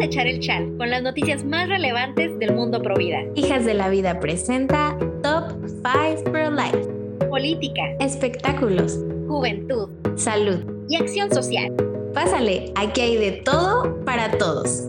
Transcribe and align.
a 0.00 0.04
echar 0.04 0.26
el 0.26 0.40
chal 0.40 0.74
con 0.78 0.90
las 0.90 1.02
noticias 1.02 1.44
más 1.44 1.68
relevantes 1.68 2.38
del 2.38 2.54
mundo 2.54 2.82
pro 2.82 2.96
vida. 2.96 3.18
Hijas 3.34 3.64
de 3.64 3.74
la 3.74 3.90
Vida 3.90 4.18
presenta 4.18 4.96
Top 5.22 5.52
5 5.66 6.30
Pro 6.30 6.50
Life. 6.50 6.88
Política, 7.28 7.82
Espectáculos, 8.00 8.98
juventud 9.28 9.88
salud. 10.16 10.58
y 10.88 10.96
acción 10.96 11.32
social. 11.32 11.72
Pásale, 12.14 12.72
aquí 12.74 13.00
hay 13.00 13.16
de 13.16 13.32
todo 13.32 14.04
para 14.04 14.30
todos. 14.32 14.88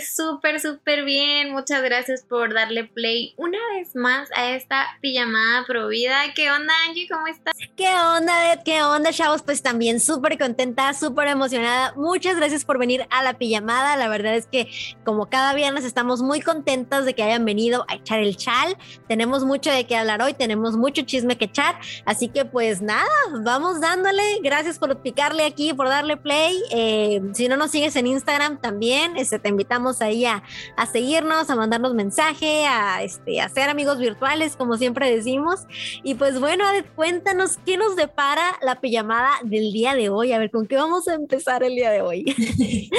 Súper, 0.00 0.60
súper 0.60 1.04
bien. 1.04 1.50
Muchas 1.52 1.82
gracias 1.82 2.22
por 2.22 2.52
darle 2.52 2.84
play 2.84 3.32
una 3.38 3.58
vez 3.74 3.96
más 3.96 4.28
a 4.36 4.50
esta 4.50 4.86
pijamada 5.00 5.64
pro 5.66 5.88
vida. 5.88 6.18
¿Qué 6.34 6.50
onda, 6.50 6.74
Angie? 6.86 7.08
¿Cómo 7.08 7.26
estás? 7.26 7.54
¿Qué 7.74 7.88
onda, 7.88 8.52
Ed? 8.52 8.60
¿Qué 8.66 8.82
onda, 8.82 9.12
chavos? 9.12 9.42
Pues 9.42 9.62
también 9.62 9.98
súper 9.98 10.36
contenta, 10.36 10.92
súper 10.92 11.28
emocionada. 11.28 11.94
Muchas 11.96 12.36
gracias 12.36 12.66
por 12.66 12.78
venir 12.78 13.06
a 13.08 13.22
la 13.22 13.38
pijamada. 13.38 13.96
La 13.96 14.08
verdad 14.08 14.34
es 14.34 14.46
que 14.46 14.68
como 15.06 15.30
cada 15.30 15.54
viernes 15.54 15.86
estamos 15.86 16.20
muy 16.20 16.42
contentas 16.42 17.06
de 17.06 17.14
que 17.14 17.22
hayan 17.22 17.46
venido 17.46 17.86
a 17.88 17.94
echar 17.94 18.18
el 18.18 18.36
chal. 18.36 18.76
Tenemos 19.08 19.44
mucho 19.44 19.70
de 19.70 19.86
qué 19.86 19.96
hablar 19.96 20.20
hoy, 20.20 20.34
tenemos 20.34 20.76
mucho 20.76 21.00
chisme 21.02 21.38
que 21.38 21.46
echar. 21.46 21.80
Así 22.04 22.28
que 22.28 22.44
pues 22.44 22.82
nada, 22.82 23.08
vamos 23.42 23.80
dándole. 23.80 24.22
Gracias 24.42 24.78
por 24.78 25.00
picarle 25.00 25.46
aquí, 25.46 25.72
por 25.72 25.88
darle 25.88 26.18
play. 26.18 26.62
Eh, 26.72 27.22
si 27.32 27.48
no 27.48 27.56
nos 27.56 27.70
sigues 27.70 27.96
en 27.96 28.06
Instagram 28.06 28.60
también, 28.60 29.16
este, 29.16 29.38
te 29.38 29.48
invitamos 29.48 29.77
ahí 30.00 30.24
a, 30.24 30.42
seguirnos, 30.90 31.50
a 31.50 31.56
mandarnos 31.56 31.94
mensaje, 31.94 32.66
a, 32.66 33.02
este, 33.02 33.40
a 33.40 33.48
ser 33.48 33.68
amigos 33.68 33.98
virtuales, 33.98 34.56
como 34.56 34.76
siempre 34.76 35.10
decimos. 35.10 35.66
Y 36.02 36.14
pues 36.14 36.38
bueno, 36.40 36.64
cuéntanos 36.94 37.58
qué 37.64 37.76
nos 37.76 37.96
depara 37.96 38.58
la 38.62 38.80
pijamada 38.80 39.30
del 39.42 39.72
día 39.72 39.94
de 39.94 40.08
hoy. 40.08 40.32
A 40.32 40.38
ver, 40.38 40.50
¿con 40.50 40.66
qué 40.66 40.76
vamos 40.76 41.08
a 41.08 41.14
empezar 41.14 41.62
el 41.62 41.74
día 41.74 41.90
de 41.90 42.02
hoy? 42.02 42.24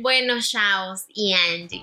Bueno, 0.00 0.34
chavos 0.40 1.06
y 1.12 1.32
Angie. 1.32 1.82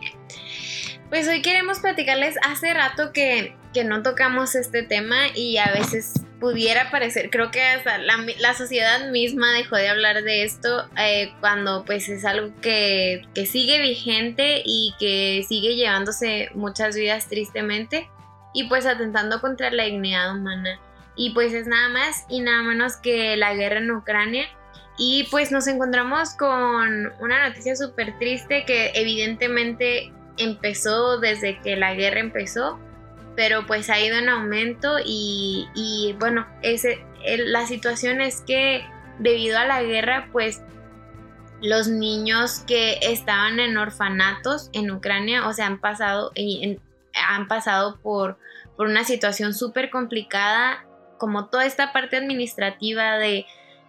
Pues 1.10 1.28
hoy 1.28 1.42
queremos 1.42 1.80
platicarles 1.80 2.36
hace 2.44 2.74
rato 2.74 3.12
que 3.12 3.54
no 3.84 4.04
tocamos 4.04 4.56
este 4.56 4.84
tema 4.84 5.28
y 5.36 5.58
a 5.58 5.72
veces 5.74 6.25
pudiera 6.40 6.92
parecer, 6.92 7.30
creo 7.30 7.52
que 7.52 7.62
hasta 7.62 7.98
la, 7.98 8.18
la 8.40 8.54
sociedad 8.54 9.10
misma 9.10 9.54
dejó 9.54 9.76
de 9.76 9.90
hablar 9.90 10.24
de 10.24 10.44
esto 10.44 10.88
eh, 10.98 11.34
cuando 11.40 11.86
pues 11.86 12.10
es 12.10 12.26
algo 12.26 12.54
que, 12.62 13.24
que 13.34 13.46
sigue 13.46 13.80
vigente 13.82 14.62
y 14.66 14.94
que 15.00 15.46
sigue 15.48 15.76
llevándose 15.76 16.50
muchas 16.54 16.96
vidas 16.96 17.28
tristemente 17.28 18.10
y 18.54 18.64
pues 18.70 18.86
atentando 18.86 19.42
contra 19.42 19.70
la 19.70 19.84
dignidad 19.84 20.36
humana. 20.36 20.80
Y 21.16 21.34
pues 21.34 21.54
es 21.54 21.68
nada 21.68 21.90
más 21.90 22.26
y 22.30 22.42
nada 22.42 22.64
menos 22.64 22.98
que 22.98 23.36
la 23.38 23.54
guerra 23.54 23.80
en 23.80 23.92
Ucrania. 23.92 24.46
Y 24.98 25.28
pues 25.30 25.52
nos 25.52 25.68
encontramos 25.68 26.34
con 26.36 27.14
una 27.20 27.50
noticia 27.50 27.76
súper 27.76 28.18
triste 28.18 28.64
que 28.66 28.92
evidentemente 28.96 30.14
empezó 30.38 31.20
desde 31.20 31.60
que 31.62 31.76
la 31.76 31.94
guerra 31.96 32.22
empezó, 32.22 32.80
pero 33.36 33.66
pues 33.66 33.90
ha 33.90 34.00
ido 34.00 34.18
en 34.18 34.30
aumento 34.30 34.98
y, 35.04 35.68
y 35.76 36.16
bueno, 36.20 36.48
ese, 36.62 37.04
el- 37.24 37.52
la 37.52 37.66
situación 37.68 38.22
es 38.22 38.42
que 38.42 38.86
debido 39.20 39.58
a 39.58 39.66
la 39.66 39.82
guerra 39.84 40.30
pues 40.32 40.62
los 41.62 41.88
niños 41.88 42.60
que 42.68 43.00
estaban 43.02 43.60
en 43.60 43.78
orfanatos 43.78 44.70
en 44.74 44.92
Ucrania, 44.92 45.48
o 45.48 45.54
sea, 45.54 45.68
han 45.68 45.80
pasado, 45.80 46.32
en- 46.36 46.80
han 47.28 47.48
pasado 47.48 47.98
por, 48.02 48.38
por 48.76 48.88
una 48.88 49.04
situación 49.04 49.54
súper 49.54 49.90
complicada, 49.90 50.86
como 51.18 51.48
toda 51.48 51.66
esta 51.66 51.94
parte 51.94 52.18
administrativa 52.18 53.18
de 53.18 53.46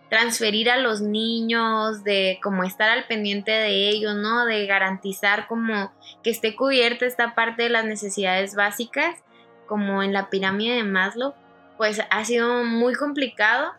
transferir 0.08 0.70
a 0.70 0.76
los 0.76 1.00
niños, 1.00 2.04
de 2.04 2.38
como 2.40 2.62
estar 2.62 2.88
al 2.88 3.06
pendiente 3.08 3.50
de 3.50 3.88
ellos, 3.88 4.14
¿no? 4.14 4.44
De 4.46 4.64
garantizar 4.66 5.48
como 5.48 5.92
que 6.22 6.30
esté 6.30 6.54
cubierta 6.54 7.04
esta 7.04 7.34
parte 7.34 7.64
de 7.64 7.70
las 7.70 7.84
necesidades 7.84 8.54
básicas, 8.54 9.24
como 9.66 10.02
en 10.02 10.12
la 10.12 10.30
pirámide 10.30 10.76
de 10.76 10.84
Maslow, 10.84 11.34
pues 11.76 12.00
ha 12.10 12.24
sido 12.24 12.64
muy 12.64 12.94
complicado 12.94 13.72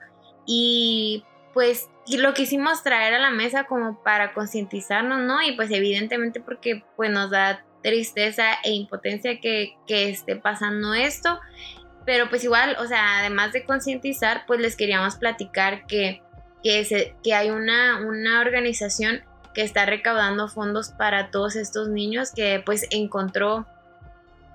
y 0.46 1.24
pues 1.54 1.90
y 2.06 2.18
lo 2.18 2.34
quisimos 2.34 2.84
traer 2.84 3.16
a 3.16 3.20
la 3.20 3.32
mesa 3.32 3.66
como 3.66 4.02
para 4.04 4.34
concientizarnos, 4.34 5.20
¿no? 5.20 5.42
Y 5.42 5.56
pues 5.56 5.72
evidentemente 5.72 6.40
porque 6.40 6.86
pues 6.96 7.12
nos 7.12 7.32
da 7.32 7.66
tristeza 7.84 8.44
e 8.64 8.72
impotencia 8.72 9.40
que, 9.42 9.76
que 9.88 10.10
esté 10.10 10.36
pasando 10.36 10.94
esto, 10.94 11.40
pero 12.06 12.30
pues 12.30 12.44
igual, 12.44 12.78
o 12.80 12.86
sea, 12.88 13.20
además 13.20 13.52
de 13.52 13.66
concientizar, 13.66 14.46
pues 14.48 14.60
les 14.62 14.76
queríamos 14.78 15.16
platicar 15.16 15.86
que, 15.88 16.22
que, 16.64 16.86
se- 16.86 17.16
que 17.24 17.34
hay 17.34 17.50
una, 17.50 18.00
una 18.00 18.40
organización 18.40 19.24
que 19.54 19.64
está 19.64 19.86
recaudando 19.86 20.48
fondos 20.48 20.90
para 20.90 21.30
todos 21.32 21.56
estos 21.56 21.90
niños 21.90 22.32
que 22.32 22.62
pues 22.66 22.88
encontró 22.92 23.66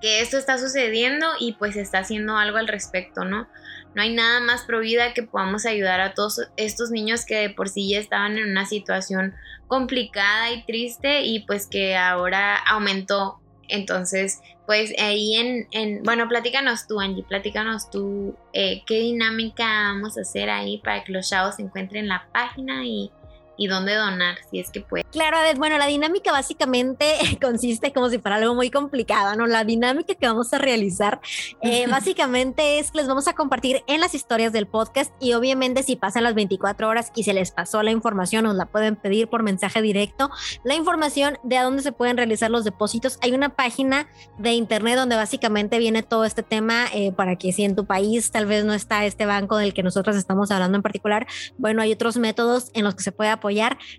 que 0.03 0.19
esto 0.19 0.37
está 0.37 0.57
sucediendo 0.57 1.27
y 1.39 1.53
pues 1.53 1.77
está 1.77 1.99
haciendo 1.99 2.35
algo 2.35 2.57
al 2.57 2.67
respecto, 2.67 3.23
¿no? 3.23 3.47
No 3.95 4.01
hay 4.01 4.13
nada 4.13 4.41
más 4.41 4.63
pro 4.63 4.81
que 4.81 5.23
podamos 5.23 5.65
ayudar 5.65 6.01
a 6.01 6.13
todos 6.13 6.41
estos 6.57 6.91
niños 6.91 7.25
que 7.25 7.37
de 7.37 7.49
por 7.49 7.69
sí 7.69 7.89
ya 7.89 7.99
estaban 7.99 8.37
en 8.37 8.51
una 8.51 8.65
situación 8.65 9.33
complicada 9.67 10.51
y 10.51 10.65
triste 10.65 11.21
y 11.21 11.45
pues 11.45 11.67
que 11.67 11.95
ahora 11.95 12.57
aumentó. 12.57 13.39
Entonces, 13.69 14.41
pues 14.65 14.93
ahí 14.99 15.35
en, 15.35 15.67
en 15.71 16.03
bueno, 16.03 16.27
platícanos 16.27 16.85
tú, 16.85 16.99
Angie, 16.99 17.23
platícanos 17.23 17.89
tú 17.89 18.35
eh, 18.51 18.83
qué 18.85 18.95
dinámica 18.95 19.63
vamos 19.63 20.17
a 20.17 20.21
hacer 20.21 20.49
ahí 20.49 20.79
para 20.79 21.05
que 21.05 21.13
los 21.13 21.29
chavos 21.29 21.59
encuentren 21.59 22.09
la 22.09 22.27
página 22.33 22.83
y, 22.83 23.09
y 23.57 23.67
dónde 23.67 23.95
donar, 23.95 24.37
si 24.49 24.59
es 24.59 24.69
que 24.69 24.81
pueden. 24.81 25.05
Claro, 25.11 25.37
Ed, 25.43 25.57
bueno, 25.57 25.77
la 25.77 25.87
dinámica 25.87 26.31
básicamente 26.31 27.05
consiste 27.41 27.93
como 27.93 28.09
si 28.09 28.19
fuera 28.19 28.37
algo 28.37 28.55
muy 28.55 28.69
complicado, 28.69 29.35
¿no? 29.35 29.47
La 29.47 29.63
dinámica 29.63 30.15
que 30.15 30.27
vamos 30.27 30.53
a 30.53 30.57
realizar 30.57 31.21
eh, 31.61 31.87
básicamente 31.89 32.79
es 32.79 32.91
que 32.91 32.99
les 32.99 33.07
vamos 33.07 33.27
a 33.27 33.33
compartir 33.33 33.83
en 33.87 34.01
las 34.01 34.15
historias 34.15 34.51
del 34.53 34.67
podcast 34.67 35.13
y 35.19 35.33
obviamente 35.33 35.83
si 35.83 35.95
pasan 35.95 36.23
las 36.23 36.33
24 36.33 36.87
horas 36.87 37.11
y 37.15 37.23
se 37.23 37.33
les 37.33 37.51
pasó 37.51 37.83
la 37.83 37.91
información, 37.91 38.43
nos 38.45 38.55
la 38.55 38.65
pueden 38.65 38.95
pedir 38.95 39.27
por 39.27 39.43
mensaje 39.43 39.81
directo, 39.81 40.29
la 40.63 40.75
información 40.75 41.37
de 41.43 41.57
a 41.57 41.63
dónde 41.63 41.83
se 41.83 41.91
pueden 41.91 42.17
realizar 42.17 42.49
los 42.49 42.63
depósitos. 42.63 43.17
Hay 43.21 43.33
una 43.33 43.49
página 43.49 44.07
de 44.37 44.53
internet 44.53 44.97
donde 44.97 45.15
básicamente 45.15 45.77
viene 45.77 46.03
todo 46.03 46.25
este 46.25 46.43
tema 46.43 46.85
eh, 46.93 47.11
para 47.11 47.35
que 47.35 47.51
si 47.51 47.63
en 47.63 47.75
tu 47.75 47.85
país 47.85 48.31
tal 48.31 48.45
vez 48.45 48.65
no 48.65 48.73
está 48.73 49.05
este 49.05 49.25
banco 49.25 49.57
del 49.57 49.73
que 49.73 49.83
nosotros 49.83 50.15
estamos 50.15 50.51
hablando 50.51 50.77
en 50.77 50.81
particular, 50.81 51.27
bueno, 51.57 51.81
hay 51.81 51.91
otros 51.91 52.17
métodos 52.17 52.69
en 52.73 52.83
los 52.83 52.95
que 52.95 53.03
se 53.03 53.11
puede 53.11 53.29
apoyar. 53.29 53.43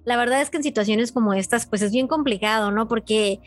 La 0.04 0.16
verdad 0.16 0.40
es 0.40 0.50
que 0.50 0.58
en 0.58 0.62
situaciones 0.62 1.12
como 1.12 1.34
estas, 1.34 1.66
pues 1.66 1.82
es 1.82 1.92
bien 1.92 2.08
complicado, 2.08 2.70
¿no? 2.70 2.88
Porque 2.88 3.40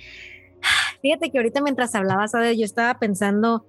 fíjate 1.02 1.32
que 1.32 1.38
ahorita 1.38 1.62
mientras 1.62 1.96
hablabas, 1.96 2.32
yo 2.34 2.66
estaba 2.66 3.00
pensando 3.00 3.66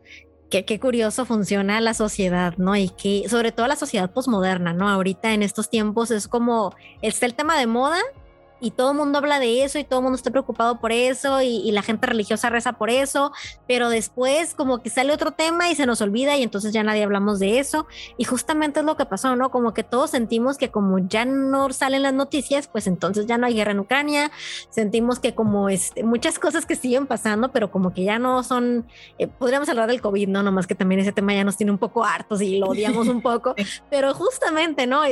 que 0.50 0.64
qué 0.64 0.80
curioso 0.80 1.26
funciona 1.26 1.80
la 1.80 1.94
sociedad, 1.94 2.54
¿no? 2.56 2.74
Y 2.76 2.88
que 2.88 3.28
sobre 3.28 3.52
todo 3.52 3.66
la 3.66 3.76
sociedad 3.76 4.10
posmoderna, 4.10 4.72
¿no? 4.72 4.88
Ahorita 4.88 5.34
en 5.34 5.42
estos 5.42 5.68
tiempos 5.68 6.10
es 6.10 6.26
como 6.28 6.74
está 7.02 7.26
el 7.26 7.34
tema 7.34 7.58
de 7.58 7.66
moda 7.66 7.98
y 8.60 8.72
todo 8.72 8.92
el 8.92 8.96
mundo 8.96 9.18
habla 9.18 9.38
de 9.38 9.64
eso 9.64 9.78
y 9.78 9.84
todo 9.84 10.00
el 10.00 10.04
mundo 10.04 10.16
está 10.16 10.30
preocupado 10.30 10.80
por 10.80 10.92
eso 10.92 11.42
y, 11.42 11.56
y 11.58 11.72
la 11.72 11.82
gente 11.82 12.06
religiosa 12.06 12.50
reza 12.50 12.74
por 12.74 12.90
eso, 12.90 13.32
pero 13.66 13.88
después 13.88 14.54
como 14.54 14.82
que 14.82 14.90
sale 14.90 15.12
otro 15.12 15.32
tema 15.32 15.70
y 15.70 15.74
se 15.74 15.86
nos 15.86 16.00
olvida 16.00 16.36
y 16.36 16.42
entonces 16.42 16.72
ya 16.72 16.82
nadie 16.82 17.04
hablamos 17.04 17.38
de 17.38 17.58
eso 17.58 17.86
y 18.16 18.24
justamente 18.24 18.80
es 18.80 18.86
lo 18.86 18.96
que 18.96 19.06
pasó, 19.06 19.36
¿no? 19.36 19.50
Como 19.50 19.74
que 19.74 19.82
todos 19.82 20.10
sentimos 20.10 20.58
que 20.58 20.70
como 20.70 20.98
ya 20.98 21.24
no 21.24 21.72
salen 21.72 22.02
las 22.02 22.14
noticias, 22.14 22.68
pues 22.68 22.86
entonces 22.86 23.26
ya 23.26 23.38
no 23.38 23.46
hay 23.46 23.54
guerra 23.54 23.72
en 23.72 23.80
Ucrania, 23.80 24.30
sentimos 24.70 25.18
que 25.18 25.34
como 25.34 25.68
este, 25.68 26.02
muchas 26.02 26.38
cosas 26.38 26.66
que 26.66 26.74
siguen 26.74 27.06
pasando, 27.06 27.50
pero 27.52 27.70
como 27.70 27.92
que 27.92 28.04
ya 28.04 28.18
no 28.18 28.42
son, 28.42 28.86
eh, 29.18 29.26
podríamos 29.26 29.68
hablar 29.68 29.88
del 29.88 30.00
COVID, 30.00 30.28
¿no? 30.28 30.42
Nomás 30.42 30.66
que 30.66 30.74
también 30.74 31.00
ese 31.00 31.12
tema 31.12 31.34
ya 31.34 31.44
nos 31.44 31.56
tiene 31.56 31.72
un 31.72 31.78
poco 31.78 32.04
hartos 32.04 32.40
y 32.40 32.58
lo 32.58 32.68
odiamos 32.68 33.08
un 33.08 33.22
poco, 33.22 33.54
pero 33.90 34.14
justamente, 34.14 34.86
¿no? 34.86 35.02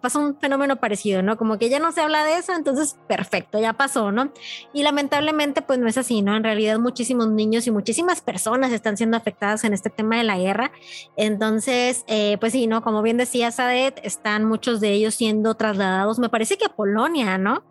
Pasa 0.00 0.18
un 0.18 0.38
fenómeno 0.38 0.76
parecido, 0.76 1.22
¿no? 1.22 1.36
Como 1.36 1.58
que 1.58 1.68
ya 1.68 1.78
no 1.78 1.92
se 1.92 2.00
habla 2.00 2.24
de 2.24 2.38
eso, 2.38 2.52
entonces 2.54 2.87
perfecto, 3.06 3.60
ya 3.60 3.72
pasó, 3.72 4.12
¿no? 4.12 4.32
Y 4.72 4.82
lamentablemente 4.82 5.62
pues 5.62 5.78
no 5.78 5.88
es 5.88 5.98
así, 5.98 6.22
¿no? 6.22 6.36
En 6.36 6.44
realidad 6.44 6.78
muchísimos 6.78 7.28
niños 7.28 7.66
y 7.66 7.70
muchísimas 7.70 8.20
personas 8.20 8.72
están 8.72 8.96
siendo 8.96 9.16
afectadas 9.16 9.64
en 9.64 9.72
este 9.72 9.90
tema 9.90 10.16
de 10.16 10.24
la 10.24 10.38
guerra. 10.38 10.72
Entonces, 11.16 12.04
eh, 12.06 12.36
pues 12.40 12.52
sí, 12.52 12.66
¿no? 12.66 12.82
Como 12.82 13.02
bien 13.02 13.16
decía 13.16 13.50
Sadet, 13.50 14.00
están 14.02 14.44
muchos 14.44 14.80
de 14.80 14.92
ellos 14.92 15.14
siendo 15.14 15.54
trasladados, 15.54 16.18
me 16.18 16.28
parece 16.28 16.56
que 16.56 16.66
a 16.66 16.74
Polonia, 16.74 17.38
¿no? 17.38 17.62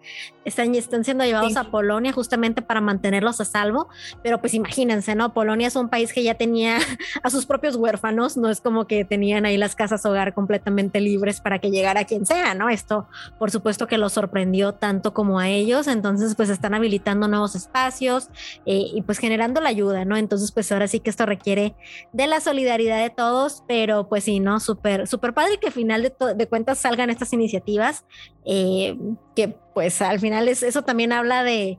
Están, 0.48 0.74
están 0.76 1.04
siendo 1.04 1.26
llevados 1.26 1.58
a 1.58 1.66
Polonia 1.66 2.14
justamente 2.14 2.62
para 2.62 2.80
mantenerlos 2.80 3.42
a 3.42 3.46
salvo, 3.46 3.90
pero 4.24 4.40
pues 4.40 4.54
imagínense, 4.54 5.14
¿no? 5.14 5.34
Polonia 5.34 5.68
es 5.68 5.76
un 5.76 5.90
país 5.90 6.14
que 6.14 6.24
ya 6.24 6.36
tenía 6.36 6.78
a 7.24 7.30
sus 7.30 7.46
propios 7.46 7.76
huérfanos, 7.76 8.38
no 8.38 8.50
es 8.50 8.62
como 8.62 8.88
que 8.88 9.04
tenían 9.04 9.46
ahí 9.46 9.58
las 9.58 9.76
casas 9.76 10.06
hogar 10.06 10.34
completamente 10.34 11.02
libres 11.02 11.42
para 11.42 11.60
que 11.60 11.70
llegara 11.70 12.06
quien 12.06 12.26
sea, 12.26 12.54
¿no? 12.54 12.70
Esto 12.70 13.08
por 13.38 13.52
supuesto 13.52 13.88
que 13.88 13.98
los 13.98 14.14
sorprendió 14.14 14.74
tanto 14.74 15.14
como 15.14 15.40
a 15.40 15.50
ellos, 15.50 15.88
entonces 15.88 16.34
pues 16.36 16.50
están 16.50 16.74
habilitando 16.74 17.28
nuevos 17.28 17.56
espacios 17.56 18.30
eh, 18.66 18.86
y 18.94 19.02
pues 19.02 19.18
generando 19.18 19.60
la 19.60 19.70
ayuda, 19.70 20.06
¿no? 20.06 20.16
Entonces 20.16 20.54
pues 20.54 20.72
ahora 20.72 20.88
sí 20.88 21.02
que 21.02 21.10
esto 21.10 21.26
requiere 21.26 21.76
de 22.14 22.28
la 22.28 22.40
solidaridad 22.40 23.02
de 23.02 23.10
todos, 23.10 23.64
pero 23.68 24.08
pues 24.08 24.24
sí, 24.24 24.40
¿no? 24.40 24.62
Súper, 24.62 25.08
súper 25.08 25.34
padre 25.34 25.58
que 25.60 25.68
al 25.68 25.74
final 25.74 26.04
de, 26.04 26.14
de 26.36 26.48
cuentas 26.48 26.78
salgan 26.78 27.10
estas 27.10 27.34
iniciativas, 27.34 28.06
eh, 28.46 28.98
que 29.36 29.58
pues 29.78 30.02
al 30.02 30.20
final 30.20 30.48
es, 30.48 30.64
eso 30.64 30.82
también 30.82 31.14
habla 31.14 31.44
de, 31.44 31.78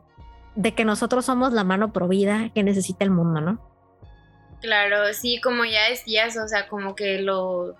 que 0.76 0.84
nosotros 0.84 1.24
somos 1.24 1.52
la 1.52 1.64
mano 1.64 1.92
provida 1.92 2.48
que 2.54 2.62
necesita 2.62 3.04
el 3.04 3.10
mundo, 3.10 3.40
¿no? 3.40 3.60
Claro, 4.60 5.12
sí, 5.12 5.40
como 5.40 5.64
ya 5.64 5.88
decías, 5.90 6.36
o 6.36 6.46
sea, 6.46 6.68
como 6.68 6.94
que 6.94 7.20
lo 7.20 7.74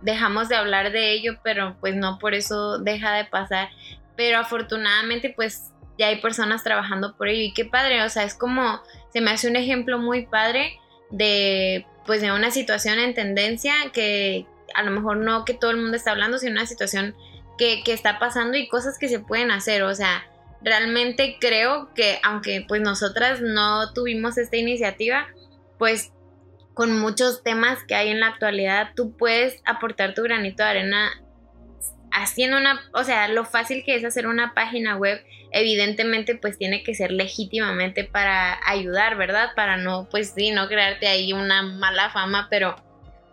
dejamos 0.00 0.48
de 0.48 0.56
hablar 0.56 0.90
de 0.90 1.12
ello, 1.12 1.38
pero 1.44 1.76
pues 1.78 1.94
no 1.94 2.18
por 2.18 2.34
eso 2.34 2.80
deja 2.80 3.12
de 3.12 3.26
pasar. 3.26 3.68
Pero 4.16 4.38
afortunadamente, 4.38 5.32
pues 5.36 5.70
ya 5.96 6.08
hay 6.08 6.20
personas 6.20 6.64
trabajando 6.64 7.16
por 7.16 7.28
ello 7.28 7.44
y 7.44 7.54
qué 7.54 7.64
padre, 7.64 8.02
o 8.02 8.08
sea, 8.08 8.24
es 8.24 8.34
como, 8.34 8.80
se 9.12 9.20
me 9.20 9.30
hace 9.30 9.48
un 9.48 9.54
ejemplo 9.54 10.00
muy 10.00 10.26
padre 10.26 10.80
de, 11.10 11.86
pues 12.06 12.20
de 12.22 12.32
una 12.32 12.50
situación 12.50 12.98
en 12.98 13.14
tendencia 13.14 13.72
que 13.92 14.46
a 14.74 14.82
lo 14.82 14.90
mejor 14.90 15.18
no 15.18 15.44
que 15.44 15.54
todo 15.54 15.70
el 15.70 15.76
mundo 15.76 15.96
está 15.96 16.10
hablando, 16.10 16.38
sino 16.38 16.54
una 16.54 16.66
situación 16.66 17.14
que, 17.60 17.82
que 17.84 17.92
está 17.92 18.18
pasando 18.18 18.56
y 18.56 18.68
cosas 18.68 18.96
que 18.98 19.10
se 19.10 19.20
pueden 19.20 19.50
hacer, 19.50 19.82
o 19.82 19.94
sea, 19.94 20.24
realmente 20.62 21.36
creo 21.38 21.92
que 21.94 22.18
aunque 22.22 22.64
pues 22.66 22.80
nosotras 22.80 23.42
no 23.42 23.92
tuvimos 23.92 24.38
esta 24.38 24.56
iniciativa, 24.56 25.26
pues 25.78 26.10
con 26.72 26.98
muchos 26.98 27.42
temas 27.42 27.84
que 27.84 27.94
hay 27.94 28.08
en 28.08 28.20
la 28.20 28.28
actualidad, 28.28 28.92
tú 28.96 29.14
puedes 29.14 29.60
aportar 29.66 30.14
tu 30.14 30.22
granito 30.22 30.62
de 30.62 30.70
arena 30.70 31.10
haciendo 32.12 32.56
una, 32.56 32.80
o 32.94 33.04
sea, 33.04 33.28
lo 33.28 33.44
fácil 33.44 33.84
que 33.84 33.94
es 33.94 34.04
hacer 34.06 34.26
una 34.26 34.54
página 34.54 34.96
web, 34.96 35.22
evidentemente 35.52 36.36
pues 36.36 36.56
tiene 36.56 36.82
que 36.82 36.94
ser 36.94 37.12
legítimamente 37.12 38.04
para 38.04 38.58
ayudar, 38.66 39.18
¿verdad? 39.18 39.50
Para 39.54 39.76
no, 39.76 40.08
pues 40.10 40.32
sí, 40.34 40.50
no 40.50 40.66
crearte 40.66 41.08
ahí 41.08 41.34
una 41.34 41.60
mala 41.60 42.08
fama, 42.08 42.48
pero, 42.48 42.74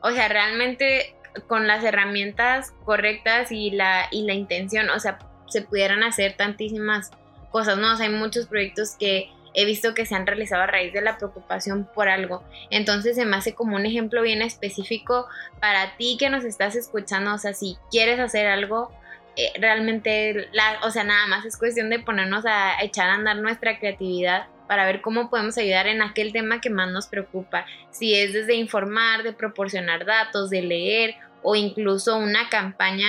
o 0.01 0.11
sea, 0.11 0.27
realmente 0.27 1.15
con 1.47 1.67
las 1.67 1.83
herramientas 1.83 2.73
correctas 2.85 3.51
y 3.51 3.71
la, 3.71 4.07
y 4.11 4.23
la 4.23 4.33
intención, 4.33 4.89
o 4.89 4.99
sea, 4.99 5.19
se 5.47 5.61
pudieran 5.61 6.03
hacer 6.03 6.33
tantísimas 6.33 7.11
cosas, 7.51 7.77
¿no? 7.77 7.93
O 7.93 7.97
hay 7.97 8.09
muchos 8.09 8.47
proyectos 8.47 8.95
que 8.99 9.29
he 9.53 9.65
visto 9.65 9.93
que 9.93 10.05
se 10.05 10.13
han 10.13 10.27
realizado 10.27 10.63
a 10.63 10.67
raíz 10.67 10.93
de 10.93 11.01
la 11.01 11.17
preocupación 11.17 11.89
por 11.93 12.09
algo. 12.09 12.43
Entonces 12.69 13.15
se 13.15 13.25
me 13.25 13.37
hace 13.37 13.55
como 13.55 13.75
un 13.75 13.85
ejemplo 13.85 14.21
bien 14.21 14.41
específico 14.41 15.27
para 15.59 15.97
ti 15.97 16.17
que 16.19 16.29
nos 16.29 16.43
estás 16.43 16.75
escuchando. 16.75 17.33
O 17.33 17.37
sea, 17.37 17.53
si 17.53 17.75
quieres 17.89 18.19
hacer 18.19 18.45
algo, 18.45 18.91
eh, 19.35 19.51
realmente, 19.59 20.47
la, 20.51 20.79
o 20.83 20.91
sea, 20.91 21.03
nada 21.03 21.25
más 21.27 21.45
es 21.45 21.57
cuestión 21.57 21.89
de 21.89 21.99
ponernos 21.99 22.45
a 22.45 22.81
echar 22.83 23.09
a 23.09 23.15
andar 23.15 23.37
nuestra 23.37 23.79
creatividad 23.79 24.47
para 24.67 24.85
ver 24.85 25.01
cómo 25.01 25.29
podemos 25.29 25.57
ayudar 25.57 25.87
en 25.87 26.01
aquel 26.01 26.33
tema 26.33 26.61
que 26.61 26.69
más 26.69 26.91
nos 26.91 27.07
preocupa. 27.07 27.65
Si 27.89 28.13
es 28.13 28.33
desde 28.33 28.53
informar, 28.55 29.23
de 29.23 29.33
proporcionar 29.33 30.05
datos, 30.05 30.49
de 30.49 30.61
leer 30.61 31.15
o 31.43 31.55
incluso 31.55 32.17
una 32.17 32.49
campaña 32.49 33.07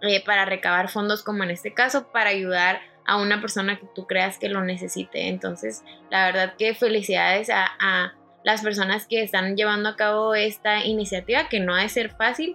eh, 0.00 0.22
para 0.24 0.44
recabar 0.44 0.88
fondos 0.90 1.22
como 1.22 1.42
en 1.42 1.50
este 1.50 1.74
caso 1.74 2.12
para 2.12 2.30
ayudar 2.30 2.80
a 3.04 3.16
una 3.16 3.40
persona 3.40 3.78
que 3.80 3.86
tú 3.94 4.06
creas 4.06 4.38
que 4.38 4.48
lo 4.48 4.62
necesite. 4.62 5.28
Entonces, 5.28 5.82
la 6.10 6.26
verdad 6.26 6.54
que 6.56 6.74
felicidades 6.74 7.50
a, 7.50 8.14
las 8.44 8.62
personas 8.62 9.06
que 9.06 9.22
están 9.22 9.56
llevando 9.56 9.88
a 9.88 9.96
cabo 9.96 10.34
esta 10.34 10.84
iniciativa, 10.84 11.48
que 11.48 11.58
no 11.58 11.74
ha 11.74 11.82
de 11.82 11.88
ser 11.88 12.10
fácil, 12.10 12.54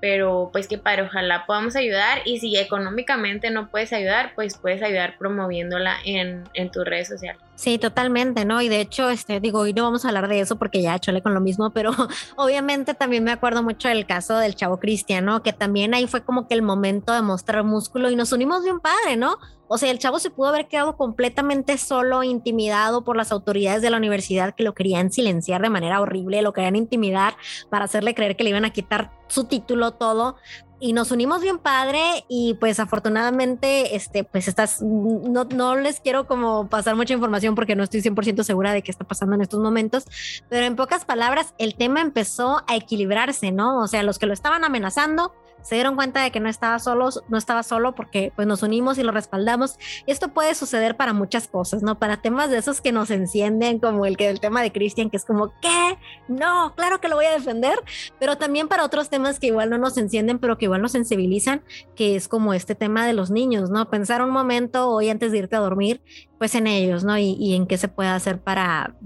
pero 0.00 0.50
pues 0.52 0.68
que 0.68 0.76
para 0.78 1.04
ojalá 1.04 1.46
podamos 1.46 1.74
ayudar 1.74 2.20
y 2.24 2.38
si 2.38 2.56
económicamente 2.56 3.50
no 3.50 3.70
puedes 3.70 3.92
ayudar, 3.92 4.34
pues 4.34 4.58
puedes 4.58 4.82
ayudar 4.82 5.16
promoviéndola 5.18 5.96
en, 6.04 6.44
en 6.54 6.70
tus 6.70 6.84
redes 6.84 7.08
sociales. 7.08 7.42
Sí, 7.54 7.78
totalmente, 7.78 8.44
¿no? 8.44 8.62
Y 8.62 8.68
de 8.68 8.80
hecho, 8.80 9.10
este, 9.10 9.38
digo, 9.38 9.60
hoy 9.60 9.74
no 9.74 9.82
vamos 9.82 10.04
a 10.04 10.08
hablar 10.08 10.26
de 10.26 10.40
eso 10.40 10.56
porque 10.56 10.82
ya 10.82 10.98
chole 10.98 11.22
con 11.22 11.34
lo 11.34 11.40
mismo, 11.40 11.70
pero 11.70 11.90
obviamente 12.36 12.94
también 12.94 13.24
me 13.24 13.30
acuerdo 13.30 13.62
mucho 13.62 13.88
del 13.88 14.06
caso 14.06 14.36
del 14.38 14.56
chavo 14.56 14.80
Cristiano, 14.80 15.42
que 15.42 15.52
también 15.52 15.94
ahí 15.94 16.06
fue 16.06 16.24
como 16.24 16.48
que 16.48 16.54
el 16.54 16.62
momento 16.62 17.12
de 17.12 17.22
mostrar 17.22 17.62
músculo 17.62 18.10
y 18.10 18.16
nos 18.16 18.32
unimos 18.32 18.64
bien 18.64 18.80
padre, 18.80 19.16
¿no? 19.16 19.36
O 19.68 19.78
sea, 19.78 19.90
el 19.90 19.98
chavo 19.98 20.18
se 20.18 20.30
pudo 20.30 20.48
haber 20.48 20.68
quedado 20.68 20.96
completamente 20.96 21.78
solo, 21.78 22.22
intimidado 22.22 23.04
por 23.04 23.16
las 23.16 23.32
autoridades 23.32 23.80
de 23.80 23.90
la 23.90 23.96
universidad 23.96 24.54
que 24.54 24.64
lo 24.64 24.74
querían 24.74 25.10
silenciar 25.12 25.62
de 25.62 25.70
manera 25.70 26.00
horrible, 26.00 26.42
lo 26.42 26.52
querían 26.52 26.76
intimidar 26.76 27.36
para 27.70 27.84
hacerle 27.84 28.14
creer 28.14 28.36
que 28.36 28.44
le 28.44 28.50
iban 28.50 28.64
a 28.64 28.70
quitar 28.70 29.12
su 29.28 29.44
título, 29.44 29.92
todo, 29.92 30.36
y 30.82 30.92
nos 30.94 31.12
unimos 31.12 31.40
bien 31.42 31.58
padre 31.58 32.24
y 32.28 32.54
pues 32.54 32.80
afortunadamente, 32.80 33.94
este, 33.94 34.24
pues 34.24 34.48
estás, 34.48 34.82
no, 34.82 35.44
no 35.44 35.76
les 35.76 36.00
quiero 36.00 36.26
como 36.26 36.68
pasar 36.68 36.96
mucha 36.96 37.14
información 37.14 37.54
porque 37.54 37.76
no 37.76 37.84
estoy 37.84 38.00
100% 38.00 38.42
segura 38.42 38.72
de 38.72 38.82
qué 38.82 38.90
está 38.90 39.04
pasando 39.04 39.36
en 39.36 39.42
estos 39.42 39.60
momentos, 39.60 40.06
pero 40.48 40.66
en 40.66 40.74
pocas 40.74 41.04
palabras, 41.04 41.54
el 41.58 41.76
tema 41.76 42.00
empezó 42.00 42.64
a 42.66 42.74
equilibrarse, 42.74 43.52
¿no? 43.52 43.80
O 43.80 43.86
sea, 43.86 44.02
los 44.02 44.18
que 44.18 44.26
lo 44.26 44.32
estaban 44.32 44.64
amenazando 44.64 45.32
se 45.62 45.74
dieron 45.74 45.96
cuenta 45.96 46.22
de 46.22 46.30
que 46.30 46.40
no 46.40 46.48
estaba 46.48 46.78
solo, 46.78 47.08
no 47.28 47.38
estaba 47.38 47.62
solo 47.62 47.94
porque 47.94 48.32
pues 48.34 48.46
nos 48.46 48.62
unimos 48.62 48.98
y 48.98 49.02
lo 49.02 49.12
respaldamos. 49.12 49.78
Esto 50.06 50.28
puede 50.28 50.54
suceder 50.54 50.96
para 50.96 51.12
muchas 51.12 51.48
cosas, 51.48 51.82
¿no? 51.82 51.98
Para 51.98 52.18
temas 52.18 52.50
de 52.50 52.58
esos 52.58 52.80
que 52.80 52.92
nos 52.92 53.10
encienden, 53.10 53.78
como 53.78 54.06
el 54.06 54.16
que 54.16 54.28
el 54.28 54.40
tema 54.40 54.62
de 54.62 54.72
Cristian, 54.72 55.10
que 55.10 55.16
es 55.16 55.24
como, 55.24 55.52
¿qué? 55.60 55.98
No, 56.28 56.74
claro 56.76 57.00
que 57.00 57.08
lo 57.08 57.16
voy 57.16 57.26
a 57.26 57.32
defender, 57.32 57.78
pero 58.18 58.36
también 58.36 58.68
para 58.68 58.84
otros 58.84 59.08
temas 59.08 59.38
que 59.38 59.48
igual 59.48 59.70
no 59.70 59.78
nos 59.78 59.96
encienden, 59.96 60.38
pero 60.38 60.58
que 60.58 60.66
igual 60.66 60.82
nos 60.82 60.92
sensibilizan, 60.92 61.62
que 61.94 62.16
es 62.16 62.28
como 62.28 62.54
este 62.54 62.74
tema 62.74 63.06
de 63.06 63.12
los 63.12 63.30
niños, 63.30 63.70
¿no? 63.70 63.88
Pensar 63.90 64.22
un 64.22 64.30
momento 64.30 64.88
hoy 64.88 65.10
antes 65.10 65.32
de 65.32 65.38
irte 65.38 65.56
a 65.56 65.60
dormir, 65.60 66.02
pues 66.38 66.54
en 66.54 66.66
ellos, 66.66 67.04
¿no? 67.04 67.16
Y, 67.18 67.36
y 67.38 67.54
en 67.54 67.66
qué 67.66 67.78
se 67.78 67.88
puede 67.88 68.08
hacer 68.10 68.40
para 68.40 68.96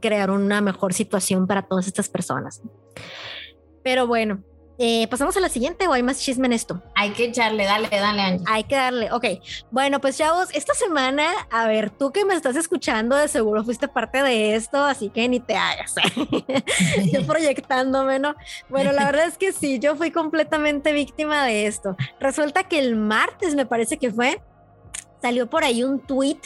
crear 0.00 0.30
una 0.30 0.60
mejor 0.60 0.94
situación 0.94 1.46
para 1.46 1.62
todas 1.62 1.86
estas 1.86 2.08
personas. 2.08 2.62
Pero 3.82 4.06
bueno, 4.06 4.42
eh, 4.78 5.06
¿Pasamos 5.08 5.34
a 5.36 5.40
la 5.40 5.48
siguiente 5.48 5.88
o 5.88 5.92
hay 5.92 6.02
más 6.02 6.20
chisme 6.20 6.46
en 6.46 6.52
esto? 6.52 6.82
Hay 6.94 7.10
que 7.10 7.24
echarle, 7.24 7.64
dale, 7.64 7.88
dale, 7.88 8.20
Angie. 8.20 8.44
Hay 8.46 8.64
que 8.64 8.76
darle, 8.76 9.10
ok. 9.10 9.24
Bueno, 9.70 10.00
pues 10.00 10.18
chavos, 10.18 10.48
esta 10.52 10.74
semana, 10.74 11.30
a 11.50 11.66
ver, 11.66 11.90
tú 11.90 12.12
que 12.12 12.26
me 12.26 12.34
estás 12.34 12.56
escuchando, 12.56 13.16
de 13.16 13.28
seguro 13.28 13.64
fuiste 13.64 13.88
parte 13.88 14.22
de 14.22 14.54
esto, 14.54 14.84
así 14.84 15.08
que 15.08 15.28
ni 15.28 15.40
te 15.40 15.56
hagas. 15.56 15.94
yo 17.12 17.26
proyectándome, 17.26 18.18
¿no? 18.18 18.34
Bueno, 18.68 18.92
la 18.92 19.06
verdad 19.06 19.26
es 19.26 19.38
que 19.38 19.52
sí, 19.52 19.78
yo 19.78 19.96
fui 19.96 20.10
completamente 20.10 20.92
víctima 20.92 21.46
de 21.46 21.66
esto. 21.66 21.96
Resulta 22.20 22.64
que 22.64 22.78
el 22.78 22.96
martes, 22.96 23.54
me 23.54 23.64
parece 23.64 23.96
que 23.96 24.10
fue, 24.10 24.42
salió 25.22 25.48
por 25.48 25.64
ahí 25.64 25.84
un 25.84 26.00
tweet 26.00 26.40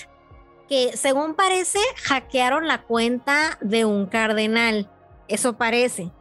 que, 0.69 0.97
según 0.97 1.35
parece, 1.35 1.81
hackearon 2.05 2.69
la 2.69 2.83
cuenta 2.83 3.59
de 3.61 3.85
un 3.85 4.07
cardenal. 4.07 4.89
Eso 5.27 5.57
parece 5.57 6.13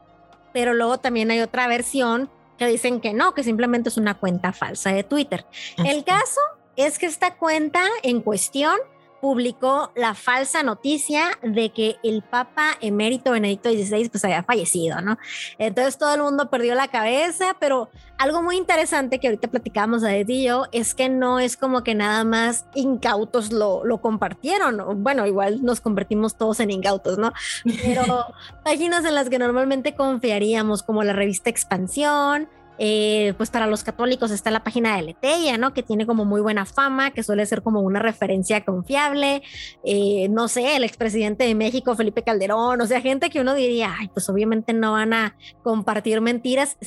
pero 0.54 0.74
luego 0.74 1.00
también 1.00 1.32
hay 1.32 1.40
otra 1.40 1.68
versión 1.68 2.30
que 2.58 2.68
dicen 2.68 3.00
que 3.00 3.14
no, 3.14 3.34
que 3.34 3.44
simplemente 3.44 3.90
es 3.90 3.98
una 3.98 4.16
cuenta 4.16 4.52
falsa 4.52 4.92
de 4.92 5.04
Twitter. 5.04 5.46
El 5.78 6.04
caso 6.04 6.42
es 6.76 7.00
que 7.00 7.06
esta 7.06 7.36
cuenta 7.36 7.84
en 8.04 8.22
cuestión 8.22 8.78
publicó 9.22 9.92
la 9.96 10.14
falsa 10.14 10.64
noticia 10.64 11.32
de 11.42 11.72
que 11.72 11.98
el 12.04 12.22
Papa 12.22 12.72
emérito 12.82 13.32
Benedicto 13.32 13.70
XVI 13.70 14.10
pues 14.10 14.24
había 14.26 14.44
fallecido, 14.44 15.02
¿no? 15.02 15.18
Entonces 15.58 15.98
todo 15.98 16.14
el 16.16 16.22
mundo 16.22 16.50
perdió 16.50 16.76
la 16.76 16.88
cabeza, 16.88 17.56
pero 17.60 17.90
algo 18.18 18.42
muy 18.42 18.58
interesante 18.58 19.20
que 19.20 19.28
ahorita 19.28 19.48
platicamos 19.48 20.04
a 20.04 20.18
y 20.18 20.44
yo 20.44 20.66
es 20.72 20.94
que 20.94 21.10
no 21.10 21.40
es 21.40 21.56
como 21.56 21.84
que 21.84 21.96
nada 21.96 22.24
más 22.24 22.66
incautos 22.76 23.52
lo, 23.52 23.86
lo 23.86 24.02
compartieron, 24.02 25.02
bueno, 25.04 25.26
igual 25.26 25.64
nos 25.64 25.80
convertimos 25.82 26.36
todos 26.36 26.60
en 26.60 26.72
incautos, 26.72 27.18
¿no? 27.18 27.32
Pero 27.84 28.26
páginas 28.64 29.06
en 29.06 29.16
las 29.16 29.30
que 29.30 29.40
normalmente 29.40 29.96
confiaríamos 29.96 30.84
como 30.84 31.04
la 31.04 31.14
revista 31.14 31.50
Expansión, 31.50 32.50
eh, 32.80 33.34
pues 33.38 33.50
para 33.50 33.68
los 33.68 33.84
católicos 33.84 34.32
está 34.32 34.52
la 34.52 34.64
página 34.64 34.96
de 34.96 35.04
Leteia, 35.04 35.58
¿no? 35.58 35.74
Que 35.74 35.84
tiene 35.84 36.06
como 36.06 36.26
muy 36.26 36.42
buena 36.42 36.66
fama, 36.66 37.12
que 37.12 37.24
suele 37.24 37.46
ser 37.46 37.62
como 37.62 37.82
una 37.82 38.00
referencia 38.00 38.64
confiable. 38.64 39.44
Eh, 39.84 40.28
no 40.30 40.48
sé, 40.48 40.78
el 40.78 40.84
expresidente 40.84 41.44
de 41.44 41.56
México, 41.56 41.96
Felipe 41.96 42.24
Calderón, 42.24 42.80
o 42.80 42.88
sea, 42.88 43.02
gente 43.02 43.30
que 43.30 43.42
uno 43.42 43.54
diría, 43.54 43.94
ay, 44.00 44.08
pues 44.08 44.30
obviamente 44.30 44.74
no 44.74 44.94
van 44.94 45.14
a 45.14 45.36
compartir 45.62 46.22
mentiras, 46.22 46.78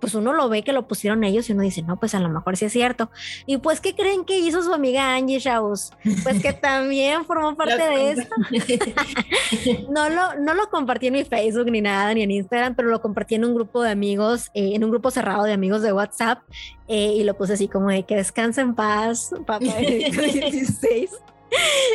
pues 0.00 0.14
uno 0.14 0.32
lo 0.32 0.48
ve 0.48 0.62
que 0.62 0.72
lo 0.72 0.86
pusieron 0.86 1.24
ellos 1.24 1.50
y 1.50 1.52
uno 1.52 1.62
dice, 1.62 1.82
no, 1.82 1.98
pues 1.98 2.14
a 2.14 2.20
lo 2.20 2.28
mejor 2.28 2.56
sí 2.56 2.66
es 2.66 2.72
cierto. 2.72 3.10
Y 3.46 3.58
pues, 3.58 3.80
¿qué 3.80 3.94
creen 3.94 4.24
que 4.24 4.38
hizo 4.38 4.62
su 4.62 4.72
amiga 4.72 5.14
Angie 5.14 5.40
Shaus? 5.40 5.90
Pues 6.22 6.40
que 6.40 6.52
también 6.52 7.24
formó 7.24 7.56
parte 7.56 7.82
de 7.82 8.10
esto. 8.12 8.34
no, 9.90 10.08
lo, 10.08 10.34
no 10.38 10.54
lo 10.54 10.70
compartí 10.70 11.08
en 11.08 11.14
mi 11.14 11.24
Facebook 11.24 11.70
ni 11.70 11.80
nada, 11.80 12.14
ni 12.14 12.22
en 12.22 12.30
Instagram, 12.30 12.74
pero 12.76 12.88
lo 12.88 13.00
compartí 13.00 13.34
en 13.34 13.44
un 13.44 13.54
grupo 13.54 13.82
de 13.82 13.90
amigos, 13.90 14.50
eh, 14.54 14.72
en 14.74 14.84
un 14.84 14.90
grupo 14.90 15.10
cerrado 15.16 15.44
de 15.44 15.52
amigos 15.54 15.80
de 15.82 15.92
WhatsApp 15.92 16.40
eh, 16.88 17.14
y 17.16 17.24
lo 17.24 17.34
puse 17.36 17.54
así 17.54 17.68
como 17.68 17.88
de 17.88 18.02
que 18.04 18.16
descansa 18.16 18.60
en 18.60 18.74
paz, 18.74 19.30
papá 19.46 19.58
16. 19.58 21.10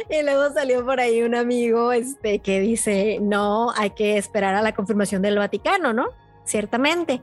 Y 0.10 0.24
luego 0.24 0.52
salió 0.54 0.86
por 0.86 1.02
ahí 1.02 1.22
un 1.24 1.36
amigo 1.36 1.92
este, 1.92 2.40
que 2.40 2.62
dice, 2.62 3.20
no, 3.22 3.72
hay 3.76 3.92
que 3.92 4.18
esperar 4.18 4.56
a 4.56 4.62
la 4.62 4.74
confirmación 4.74 5.22
del 5.22 5.38
Vaticano, 5.38 5.92
¿no? 5.92 6.08
Ciertamente. 6.46 7.22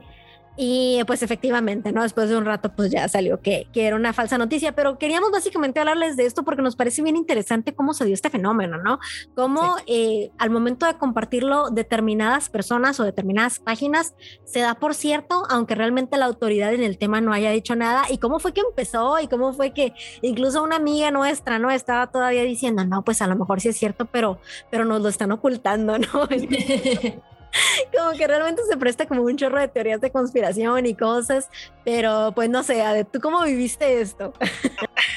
Y 0.61 1.01
pues 1.05 1.23
efectivamente, 1.23 1.93
¿no? 1.93 2.03
Después 2.03 2.27
de 2.27 2.35
un 2.35 2.43
rato, 2.43 2.75
pues 2.75 2.91
ya 2.91 3.07
salió 3.07 3.39
que, 3.39 3.69
que, 3.71 3.87
era 3.87 3.95
una 3.95 4.11
falsa 4.11 4.37
noticia, 4.37 4.73
pero 4.75 4.97
queríamos 4.97 5.31
básicamente 5.31 5.79
hablarles 5.79 6.17
de 6.17 6.25
esto 6.25 6.43
porque 6.43 6.61
nos 6.61 6.75
parece 6.75 7.01
bien 7.01 7.15
interesante 7.15 7.73
cómo 7.73 7.93
se 7.93 8.03
dio 8.03 8.13
este 8.13 8.29
fenómeno, 8.29 8.77
¿no? 8.77 8.99
Cómo 9.35 9.77
eh, 9.87 10.31
al 10.37 10.49
momento 10.49 10.85
de 10.85 10.95
compartirlo 10.95 11.69
determinadas 11.69 12.49
personas 12.49 12.99
o 12.99 13.05
determinadas 13.05 13.59
páginas 13.59 14.15
se 14.43 14.59
da 14.59 14.75
por 14.75 14.95
cierto, 14.95 15.43
aunque 15.49 15.75
realmente 15.75 16.17
la 16.17 16.25
autoridad 16.25 16.73
en 16.73 16.83
el 16.83 16.97
tema 16.97 17.21
no 17.21 17.31
haya 17.31 17.51
dicho 17.51 17.77
nada, 17.77 18.03
y 18.09 18.17
cómo 18.17 18.39
fue 18.39 18.51
que 18.51 18.59
empezó 18.59 19.17
y 19.21 19.29
cómo 19.29 19.53
fue 19.53 19.71
que 19.71 19.93
incluso 20.21 20.61
una 20.61 20.75
amiga 20.75 21.09
nuestra, 21.09 21.57
¿no? 21.57 21.71
Estaba 21.71 22.07
todavía 22.07 22.43
diciendo, 22.43 22.83
no, 22.83 23.05
pues 23.05 23.21
a 23.21 23.27
lo 23.27 23.37
mejor 23.37 23.61
sí 23.61 23.69
es 23.69 23.77
cierto, 23.77 24.07
pero, 24.07 24.41
pero 24.69 24.83
nos 24.83 25.01
lo 25.01 25.07
están 25.07 25.31
ocultando, 25.31 25.97
¿no? 25.97 26.27
como 27.97 28.11
que 28.11 28.27
realmente 28.27 28.61
se 28.69 28.77
presta 28.77 29.07
como 29.07 29.23
un 29.23 29.37
chorro 29.37 29.59
de 29.59 29.67
teorías 29.67 30.01
de 30.01 30.11
conspiración 30.11 30.85
y 30.85 30.95
cosas, 30.95 31.49
pero 31.83 32.31
pues 32.35 32.49
no 32.49 32.63
sé, 32.63 32.83
¿tú 33.11 33.19
cómo 33.19 33.43
viviste 33.43 34.01
esto? 34.01 34.33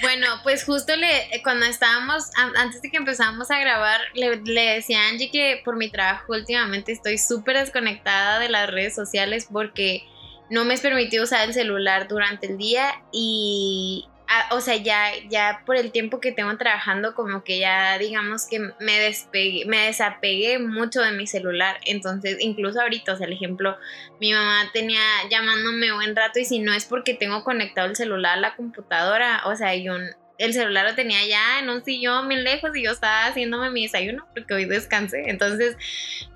Bueno, 0.01 0.27
pues 0.43 0.65
justo 0.65 0.95
le, 0.97 1.43
cuando 1.45 1.65
estábamos, 1.65 2.31
antes 2.57 2.83
de 2.83 2.91
que 2.91 2.97
empezáramos 2.97 3.51
a 3.53 3.61
grabar, 3.61 4.01
le, 4.15 4.37
le 4.37 4.75
decía 4.75 5.01
a 5.01 5.09
Angie 5.09 5.31
que 5.31 5.61
por 5.65 5.77
mi 5.77 5.91
trabajo 5.91 6.33
últimamente 6.33 6.91
estoy 6.91 7.19
súper 7.19 7.57
desconectada 7.57 8.41
de 8.41 8.49
las 8.49 8.69
redes 8.69 8.97
sociales 8.97 9.47
porque 9.51 10.03
no 10.51 10.65
me 10.65 10.75
es 10.75 10.81
permitido 10.81 11.25
usar 11.25 11.49
el 11.49 11.55
celular 11.55 12.09
durante 12.09 12.47
el 12.49 12.59
día 12.59 13.03
y 13.13 14.09
o 14.51 14.61
sea, 14.61 14.77
ya, 14.77 15.11
ya 15.29 15.63
por 15.67 15.77
el 15.77 15.93
tiempo 15.93 16.21
que 16.21 16.33
tengo 16.33 16.57
trabajando, 16.57 17.15
como 17.15 17.45
que 17.45 17.59
ya 17.59 17.99
digamos 17.99 18.47
que 18.47 18.61
me 18.81 18.99
despegué, 19.01 19.65
me 19.67 19.87
desapegué 19.87 20.59
mucho 20.59 21.01
de 21.03 21.13
mi 21.13 21.27
celular. 21.27 21.79
Entonces, 21.85 22.37
incluso 22.41 22.81
ahorita, 22.81 23.15
o 23.15 23.17
sea, 23.17 23.27
el 23.27 23.33
ejemplo, 23.33 23.77
mi 24.21 24.33
mamá 24.33 24.71
tenía 24.73 25.03
llamándome 25.31 25.93
buen 25.93 26.17
rato 26.17 26.39
y 26.39 26.45
si 26.45 26.59
no 26.59 26.73
es 26.73 26.85
porque 26.85 27.15
tengo 27.15 27.45
conectado 27.45 27.89
el 27.89 27.97
celular 27.97 28.39
a 28.39 28.41
la 28.41 28.57
computadora, 28.57 29.43
o 29.47 29.57
sea, 29.57 29.75
yo 29.75 29.95
el 30.43 30.55
celular 30.55 30.85
lo 30.85 30.95
tenía 30.97 31.25
ya 31.25 31.61
en 31.61 31.71
un 31.71 31.85
sillón 31.85 32.29
bien 32.29 32.43
lejos 32.43 32.77
y 32.77 32.83
yo 32.83 32.91
estaba 32.91 33.27
haciéndome 33.27 33.71
mi 33.71 33.85
desayuno 33.85 34.27
porque 34.35 34.55
hoy 34.55 34.65
descansé. 34.65 35.31
Entonces, 35.31 35.77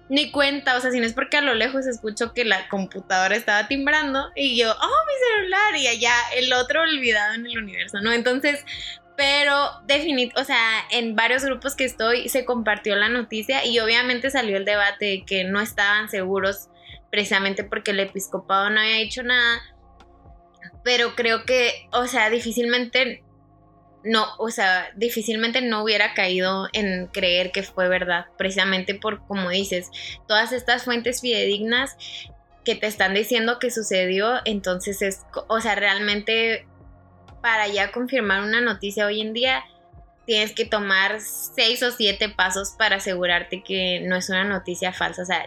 ni 0.09 0.31
cuenta, 0.31 0.77
o 0.77 0.81
sea, 0.81 0.93
si 0.93 1.01
no 1.01 1.07
es 1.07 1.13
porque 1.13 1.39
a 1.39 1.41
lo 1.41 1.55
lejos 1.55 1.87
escucho 1.87 2.33
que 2.33 2.45
la 2.45 2.69
computadora 2.69 3.35
estaba 3.35 3.67
timbrando 3.67 4.31
y 4.37 4.57
yo, 4.57 4.71
oh, 4.71 5.07
mi 5.07 5.41
celular, 5.41 5.77
y 5.77 5.87
allá 5.89 6.15
el 6.37 6.53
otro 6.53 6.83
olvidado 6.83 7.35
en 7.35 7.47
el 7.47 7.59
universo, 7.59 8.01
¿no? 8.01 8.13
Entonces, 8.13 8.65
pero 9.17 9.71
definitivamente, 9.87 10.41
o 10.41 10.45
sea, 10.45 10.85
en 10.91 11.17
varios 11.17 11.45
grupos 11.45 11.75
que 11.75 11.85
estoy 11.85 12.29
se 12.29 12.45
compartió 12.45 12.95
la 12.95 13.09
noticia 13.09 13.65
y 13.65 13.81
obviamente 13.81 14.31
salió 14.31 14.57
el 14.57 14.65
debate 14.65 15.07
de 15.07 15.25
que 15.25 15.43
no 15.43 15.61
estaban 15.61 16.09
seguros 16.09 16.69
precisamente 17.11 17.65
porque 17.65 17.91
el 17.91 17.99
episcopado 17.99 18.71
no 18.71 18.79
había 18.81 18.97
dicho 18.99 19.25
nada, 19.25 19.61
pero 20.85 21.17
creo 21.17 21.45
que, 21.45 21.89
o 21.91 22.07
sea, 22.07 22.31
difícilmente 22.31 23.25
no, 24.07 24.27
o 24.39 24.51
sea, 24.51 24.91
difícilmente 24.95 25.61
no 25.61 25.83
hubiera 25.83 26.15
caído 26.15 26.69
en 26.73 27.09
creer 27.09 27.51
que 27.51 27.65
fue 27.65 27.89
verdad, 27.89 28.27
precisamente 28.39 28.95
por, 28.95 29.27
como 29.27 29.51
dices, 29.51 29.91
todas 30.29 30.53
estas 30.53 30.85
fuentes 30.85 31.21
fidedignas 31.21 31.97
que 32.65 32.77
te 32.77 32.87
están 32.87 33.15
diciendo 33.15 33.59
que 33.59 33.71
sucedió, 33.71 34.41
entonces 34.45 35.03
es, 35.03 35.23
o 35.49 35.61
sea, 35.61 35.75
realmente 35.75 36.67
para 37.43 37.67
ya 37.69 37.91
confirmar 37.91 38.43
una 38.43 38.61
noticia 38.61 39.07
hoy 39.07 39.21
en 39.21 39.33
día, 39.33 39.65
tienes 40.25 40.53
que 40.53 40.65
tomar 40.65 41.21
seis 41.21 41.83
o 41.83 41.91
siete 41.91 42.29
pasos 42.29 42.75
para 42.77 42.97
asegurarte 42.97 43.63
que 43.63 44.01
no 44.01 44.17
es 44.17 44.29
una 44.29 44.45
noticia 44.45 44.93
falsa. 44.93 45.23
O 45.23 45.27
sea, 45.27 45.47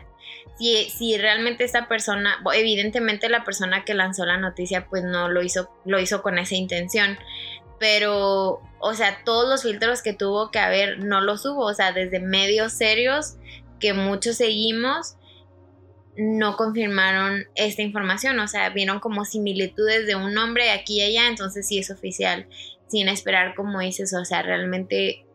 si, 0.57 0.89
si 0.89 1.17
realmente 1.17 1.63
esta 1.63 1.87
persona, 1.87 2.37
evidentemente 2.53 3.29
la 3.29 3.43
persona 3.43 3.83
que 3.83 3.93
lanzó 3.93 4.25
la 4.25 4.37
noticia, 4.37 4.87
pues 4.87 5.03
no 5.03 5.29
lo 5.29 5.41
hizo, 5.43 5.69
lo 5.85 5.99
hizo 5.99 6.21
con 6.21 6.37
esa 6.37 6.55
intención 6.55 7.17
pero, 7.79 8.61
o 8.79 8.93
sea, 8.93 9.23
todos 9.23 9.47
los 9.49 9.63
filtros 9.63 10.01
que 10.01 10.13
tuvo 10.13 10.51
que 10.51 10.59
haber 10.59 10.99
no 10.99 11.21
los 11.21 11.45
hubo, 11.45 11.65
o 11.65 11.73
sea, 11.73 11.91
desde 11.91 12.19
medios 12.19 12.73
serios 12.73 13.35
que 13.79 13.93
muchos 13.93 14.37
seguimos, 14.37 15.15
no 16.17 16.57
confirmaron 16.57 17.45
esta 17.55 17.81
información, 17.81 18.39
o 18.39 18.47
sea, 18.47 18.69
vieron 18.69 18.99
como 18.99 19.23
similitudes 19.23 20.05
de 20.05 20.15
un 20.15 20.33
nombre 20.33 20.71
aquí 20.71 20.99
y 20.99 21.03
allá, 21.03 21.27
entonces 21.27 21.65
sí 21.67 21.79
es 21.79 21.89
oficial, 21.89 22.47
sin 22.87 23.07
esperar 23.07 23.55
como 23.55 23.79
dices, 23.79 24.13
o 24.13 24.25
sea, 24.25 24.41
realmente 24.41 25.25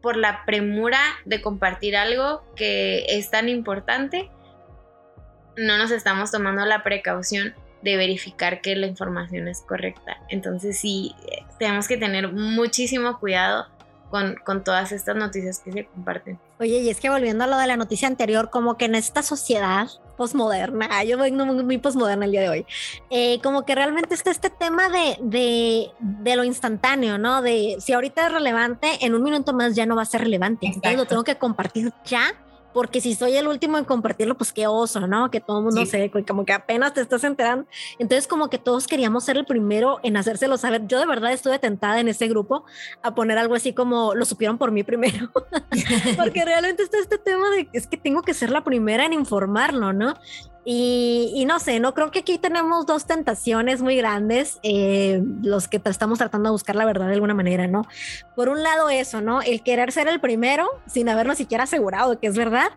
por 0.00 0.16
la 0.16 0.44
premura 0.44 1.00
de 1.24 1.40
compartir 1.40 1.96
algo 1.96 2.44
que 2.54 3.04
es 3.08 3.30
tan 3.30 3.48
importante, 3.48 4.30
no 5.56 5.78
nos 5.78 5.90
estamos 5.90 6.30
tomando 6.30 6.64
la 6.64 6.82
precaución 6.82 7.54
de 7.82 7.96
verificar 7.96 8.60
que 8.60 8.74
la 8.76 8.86
información 8.86 9.48
es 9.48 9.60
correcta. 9.62 10.18
Entonces 10.28 10.78
sí, 10.78 11.14
tenemos 11.58 11.88
que 11.88 11.96
tener 11.96 12.32
muchísimo 12.32 13.18
cuidado 13.18 13.66
con, 14.10 14.36
con, 14.44 14.64
todas 14.64 14.92
estas 14.92 15.16
noticias 15.16 15.58
que 15.58 15.70
se 15.70 15.84
comparten. 15.84 16.38
Oye, 16.58 16.78
y 16.78 16.88
es 16.88 16.98
que 16.98 17.10
volviendo 17.10 17.44
a 17.44 17.46
lo 17.46 17.58
de 17.58 17.66
la 17.66 17.76
noticia 17.76 18.08
anterior, 18.08 18.48
como 18.48 18.76
que 18.78 18.86
en 18.86 18.94
esta 18.94 19.22
sociedad 19.22 19.88
posmoderna, 20.16 21.04
yo 21.04 21.18
vengo 21.18 21.44
muy, 21.44 21.62
muy 21.62 21.78
posmoderna 21.78 22.24
el 22.24 22.32
día 22.32 22.40
de 22.40 22.48
hoy, 22.48 22.66
eh, 23.10 23.38
como 23.42 23.64
que 23.64 23.74
realmente 23.74 24.14
está 24.14 24.30
este 24.30 24.50
tema 24.50 24.88
de, 24.88 25.18
de, 25.20 25.90
de, 26.00 26.36
lo 26.36 26.44
instantáneo, 26.44 27.18
¿no? 27.18 27.42
De 27.42 27.76
si 27.80 27.92
ahorita 27.92 28.26
es 28.26 28.32
relevante, 28.32 29.04
en 29.04 29.14
un 29.14 29.22
minuto 29.22 29.52
más 29.52 29.74
ya 29.74 29.84
no 29.84 29.96
va 29.96 30.02
a 30.02 30.06
ser 30.06 30.22
relevante. 30.22 30.66
Entonces 30.66 30.96
lo 30.96 31.04
tengo 31.04 31.24
que 31.24 31.36
compartir 31.36 31.92
ya 32.04 32.34
porque 32.72 33.00
si 33.00 33.14
soy 33.14 33.36
el 33.36 33.48
último 33.48 33.78
en 33.78 33.84
compartirlo, 33.84 34.36
pues 34.36 34.52
qué 34.52 34.66
oso, 34.66 35.06
¿no? 35.06 35.30
Que 35.30 35.40
todo 35.40 35.58
el 35.58 35.64
mundo 35.64 35.86
se, 35.86 36.10
como 36.26 36.44
que 36.44 36.52
apenas 36.52 36.94
te 36.94 37.00
estás 37.00 37.24
enterando. 37.24 37.66
Entonces, 37.98 38.26
como 38.26 38.50
que 38.50 38.58
todos 38.58 38.86
queríamos 38.86 39.24
ser 39.24 39.36
el 39.36 39.46
primero 39.46 40.00
en 40.02 40.16
hacérselo 40.16 40.56
saber. 40.58 40.86
Yo 40.86 40.98
de 40.98 41.06
verdad 41.06 41.32
estuve 41.32 41.58
tentada 41.58 42.00
en 42.00 42.08
ese 42.08 42.28
grupo 42.28 42.64
a 43.02 43.14
poner 43.14 43.38
algo 43.38 43.54
así 43.54 43.72
como 43.72 44.14
lo 44.14 44.24
supieron 44.24 44.58
por 44.58 44.70
mí 44.70 44.82
primero, 44.82 45.30
porque 46.16 46.44
realmente 46.44 46.82
está 46.82 46.98
este 46.98 47.18
tema 47.18 47.50
de 47.50 47.68
es 47.72 47.86
que 47.86 47.96
tengo 47.96 48.22
que 48.22 48.34
ser 48.34 48.50
la 48.50 48.64
primera 48.64 49.04
en 49.04 49.12
informarlo, 49.12 49.92
¿no? 49.92 50.14
Y, 50.70 51.46
no 51.46 51.60
sé, 51.60 51.80
no 51.80 51.94
creo 51.94 52.10
que 52.10 52.18
aquí 52.18 52.36
tenemos 52.36 52.84
dos 52.84 53.06
tentaciones 53.06 53.80
muy 53.80 53.96
grandes, 53.96 54.58
eh, 54.62 55.22
los 55.42 55.66
que 55.66 55.80
estamos 55.82 56.18
tratando 56.18 56.50
de 56.50 56.52
buscar 56.52 56.76
la 56.76 56.84
verdad 56.84 57.06
de 57.06 57.14
alguna 57.14 57.32
manera, 57.32 57.66
¿no? 57.66 57.86
Por 58.36 58.50
un 58.50 58.62
lado 58.62 58.90
eso, 58.90 59.22
¿no? 59.22 59.40
El 59.40 59.62
querer 59.62 59.92
ser 59.92 60.08
el 60.08 60.20
primero 60.20 60.68
sin 60.86 61.08
habernos 61.08 61.38
siquiera 61.38 61.64
asegurado 61.64 62.20
que 62.20 62.26
es 62.26 62.36
verdad. 62.36 62.68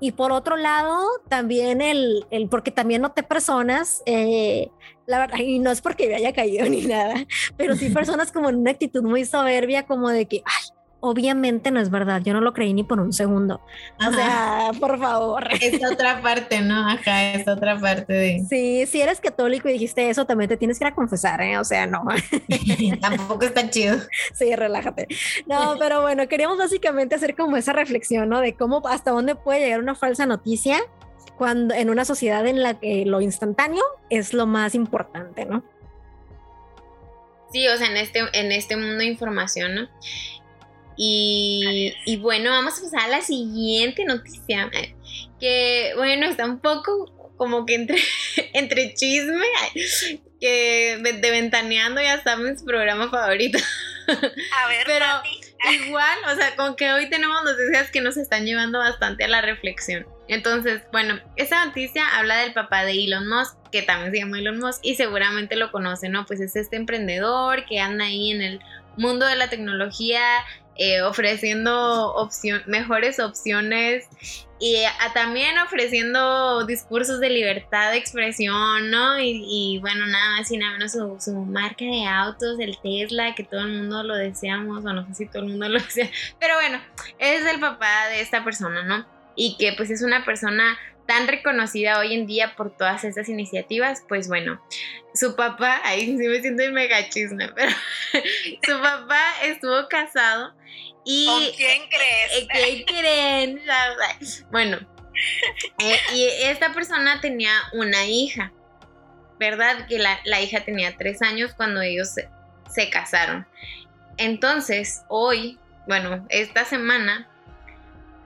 Y 0.00 0.10
por 0.12 0.32
otro 0.32 0.56
lado, 0.56 1.06
también 1.28 1.80
el, 1.80 2.26
el 2.32 2.48
porque 2.48 2.72
también 2.72 3.02
noté 3.02 3.22
personas, 3.22 4.02
eh, 4.04 4.72
la 5.06 5.20
verdad, 5.20 5.38
y 5.38 5.60
no 5.60 5.70
es 5.70 5.80
porque 5.80 6.08
me 6.08 6.16
haya 6.16 6.32
caído 6.32 6.66
ni 6.68 6.86
nada, 6.86 7.24
pero 7.56 7.76
sí 7.76 7.88
personas 7.94 8.32
como 8.32 8.48
en 8.48 8.56
una 8.56 8.72
actitud 8.72 9.04
muy 9.04 9.24
soberbia, 9.24 9.86
como 9.86 10.08
de 10.08 10.26
que, 10.26 10.42
ay, 10.44 10.77
obviamente 11.00 11.70
no 11.70 11.80
es 11.80 11.90
verdad, 11.90 12.22
yo 12.22 12.32
no 12.32 12.40
lo 12.40 12.52
creí 12.52 12.74
ni 12.74 12.82
por 12.82 13.00
un 13.00 13.12
segundo. 13.12 13.60
O 14.06 14.12
sea, 14.12 14.70
por 14.80 14.98
favor. 14.98 15.48
Es 15.60 15.80
otra 15.84 16.20
parte, 16.20 16.60
¿no? 16.60 16.88
Acá 16.90 17.32
es 17.34 17.46
otra 17.46 17.78
parte 17.78 18.12
de... 18.12 18.44
Sí, 18.48 18.86
si 18.86 19.00
eres 19.00 19.20
católico 19.20 19.68
y 19.68 19.74
dijiste 19.74 20.10
eso, 20.10 20.26
también 20.26 20.48
te 20.48 20.56
tienes 20.56 20.78
que 20.78 20.84
ir 20.84 20.88
a 20.88 20.94
confesar, 20.94 21.40
¿eh? 21.40 21.58
O 21.58 21.64
sea, 21.64 21.86
no. 21.86 22.04
Tampoco 23.00 23.44
está 23.44 23.70
chido. 23.70 23.98
Sí, 24.34 24.54
relájate. 24.54 25.06
No, 25.46 25.76
pero 25.78 26.02
bueno, 26.02 26.26
queríamos 26.28 26.58
básicamente 26.58 27.14
hacer 27.14 27.36
como 27.36 27.56
esa 27.56 27.72
reflexión, 27.72 28.28
¿no? 28.28 28.40
De 28.40 28.54
cómo, 28.54 28.82
hasta 28.88 29.12
dónde 29.12 29.34
puede 29.34 29.60
llegar 29.60 29.80
una 29.80 29.94
falsa 29.94 30.26
noticia 30.26 30.80
cuando 31.36 31.74
en 31.74 31.90
una 31.90 32.04
sociedad 32.04 32.44
en 32.46 32.62
la 32.62 32.80
que 32.80 33.04
lo 33.06 33.20
instantáneo 33.20 33.84
es 34.10 34.34
lo 34.34 34.46
más 34.46 34.74
importante, 34.74 35.44
¿no? 35.44 35.62
Sí, 37.52 37.66
o 37.68 37.76
sea, 37.76 37.86
en 37.86 37.96
este, 37.96 38.20
en 38.32 38.52
este 38.52 38.76
mundo 38.76 38.96
de 38.98 39.06
información, 39.06 39.74
¿no? 39.74 39.88
Y, 41.00 42.16
bueno, 42.20 42.50
vamos 42.50 42.78
a 42.78 42.82
pasar 42.82 43.00
a 43.02 43.08
la 43.08 43.20
siguiente 43.22 44.04
noticia, 44.04 44.68
que 45.38 45.92
bueno, 45.96 46.26
está 46.26 46.44
un 46.44 46.58
poco 46.58 47.34
como 47.36 47.64
que 47.64 47.76
entre, 47.76 47.98
entre 48.52 48.94
chisme, 48.94 49.46
que 50.40 50.98
de 51.00 51.30
ventaneando 51.30 52.00
ya 52.00 52.20
sabes 52.22 52.58
su 52.58 52.66
programa 52.66 53.08
favorito. 53.10 53.58
A 54.08 54.68
ver, 54.68 54.84
pero 54.86 55.06
igual, 55.84 56.18
o 56.32 56.34
sea, 56.34 56.56
con 56.56 56.76
que 56.76 56.90
hoy 56.92 57.08
tenemos 57.08 57.44
noticias 57.44 57.90
que 57.90 58.00
nos 58.00 58.16
están 58.16 58.44
llevando 58.44 58.78
bastante 58.78 59.24
a 59.24 59.28
la 59.28 59.40
reflexión. 59.40 60.06
Entonces, 60.28 60.82
bueno, 60.92 61.20
esta 61.36 61.64
noticia 61.64 62.16
habla 62.16 62.38
del 62.38 62.52
papá 62.52 62.84
de 62.84 62.92
Elon 62.92 63.28
Musk, 63.28 63.56
que 63.70 63.82
también 63.82 64.12
se 64.12 64.18
llama 64.18 64.38
Elon 64.38 64.58
Musk 64.58 64.80
y 64.82 64.94
seguramente 64.94 65.56
lo 65.56 65.70
conocen, 65.70 66.12
¿no? 66.12 66.26
Pues 66.26 66.40
es 66.40 66.56
este 66.56 66.76
emprendedor 66.76 67.66
que 67.66 67.80
anda 67.80 68.04
ahí 68.04 68.30
en 68.30 68.42
el 68.42 68.60
mundo 68.96 69.26
de 69.26 69.36
la 69.36 69.48
tecnología, 69.48 70.22
eh, 70.78 71.02
ofreciendo 71.02 72.14
mejores 72.66 73.18
opciones 73.18 74.08
y 74.60 74.82
también 75.12 75.58
ofreciendo 75.58 76.64
discursos 76.66 77.18
de 77.18 77.30
libertad 77.30 77.90
de 77.90 77.98
expresión, 77.98 78.90
¿no? 78.90 79.18
Y, 79.18 79.78
bueno, 79.80 80.06
nada 80.06 80.36
más 80.36 80.50
y 80.50 80.56
nada 80.56 80.72
menos 80.72 80.92
su, 80.92 81.16
su, 81.20 81.32
marca 81.32 81.84
de 81.84 82.06
autos, 82.06 82.58
el 82.60 82.78
Tesla, 82.80 83.34
que 83.34 83.44
todo 83.44 83.60
el 83.60 83.72
mundo 83.72 84.02
lo 84.02 84.14
deseamos, 84.14 84.84
o 84.84 84.92
no 84.92 85.06
sé 85.08 85.14
si 85.14 85.26
todo 85.26 85.42
el 85.42 85.50
mundo 85.50 85.68
lo 85.68 85.80
desea, 85.80 86.10
pero 86.40 86.54
bueno, 86.54 86.80
es 87.18 87.44
el 87.44 87.60
papá 87.60 88.08
de 88.10 88.20
esta 88.20 88.44
persona, 88.44 88.82
¿no? 88.82 89.06
Y 89.34 89.56
que 89.58 89.74
pues 89.76 89.90
es 89.90 90.02
una 90.02 90.24
persona 90.24 90.78
tan 91.08 91.26
reconocida 91.26 91.98
hoy 91.98 92.12
en 92.12 92.26
día 92.26 92.54
por 92.54 92.76
todas 92.76 93.02
estas 93.02 93.30
iniciativas, 93.30 94.04
pues 94.06 94.28
bueno, 94.28 94.62
su 95.14 95.34
papá, 95.36 95.80
ahí 95.84 96.02
sí 96.02 96.28
me 96.28 96.40
siento 96.42 96.62
en 96.62 96.74
mega 96.74 97.08
chisme, 97.08 97.48
pero 97.48 97.72
su 98.62 98.80
papá 98.80 99.24
estuvo 99.42 99.88
casado 99.88 100.54
y... 101.06 101.26
¿Con 101.26 101.44
quién 101.56 101.82
crees? 101.88 102.32
Eh, 102.32 102.46
¿Quién 102.52 102.84
creen? 102.86 103.62
Bueno, 104.50 104.78
eh, 105.78 105.98
y 106.12 106.28
esta 106.42 106.74
persona 106.74 107.22
tenía 107.22 107.52
una 107.72 108.04
hija, 108.04 108.52
¿verdad? 109.38 109.86
Que 109.88 109.98
la, 109.98 110.40
hija 110.42 110.60
tenía 110.60 110.94
tres 110.98 111.22
años 111.22 111.54
cuando 111.56 111.80
ellos 111.80 112.10
se, 112.10 112.28
se 112.70 112.90
casaron. 112.90 113.46
Entonces, 114.18 115.04
hoy, 115.08 115.58
bueno, 115.86 116.26
esta 116.28 116.66
semana 116.66 117.30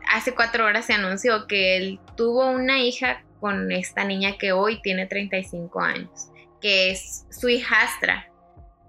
hace 0.08 0.34
cuatro 0.34 0.64
horas 0.64 0.86
se 0.86 0.94
anunció 0.94 1.46
que 1.46 1.76
él 1.76 2.00
tuvo 2.16 2.50
una 2.50 2.80
hija 2.80 3.24
con 3.40 3.72
esta 3.72 4.04
niña 4.04 4.38
que 4.38 4.52
hoy 4.52 4.80
tiene 4.82 5.06
35 5.06 5.80
años, 5.80 6.28
que 6.60 6.90
es 6.90 7.26
su 7.30 7.48
hijastra. 7.48 8.28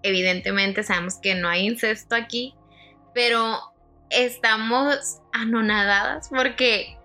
Evidentemente 0.03 0.83
sabemos 0.83 1.15
que 1.15 1.35
no 1.35 1.49
hay 1.49 1.65
incesto 1.65 2.15
aquí, 2.15 2.53
pero 3.13 3.59
estamos 4.09 5.21
anonadadas 5.31 6.29
porque 6.29 6.97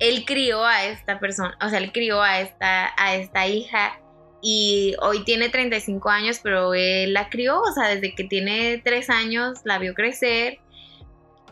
él 0.00 0.24
crió 0.24 0.64
a 0.64 0.84
esta 0.86 1.20
persona, 1.20 1.56
o 1.64 1.68
sea, 1.68 1.78
él 1.78 1.92
crió 1.92 2.20
a 2.20 2.40
esta, 2.40 2.92
a 2.96 3.14
esta 3.14 3.46
hija 3.46 4.00
y 4.42 4.96
hoy 5.00 5.24
tiene 5.24 5.48
35 5.48 6.10
años, 6.10 6.40
pero 6.42 6.74
él 6.74 7.12
la 7.12 7.28
crió, 7.28 7.60
o 7.60 7.72
sea, 7.72 7.88
desde 7.88 8.14
que 8.14 8.24
tiene 8.24 8.82
3 8.84 9.10
años 9.10 9.60
la 9.64 9.78
vio 9.78 9.94
crecer 9.94 10.58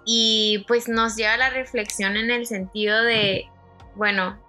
y 0.05 0.65
pues 0.67 0.89
nos 0.89 1.17
lleva 1.17 1.35
a 1.35 1.39
la 1.39 1.51
reflexión 1.51 2.17
en 2.17 2.31
el 2.31 2.47
sentido 2.47 3.03
de, 3.03 3.49
bueno, 3.95 4.41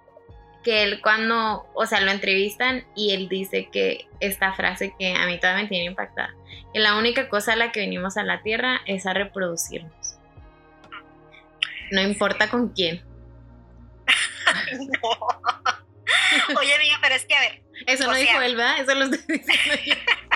que 0.62 0.82
él 0.82 1.00
cuando, 1.02 1.66
o 1.74 1.86
sea, 1.86 2.00
lo 2.00 2.10
entrevistan 2.10 2.86
y 2.96 3.12
él 3.12 3.28
dice 3.28 3.68
que 3.70 4.08
esta 4.20 4.54
frase 4.54 4.94
que 4.98 5.14
a 5.14 5.26
mí 5.26 5.38
todavía 5.38 5.64
me 5.64 5.68
tiene 5.68 5.84
impactada, 5.84 6.34
que 6.72 6.80
la 6.80 6.96
única 6.96 7.28
cosa 7.28 7.52
a 7.52 7.56
la 7.56 7.70
que 7.70 7.80
venimos 7.80 8.16
a 8.16 8.24
la 8.24 8.42
Tierra 8.42 8.80
es 8.86 9.06
a 9.06 9.12
reproducirnos. 9.12 10.16
No 11.92 12.00
importa 12.00 12.48
con 12.48 12.70
quién. 12.70 13.04
Oye, 16.58 16.74
amiga, 16.74 16.98
pero 17.00 17.14
es 17.14 17.24
que 17.26 17.34
a 17.34 17.40
ver. 17.40 17.62
Eso 17.86 18.06
no 18.06 18.14
dijo 18.14 18.40
él, 18.40 18.56
¿verdad? 18.56 18.80
Eso 18.80 18.94
lo 18.94 19.04
estoy 19.04 19.38
diciendo 19.38 19.82
yo. 19.84 19.94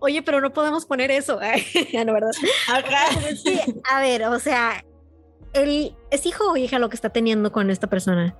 Oye, 0.00 0.22
pero 0.22 0.40
no 0.40 0.52
podemos 0.52 0.86
poner 0.86 1.10
eso. 1.10 1.40
ya 1.92 2.04
no, 2.04 2.12
¿verdad? 2.12 2.30
a 3.90 4.00
ver, 4.00 4.24
o 4.24 4.38
sea, 4.38 4.84
el, 5.52 5.94
¿es 6.10 6.26
hijo 6.26 6.52
o 6.52 6.56
hija 6.56 6.78
lo 6.78 6.88
que 6.88 6.96
está 6.96 7.10
teniendo 7.10 7.52
con 7.52 7.70
esta 7.70 7.86
persona? 7.88 8.36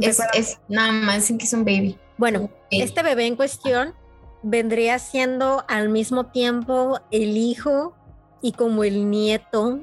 Es, 0.00 0.20
es 0.34 0.58
nada 0.68 0.92
más 0.92 1.28
que 1.28 1.44
es 1.44 1.52
un 1.52 1.64
baby. 1.64 1.98
Bueno, 2.16 2.50
este 2.70 3.02
bebé 3.02 3.26
en 3.26 3.36
cuestión 3.36 3.94
vendría 4.42 4.98
siendo 4.98 5.64
al 5.68 5.88
mismo 5.88 6.26
tiempo 6.26 7.00
el 7.10 7.36
hijo 7.36 7.96
y 8.42 8.52
como 8.52 8.84
el 8.84 9.10
nieto 9.10 9.80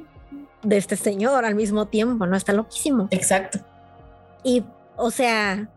de 0.64 0.78
este 0.78 0.96
señor 0.96 1.46
al 1.46 1.56
mismo 1.56 1.88
tiempo, 1.88 2.26
¿no? 2.26 2.38
Está 2.38 2.54
loquísimo. 2.54 3.08
Exacto. 3.12 3.60
Y, 4.44 4.64
o 4.98 5.12
sea, 5.12 5.70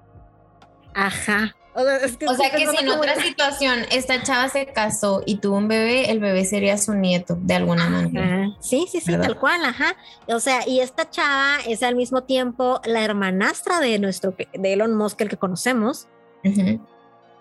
ajá. 0.95 1.57
O 1.75 2.35
sea, 2.35 2.51
que, 2.51 2.69
si 2.69 2.77
en 2.77 2.89
otra 2.89 3.21
situación 3.21 3.81
esta 3.91 4.23
chava 4.23 4.49
se 4.49 4.67
casó 4.67 5.23
y 5.27 5.39
tuvo 5.39 5.57
un 5.57 5.67
bebé, 5.67 6.11
el 6.11 6.21
bebé 6.21 6.45
sería 6.45 6.79
su 6.79 6.95
nieto 6.95 7.37
de 7.41 7.55
alguna 7.55 7.89
manera. 7.89 8.55
Sí, 8.61 8.87
sí, 8.91 9.01
sí, 9.01 9.13
tal 9.13 9.37
cual, 9.39 9.65
ajá. 9.65 9.97
O 10.29 10.39
sea, 10.39 10.61
y 10.69 10.81
esta 10.81 11.11
chava 11.11 11.59
es 11.67 11.83
al 11.83 11.97
mismo 11.97 12.23
tiempo 12.23 12.81
la 12.85 13.03
hermanastra 13.03 13.81
de 13.81 13.99
nuestro, 13.99 14.37
de 14.53 14.73
Elon 14.73 14.97
Musk, 14.97 15.21
el 15.23 15.29
que 15.29 15.37
conocemos. 15.37 16.07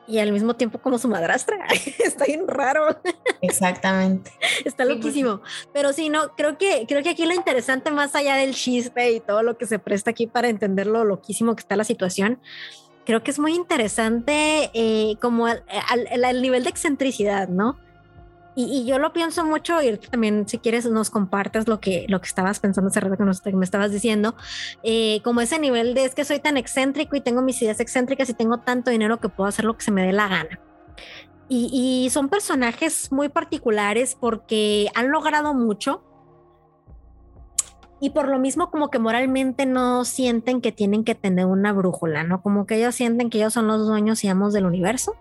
Y 0.06 0.20
al 0.20 0.32
mismo 0.32 0.56
tiempo 0.56 0.80
como 0.80 0.98
su 0.98 1.08
madrastra. 1.08 1.58
Está 2.04 2.26
bien 2.26 2.48
raro. 2.48 3.00
Exactamente. 3.42 4.32
Está 4.66 4.84
loquísimo. 4.84 5.42
Pero 5.74 5.94
sí, 5.94 6.10
no, 6.10 6.36
creo 6.36 6.58
que, 6.58 6.86
creo 6.88 7.04
que 7.04 7.12
aquí 7.12 7.26
lo 7.26 7.34
interesante, 7.34 7.92
más 7.92 8.16
allá 8.16 8.36
del 8.36 8.54
chiste 8.56 9.12
y 9.12 9.20
todo 9.20 9.44
lo 9.44 9.58
que 9.58 9.68
se 9.68 9.80
presta 9.80 10.10
aquí 10.10 10.26
para 10.26 10.50
entender 10.50 10.88
lo 10.88 11.06
loquísimo 11.06 11.56
que 11.56 11.62
está 11.62 11.76
la 11.76 11.84
situación, 11.84 12.40
creo 13.06 13.24
que 13.24 13.32
es 13.32 13.40
muy 13.40 13.54
interesante 13.54 14.72
eh, 14.74 15.16
como 15.22 15.48
el, 15.48 16.42
nivel 16.42 16.64
de 16.64 16.70
excentricidad, 16.70 17.48
¿no? 17.48 17.78
Y, 18.56 18.86
yo 18.86 19.00
lo 19.00 19.14
pienso 19.14 19.44
mucho 19.46 19.82
y 19.82 19.98
también 19.98 20.48
si 20.48 20.60
quieres 20.60 20.86
nos 20.86 21.10
compartes 21.10 21.68
lo 21.68 21.80
que, 21.80 22.06
lo 22.08 22.22
que 22.22 22.28
estabas 22.28 22.60
pensando 22.60 22.90
hace 22.90 23.00
rato 23.00 23.18
que, 23.18 23.54
me 23.54 23.66
estabas 23.66 23.92
diciendo, 23.92 24.36
eh, 24.84 25.22
como 25.24 25.42
ese 25.42 25.58
nivel 25.58 25.96
de 25.96 26.06
es 26.06 26.14
que 26.14 26.24
soy 26.24 26.40
tan 26.40 26.58
excéntrico 26.58 27.16
y 27.16 27.22
tengo 27.22 27.42
mis 27.42 27.60
ideas 27.64 27.80
excéntricas 27.80 28.30
y 28.30 28.36
tengo 28.36 28.60
tanto 28.60 28.92
dinero 28.92 29.20
que 29.20 29.30
puedo 29.30 29.48
hacer 29.48 29.66
lo 29.66 29.76
que 29.76 29.84
se 29.84 29.92
me 29.92 30.06
dé 30.06 30.14
la 30.14 30.28
gana. 30.28 30.60
y 31.50 32.10
son 32.12 32.30
personajes 32.30 33.12
muy 33.12 33.30
particulares 33.30 34.18
porque 34.20 34.90
han 34.96 35.12
logrado 35.12 35.54
mucho, 35.54 36.04
y 38.04 38.10
por 38.10 38.28
lo 38.28 38.38
mismo 38.38 38.70
como 38.70 38.90
que 38.90 39.00
moralmente 39.00 39.66
no 39.66 40.04
sienten 40.04 40.60
que 40.60 40.74
tienen 40.74 41.06
que 41.06 41.16
tener 41.16 41.46
una 41.46 41.72
brújula, 41.72 42.26
¿no? 42.26 42.42
Como 42.42 42.66
que 42.66 42.76
ellos 42.76 42.96
sienten 42.96 43.30
que 43.30 43.38
ellos 43.38 43.54
son 43.54 43.66
los 43.66 43.88
dueños 43.88 44.26
y 44.26 44.28
amos 44.28 44.52
del 44.52 44.66
universo 44.66 45.16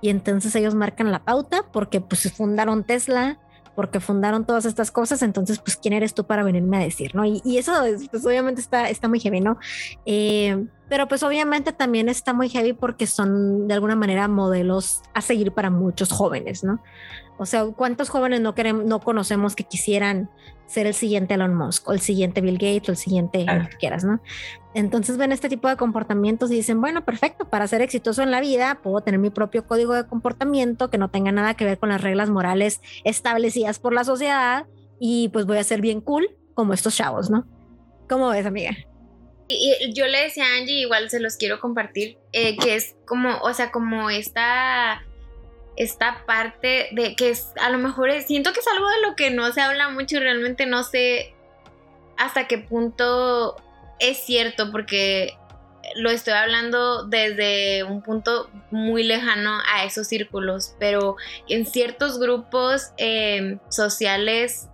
y 0.00 0.08
entonces 0.08 0.52
ellos 0.56 0.74
marcan 0.74 1.12
la 1.12 1.24
pauta 1.24 1.64
porque 1.72 2.00
pues 2.00 2.32
fundaron 2.32 2.82
Tesla, 2.82 3.38
porque 3.76 4.00
fundaron 4.00 4.44
todas 4.46 4.64
estas 4.64 4.90
cosas, 4.90 5.22
entonces 5.22 5.60
pues 5.60 5.76
quién 5.76 5.94
eres 5.94 6.12
tú 6.12 6.24
para 6.24 6.42
venirme 6.42 6.78
a 6.78 6.80
decir, 6.80 7.14
¿no? 7.14 7.24
Y, 7.24 7.40
eso 7.56 7.72
pues 8.10 8.26
obviamente 8.26 8.60
está, 8.60 8.90
está 8.90 9.06
muy 9.06 9.20
heavy, 9.20 9.40
¿no? 9.40 9.56
Eh, 10.04 10.66
pero 10.88 11.06
pues 11.06 11.22
obviamente 11.22 11.72
también 11.72 12.08
está 12.08 12.32
muy 12.32 12.48
heavy 12.48 12.72
porque 12.72 13.06
son 13.06 13.68
de 13.68 13.74
alguna 13.74 13.94
manera 13.94 14.26
modelos 14.26 15.02
a 15.14 15.20
seguir 15.20 15.52
para 15.52 15.70
muchos 15.70 16.10
jóvenes, 16.10 16.64
¿no? 16.64 16.82
O 17.38 17.46
sea, 17.46 17.64
¿cuántos 17.66 18.08
jóvenes 18.08 18.40
no, 18.40 18.56
queremos, 18.56 18.84
no 18.86 18.98
conocemos 18.98 19.54
que 19.54 19.62
quisieran 19.62 20.30
ser 20.66 20.86
el 20.86 20.94
siguiente 20.94 21.34
Elon 21.34 21.54
Musk 21.54 21.88
o 21.88 21.92
el 21.92 22.00
siguiente 22.00 22.40
Bill 22.40 22.58
Gates 22.58 22.88
o 22.88 22.92
el 22.92 22.96
siguiente 22.96 23.46
que 23.70 23.76
quieras, 23.78 24.04
¿no? 24.04 24.20
Entonces 24.74 25.16
ven 25.16 25.30
este 25.30 25.48
tipo 25.48 25.68
de 25.68 25.76
comportamientos 25.76 26.50
y 26.50 26.56
dicen, 26.56 26.80
bueno, 26.80 27.04
perfecto, 27.04 27.48
para 27.48 27.66
ser 27.68 27.80
exitoso 27.80 28.22
en 28.22 28.30
la 28.30 28.40
vida 28.40 28.80
puedo 28.82 29.00
tener 29.02 29.20
mi 29.20 29.30
propio 29.30 29.66
código 29.66 29.94
de 29.94 30.06
comportamiento 30.06 30.90
que 30.90 30.98
no 30.98 31.10
tenga 31.10 31.30
nada 31.32 31.54
que 31.54 31.64
ver 31.64 31.78
con 31.78 31.90
las 31.90 32.00
reglas 32.00 32.28
morales 32.28 32.80
establecidas 33.04 33.78
por 33.78 33.92
la 33.92 34.04
sociedad 34.04 34.66
y 34.98 35.28
pues 35.28 35.46
voy 35.46 35.58
a 35.58 35.64
ser 35.64 35.80
bien 35.80 36.00
cool 36.00 36.28
como 36.54 36.72
estos 36.72 36.96
chavos, 36.96 37.30
¿no? 37.30 37.46
¿Cómo 38.08 38.30
ves, 38.30 38.46
amiga? 38.46 38.76
Y, 39.48 39.92
yo 39.92 40.06
le 40.06 40.22
decía 40.22 40.44
a 40.44 40.56
Angie, 40.58 40.80
igual 40.80 41.10
se 41.10 41.20
los 41.20 41.36
quiero 41.36 41.60
compartir, 41.60 42.18
eh, 42.32 42.56
que 42.56 42.74
es 42.76 42.96
como, 43.06 43.38
o 43.42 43.52
sea, 43.52 43.70
como 43.70 44.10
esta 44.10 45.04
esta 45.76 46.24
parte 46.26 46.88
de 46.92 47.16
que 47.16 47.30
es, 47.30 47.52
a 47.60 47.70
lo 47.70 47.78
mejor 47.78 48.10
siento 48.22 48.52
que 48.52 48.60
es 48.60 48.66
algo 48.68 48.88
de 48.88 49.00
lo 49.08 49.16
que 49.16 49.30
no 49.30 49.52
se 49.52 49.60
habla 49.60 49.88
mucho 49.88 50.16
y 50.16 50.20
realmente 50.20 50.66
no 50.66 50.84
sé 50.84 51.34
hasta 52.16 52.46
qué 52.46 52.58
punto 52.58 53.56
es 53.98 54.18
cierto 54.18 54.70
porque 54.70 55.36
lo 55.96 56.10
estoy 56.10 56.34
hablando 56.34 57.04
desde 57.04 57.84
un 57.84 58.02
punto 58.02 58.50
muy 58.70 59.04
lejano 59.04 59.58
a 59.72 59.84
esos 59.84 60.06
círculos, 60.08 60.74
pero 60.78 61.16
en 61.48 61.66
ciertos 61.66 62.18
grupos 62.18 62.90
em, 62.96 63.58
sociales, 63.68 64.68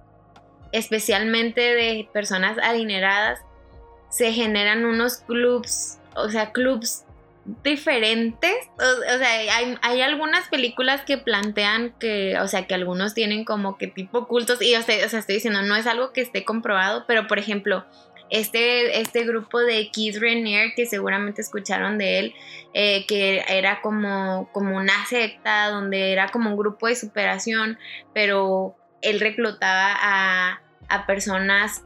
especialmente 0.72 1.60
de 1.60 2.08
personas 2.12 2.58
adineradas, 2.62 3.40
se 4.08 4.32
generan 4.32 4.84
unos 4.84 5.18
clubs, 5.18 5.98
o 6.14 6.28
sea, 6.28 6.52
clubs 6.52 7.04
diferentes. 7.62 8.54
O, 8.76 9.18
sea, 9.18 9.78
hay, 9.82 10.00
algunas 10.02 10.48
películas 10.48 11.02
que 11.02 11.18
plantean 11.18 11.94
que, 11.98 12.38
o 12.38 12.48
sea, 12.48 12.66
que 12.66 12.74
algunos 12.74 13.14
tienen 13.14 13.44
como 13.44 13.78
que 13.78 13.86
tipo 13.86 14.26
cultos. 14.26 14.60
Y 14.62 14.74
o 14.74 14.82
sea, 14.82 15.04
estoy 15.04 15.36
diciendo, 15.36 15.62
no 15.62 15.76
es 15.76 15.86
algo 15.86 16.12
que 16.12 16.20
esté 16.20 16.44
comprobado, 16.44 17.04
pero 17.06 17.26
por 17.26 17.38
ejemplo, 17.38 17.84
este, 18.30 19.00
este 19.00 19.24
grupo 19.24 19.58
de 19.58 19.90
Keith 19.90 20.18
Rainier, 20.20 20.72
que 20.74 20.86
seguramente 20.86 21.42
escucharon 21.42 21.98
de 21.98 22.18
él, 22.18 22.34
eh, 22.74 23.04
que 23.06 23.44
era 23.48 23.80
como, 23.82 24.48
como 24.52 24.76
una 24.76 25.06
secta, 25.06 25.68
donde 25.70 26.12
era 26.12 26.28
como 26.28 26.50
un 26.50 26.56
grupo 26.56 26.86
de 26.86 26.94
superación, 26.94 27.78
pero 28.14 28.76
él 29.02 29.18
reclutaba 29.18 29.96
a, 30.00 30.62
a 30.88 31.06
personas 31.06 31.82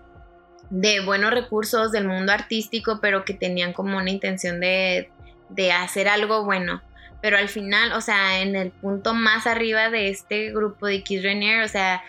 de 0.70 1.00
buenos 1.00 1.30
recursos 1.30 1.92
del 1.92 2.06
mundo 2.06 2.32
artístico, 2.32 2.98
pero 3.00 3.24
que 3.24 3.34
tenían 3.34 3.72
como 3.72 3.96
una 3.96 4.10
intención 4.10 4.60
de, 4.60 5.10
de 5.48 5.72
hacer 5.72 6.08
algo 6.08 6.44
bueno. 6.44 6.82
pero 7.22 7.38
al 7.38 7.48
final, 7.48 7.92
o 7.92 8.02
sea, 8.02 8.42
en 8.42 8.54
el 8.54 8.70
punto 8.70 9.14
más 9.14 9.46
arriba 9.46 9.88
de 9.88 10.10
este 10.10 10.52
grupo 10.52 10.86
de 10.86 11.02
Kiss 11.02 11.22
Rainier, 11.22 11.62
o 11.62 11.68
sea, 11.68 12.04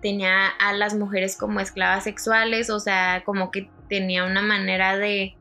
tenía 0.00 0.48
a 0.48 0.72
las 0.72 0.94
mujeres 0.94 1.36
como 1.36 1.60
esclavas 1.60 2.04
sexuales, 2.04 2.70
o 2.70 2.80
sea, 2.80 3.24
como 3.26 3.50
que 3.50 3.68
tenía 3.90 4.24
una 4.24 4.40
manera 4.40 4.96
de, 4.96 5.36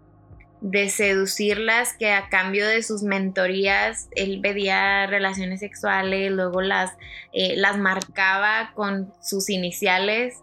de 0.61 0.89
seducirlas 0.89 1.93
que 1.97 2.11
a 2.11 2.29
cambio 2.29 2.67
de 2.67 2.83
sus 2.83 3.01
mentorías 3.01 4.09
él 4.15 4.39
pedía 4.41 5.07
relaciones 5.07 5.61
sexuales, 5.61 6.31
luego 6.31 6.61
las, 6.61 6.91
eh, 7.33 7.55
las 7.57 7.77
marcaba 7.77 8.71
con 8.75 9.11
sus 9.21 9.49
iniciales, 9.49 10.35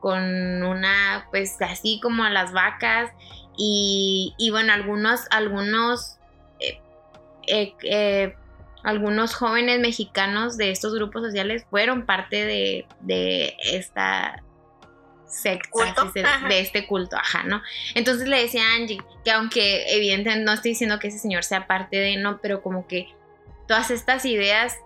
con 0.00 0.62
una, 0.64 1.26
pues 1.30 1.60
así 1.60 2.00
como 2.02 2.24
a 2.24 2.30
las 2.30 2.52
vacas 2.52 3.12
y, 3.62 4.34
y 4.38 4.50
bueno, 4.50 4.72
algunos, 4.72 5.26
algunos 5.30 6.16
eh, 7.46 7.74
eh, 7.82 8.34
algunos 8.82 9.34
jóvenes 9.34 9.80
mexicanos 9.80 10.56
de 10.56 10.70
estos 10.70 10.94
grupos 10.94 11.22
sociales 11.22 11.66
fueron 11.68 12.06
parte 12.06 12.46
de, 12.46 13.56
esta 13.62 14.42
secta, 15.26 15.94
de 16.48 16.60
este 16.60 16.86
culto, 16.86 17.16
ajá, 17.16 17.42
¿no? 17.42 17.62
Entonces 17.94 18.26
le 18.26 18.40
decía 18.40 18.62
a 18.62 18.76
Angie 18.76 19.02
que 19.24 19.30
aunque 19.30 19.94
evidentemente 19.94 20.44
no 20.44 20.52
estoy 20.52 20.70
diciendo 20.70 20.98
que 20.98 21.08
ese 21.08 21.18
señor 21.18 21.44
sea 21.44 21.66
parte 21.66 21.98
de, 21.98 22.16
no, 22.16 22.40
pero 22.40 22.62
como 22.62 22.86
que 22.86 23.08
todas 23.68 23.90
estas 23.90 24.24
ideas 24.24 24.78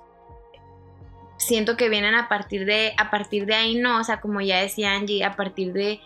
siento 1.37 1.76
que 1.76 1.88
vienen 1.88 2.14
a 2.16 2.28
partir 2.28 2.64
de, 2.64 2.94
a 2.98 3.10
partir 3.10 3.46
de 3.46 3.54
ahí, 3.54 3.76
no, 3.76 4.00
o 4.00 4.04
sea, 4.04 4.20
como 4.20 4.40
ya 4.40 4.60
decía 4.60 4.94
Angie, 4.94 5.24
a 5.24 5.37
partir 5.37 5.72
de 5.72 6.00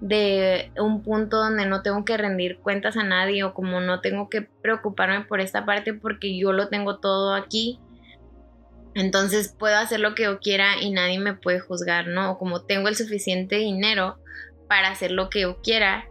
de 0.00 0.70
un 0.78 1.02
punto 1.02 1.38
donde 1.38 1.66
no 1.66 1.82
tengo 1.82 2.04
que 2.04 2.16
rendir 2.16 2.58
cuentas 2.58 2.96
a 2.96 3.04
nadie 3.04 3.44
o 3.44 3.54
como 3.54 3.80
no 3.80 4.00
tengo 4.00 4.28
que 4.28 4.42
preocuparme 4.42 5.24
por 5.24 5.40
esta 5.40 5.64
parte 5.64 5.94
porque 5.94 6.36
yo 6.36 6.52
lo 6.52 6.68
tengo 6.68 6.98
todo 6.98 7.34
aquí. 7.34 7.78
Entonces 8.94 9.54
puedo 9.58 9.76
hacer 9.76 10.00
lo 10.00 10.14
que 10.14 10.24
yo 10.24 10.38
quiera 10.40 10.80
y 10.80 10.90
nadie 10.90 11.18
me 11.18 11.34
puede 11.34 11.60
juzgar, 11.60 12.06
¿no? 12.06 12.32
O 12.32 12.38
como 12.38 12.62
tengo 12.62 12.88
el 12.88 12.96
suficiente 12.96 13.56
dinero 13.56 14.18
para 14.68 14.88
hacer 14.88 15.10
lo 15.10 15.30
que 15.30 15.42
yo 15.42 15.60
quiera 15.62 16.06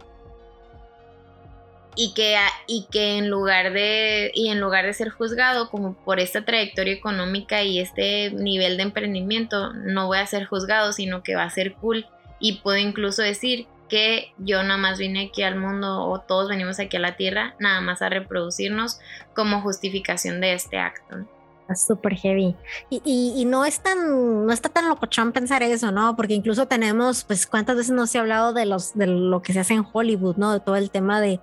y 1.96 2.12
que, 2.14 2.36
y 2.66 2.86
que 2.90 3.18
en 3.18 3.30
lugar 3.30 3.72
de 3.72 4.32
y 4.34 4.48
en 4.48 4.60
lugar 4.60 4.84
de 4.84 4.92
ser 4.92 5.10
juzgado 5.10 5.70
como 5.70 5.94
por 6.04 6.18
esta 6.18 6.44
trayectoria 6.44 6.92
económica 6.92 7.62
y 7.62 7.78
este 7.78 8.30
nivel 8.30 8.76
de 8.76 8.82
emprendimiento 8.82 9.72
no 9.72 10.08
voy 10.08 10.18
a 10.18 10.26
ser 10.26 10.44
juzgado 10.44 10.92
sino 10.92 11.22
que 11.22 11.36
va 11.36 11.44
a 11.44 11.50
ser 11.50 11.74
cool 11.74 12.06
y 12.40 12.54
puedo 12.58 12.78
incluso 12.78 13.22
decir 13.22 13.66
que 13.88 14.32
yo 14.38 14.62
nada 14.62 14.78
más 14.78 14.98
vine 14.98 15.28
aquí 15.28 15.42
al 15.42 15.56
mundo 15.56 16.06
o 16.06 16.20
todos 16.20 16.48
venimos 16.48 16.78
aquí 16.80 16.96
a 16.96 17.00
la 17.00 17.16
tierra 17.16 17.54
nada 17.58 17.80
más 17.80 18.02
a 18.02 18.08
reproducirnos 18.08 18.98
como 19.34 19.60
justificación 19.60 20.40
de 20.40 20.54
este 20.54 20.78
acto 20.78 21.26
súper 21.74 22.14
heavy. 22.14 22.54
Y, 22.90 23.34
y, 23.36 23.44
no 23.44 23.64
es 23.64 23.80
tan, 23.80 24.46
no 24.46 24.52
está 24.52 24.68
tan 24.68 24.88
locochón 24.88 25.32
pensar 25.32 25.62
eso, 25.62 25.90
¿no? 25.90 26.14
Porque 26.16 26.34
incluso 26.34 26.66
tenemos, 26.66 27.24
pues, 27.24 27.46
cuántas 27.46 27.76
veces 27.76 27.92
no 27.92 28.06
se 28.06 28.18
ha 28.18 28.20
hablado 28.20 28.52
de 28.52 28.66
los, 28.66 28.94
de 28.94 29.06
lo 29.06 29.42
que 29.42 29.52
se 29.52 29.60
hace 29.60 29.74
en 29.74 29.86
Hollywood, 29.90 30.36
¿no? 30.36 30.52
De 30.52 30.60
todo 30.60 30.76
el 30.76 30.90
tema 30.90 31.20
de, 31.20 31.40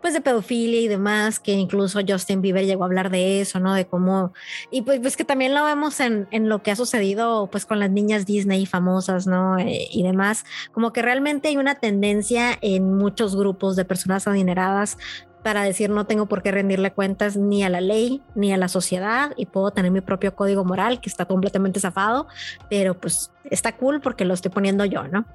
pues, 0.00 0.14
de 0.14 0.20
pedofilia 0.20 0.80
y 0.80 0.88
demás, 0.88 1.40
que 1.40 1.52
incluso 1.52 2.00
Justin 2.06 2.40
Bieber 2.40 2.64
llegó 2.64 2.84
a 2.84 2.86
hablar 2.86 3.10
de 3.10 3.40
eso, 3.40 3.58
¿no? 3.58 3.74
De 3.74 3.86
cómo, 3.86 4.32
y 4.70 4.82
pues, 4.82 5.00
pues 5.00 5.16
que 5.16 5.24
también 5.24 5.54
lo 5.54 5.64
vemos 5.64 5.98
en, 6.00 6.28
en 6.30 6.48
lo 6.48 6.62
que 6.62 6.70
ha 6.70 6.76
sucedido, 6.76 7.48
pues, 7.50 7.66
con 7.66 7.80
las 7.80 7.90
niñas 7.90 8.26
Disney 8.26 8.66
famosas, 8.66 9.26
¿no? 9.26 9.58
Eh, 9.58 9.88
y 9.90 10.02
demás, 10.02 10.44
como 10.72 10.92
que 10.92 11.02
realmente 11.02 11.48
hay 11.48 11.56
una 11.56 11.74
tendencia 11.74 12.58
en 12.60 12.94
muchos 12.94 13.36
grupos 13.36 13.76
de 13.76 13.84
personas 13.84 14.28
adineradas 14.28 14.98
para 15.44 15.62
decir 15.62 15.90
no 15.90 16.06
tengo 16.06 16.24
por 16.24 16.42
qué 16.42 16.50
rendirle 16.50 16.90
cuentas 16.90 17.36
ni 17.36 17.62
a 17.62 17.68
la 17.68 17.82
ley 17.82 18.22
ni 18.34 18.52
a 18.54 18.56
la 18.56 18.66
sociedad 18.66 19.32
y 19.36 19.44
puedo 19.44 19.70
tener 19.72 19.92
mi 19.92 20.00
propio 20.00 20.34
código 20.34 20.64
moral 20.64 21.02
que 21.02 21.10
está 21.10 21.26
completamente 21.26 21.78
zafado, 21.80 22.26
pero 22.70 22.98
pues 22.98 23.30
está 23.50 23.76
cool 23.76 24.00
porque 24.00 24.24
lo 24.24 24.32
estoy 24.32 24.50
poniendo 24.50 24.86
yo, 24.86 25.06
¿no? 25.06 25.26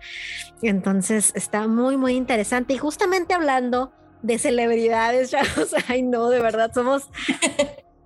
Entonces 0.63 1.31
está 1.35 1.67
muy, 1.67 1.95
muy 1.95 2.13
interesante 2.15 2.73
y 2.73 2.77
justamente 2.79 3.35
hablando 3.35 3.93
de 4.23 4.39
celebridades, 4.39 5.29
ya, 5.31 5.43
no, 6.03 6.29
de 6.29 6.39
verdad 6.39 6.71
somos 6.73 7.03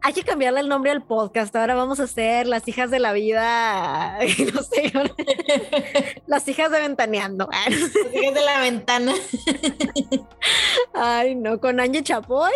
hay 0.03 0.11
que 0.11 0.23
cambiarle 0.23 0.59
el 0.59 0.67
nombre 0.67 0.91
al 0.91 1.01
podcast. 1.01 1.55
Ahora 1.55 1.75
vamos 1.75 2.01
a 2.01 2.07
ser 2.07 2.45
las 2.45 2.67
hijas 2.67 2.91
de 2.91 2.99
la 2.99 3.13
vida, 3.13 4.19
no 4.53 4.61
sé, 4.61 4.91
las 6.27 6.47
hijas 6.47 6.69
de 6.71 6.81
Ventaneando. 6.81 7.49
Las 7.69 7.95
hijas 8.13 8.33
de 8.33 8.41
la 8.41 8.59
ventana. 8.59 9.13
Ay, 10.93 11.35
no, 11.35 11.59
con 11.59 11.79
Angie 11.79 12.03
Chapoy. 12.03 12.51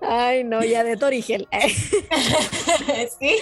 Ay, 0.00 0.44
no, 0.44 0.62
ya 0.64 0.84
de 0.84 0.96
Torigel. 0.96 1.48
sí. 3.20 3.36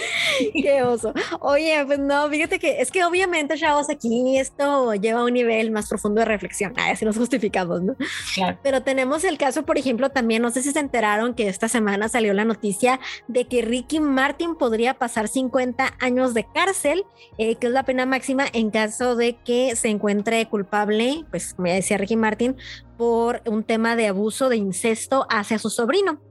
Qué 0.53 0.83
oso. 0.83 1.13
Oye, 1.39 1.83
pues 1.85 1.99
no, 1.99 2.29
fíjate 2.29 2.59
que 2.59 2.81
es 2.81 2.91
que 2.91 3.03
obviamente, 3.03 3.57
chavos, 3.57 3.89
aquí 3.89 4.37
esto 4.37 4.93
lleva 4.93 5.21
a 5.21 5.25
un 5.25 5.33
nivel 5.33 5.71
más 5.71 5.89
profundo 5.89 6.19
de 6.19 6.25
reflexión. 6.25 6.73
A 6.77 6.95
si 6.95 7.05
nos 7.05 7.17
justificamos, 7.17 7.81
¿no? 7.81 7.95
Claro. 8.35 8.57
Pero 8.63 8.83
tenemos 8.83 9.23
el 9.23 9.37
caso, 9.37 9.63
por 9.63 9.77
ejemplo, 9.77 10.09
también, 10.09 10.41
no 10.41 10.51
sé 10.51 10.61
si 10.61 10.71
se 10.71 10.79
enteraron 10.79 11.33
que 11.33 11.47
esta 11.47 11.67
semana 11.67 12.09
salió 12.09 12.33
la 12.33 12.45
noticia 12.45 12.99
de 13.27 13.45
que 13.45 13.61
Ricky 13.61 13.99
Martin 13.99 14.55
podría 14.55 14.93
pasar 14.93 15.27
50 15.27 15.95
años 15.99 16.33
de 16.33 16.45
cárcel, 16.53 17.05
eh, 17.37 17.55
que 17.55 17.67
es 17.67 17.73
la 17.73 17.83
pena 17.83 18.05
máxima 18.05 18.45
en 18.53 18.69
caso 18.71 19.15
de 19.15 19.37
que 19.43 19.75
se 19.75 19.89
encuentre 19.89 20.47
culpable, 20.47 21.25
pues, 21.31 21.53
como 21.53 21.67
ya 21.67 21.75
decía 21.75 21.97
Ricky 21.97 22.15
Martin, 22.15 22.55
por 23.01 23.41
un 23.47 23.63
tema 23.63 23.95
de 23.95 24.05
abuso 24.05 24.47
de 24.47 24.57
incesto 24.57 25.25
hacia 25.27 25.57
su 25.57 25.71
sobrino 25.71 26.21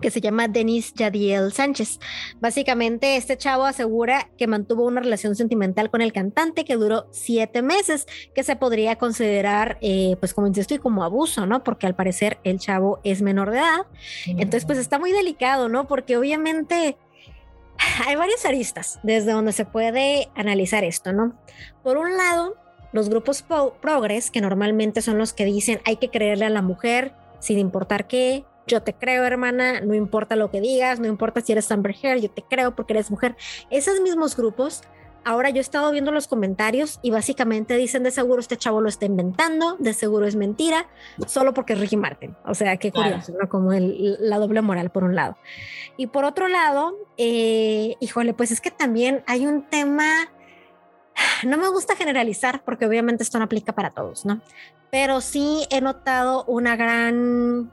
que 0.00 0.10
se 0.10 0.22
llama 0.22 0.48
Denis 0.48 0.94
Yadiel 0.94 1.52
Sánchez. 1.52 1.98
Básicamente, 2.40 3.18
este 3.18 3.36
chavo 3.36 3.66
asegura 3.66 4.30
que 4.38 4.46
mantuvo 4.46 4.86
una 4.86 5.02
relación 5.02 5.34
sentimental 5.36 5.90
con 5.90 6.00
el 6.00 6.14
cantante 6.14 6.64
que 6.64 6.76
duró 6.76 7.08
siete 7.10 7.60
meses, 7.60 8.06
que 8.34 8.42
se 8.42 8.56
podría 8.56 8.96
considerar 8.96 9.76
eh, 9.82 10.16
pues 10.18 10.32
como 10.32 10.46
incesto 10.46 10.72
y 10.72 10.78
como 10.78 11.04
abuso, 11.04 11.44
¿no? 11.44 11.62
Porque 11.62 11.86
al 11.86 11.94
parecer 11.94 12.38
el 12.42 12.58
chavo 12.58 13.00
es 13.04 13.20
menor 13.20 13.50
de 13.50 13.58
edad. 13.58 13.86
Entonces, 14.24 14.64
pues 14.64 14.78
está 14.78 14.98
muy 14.98 15.12
delicado, 15.12 15.68
¿no? 15.68 15.86
Porque 15.86 16.16
obviamente 16.16 16.96
hay 18.06 18.16
varias 18.16 18.46
aristas 18.46 18.98
desde 19.02 19.32
donde 19.32 19.52
se 19.52 19.66
puede 19.66 20.30
analizar 20.34 20.84
esto, 20.84 21.12
¿no? 21.12 21.38
Por 21.82 21.98
un 21.98 22.16
lado, 22.16 22.54
los 22.92 23.08
grupos 23.08 23.44
progres, 23.80 24.30
que 24.30 24.40
normalmente 24.40 25.02
son 25.02 25.18
los 25.18 25.32
que 25.32 25.44
dicen 25.44 25.80
hay 25.84 25.96
que 25.96 26.10
creerle 26.10 26.46
a 26.46 26.50
la 26.50 26.62
mujer 26.62 27.12
sin 27.40 27.58
importar 27.58 28.06
qué, 28.06 28.44
yo 28.68 28.82
te 28.82 28.94
creo 28.94 29.24
hermana, 29.24 29.80
no 29.80 29.94
importa 29.94 30.36
lo 30.36 30.50
que 30.50 30.60
digas, 30.60 31.00
no 31.00 31.06
importa 31.08 31.40
si 31.40 31.52
eres 31.52 31.70
Amber 31.72 31.96
Heard, 32.00 32.20
yo 32.20 32.30
te 32.30 32.42
creo 32.42 32.76
porque 32.76 32.92
eres 32.92 33.10
mujer. 33.10 33.36
Esos 33.70 34.00
mismos 34.00 34.36
grupos, 34.36 34.82
ahora 35.24 35.50
yo 35.50 35.56
he 35.56 35.60
estado 35.60 35.90
viendo 35.90 36.12
los 36.12 36.28
comentarios 36.28 37.00
y 37.02 37.10
básicamente 37.10 37.76
dicen 37.76 38.02
de 38.02 38.10
seguro 38.10 38.40
este 38.40 38.56
chavo 38.56 38.80
lo 38.80 38.88
está 38.88 39.06
inventando, 39.06 39.76
de 39.78 39.94
seguro 39.94 40.26
es 40.26 40.36
mentira, 40.36 40.86
solo 41.26 41.54
porque 41.54 41.72
es 41.72 41.80
Ricky 41.80 41.96
Martin. 41.96 42.36
O 42.44 42.54
sea, 42.54 42.76
qué 42.76 42.92
curioso, 42.92 43.32
¿no? 43.40 43.48
Como 43.48 43.72
la 43.72 44.38
doble 44.38 44.60
moral 44.60 44.90
por 44.90 45.04
un 45.04 45.14
lado. 45.14 45.36
Y 45.96 46.08
por 46.08 46.24
otro 46.24 46.46
lado, 46.48 46.94
eh, 47.16 47.96
híjole, 48.00 48.34
pues 48.34 48.50
es 48.50 48.60
que 48.60 48.70
también 48.70 49.24
hay 49.26 49.46
un 49.46 49.62
tema 49.62 50.30
no 51.44 51.56
me 51.56 51.68
gusta 51.68 51.96
generalizar 51.96 52.62
porque 52.64 52.86
obviamente 52.86 53.22
esto 53.22 53.38
no 53.38 53.44
aplica 53.44 53.72
para 53.72 53.90
todos, 53.90 54.24
¿no? 54.24 54.40
Pero 54.90 55.20
sí 55.20 55.66
he 55.70 55.80
notado 55.80 56.44
una 56.44 56.76
gran 56.76 57.70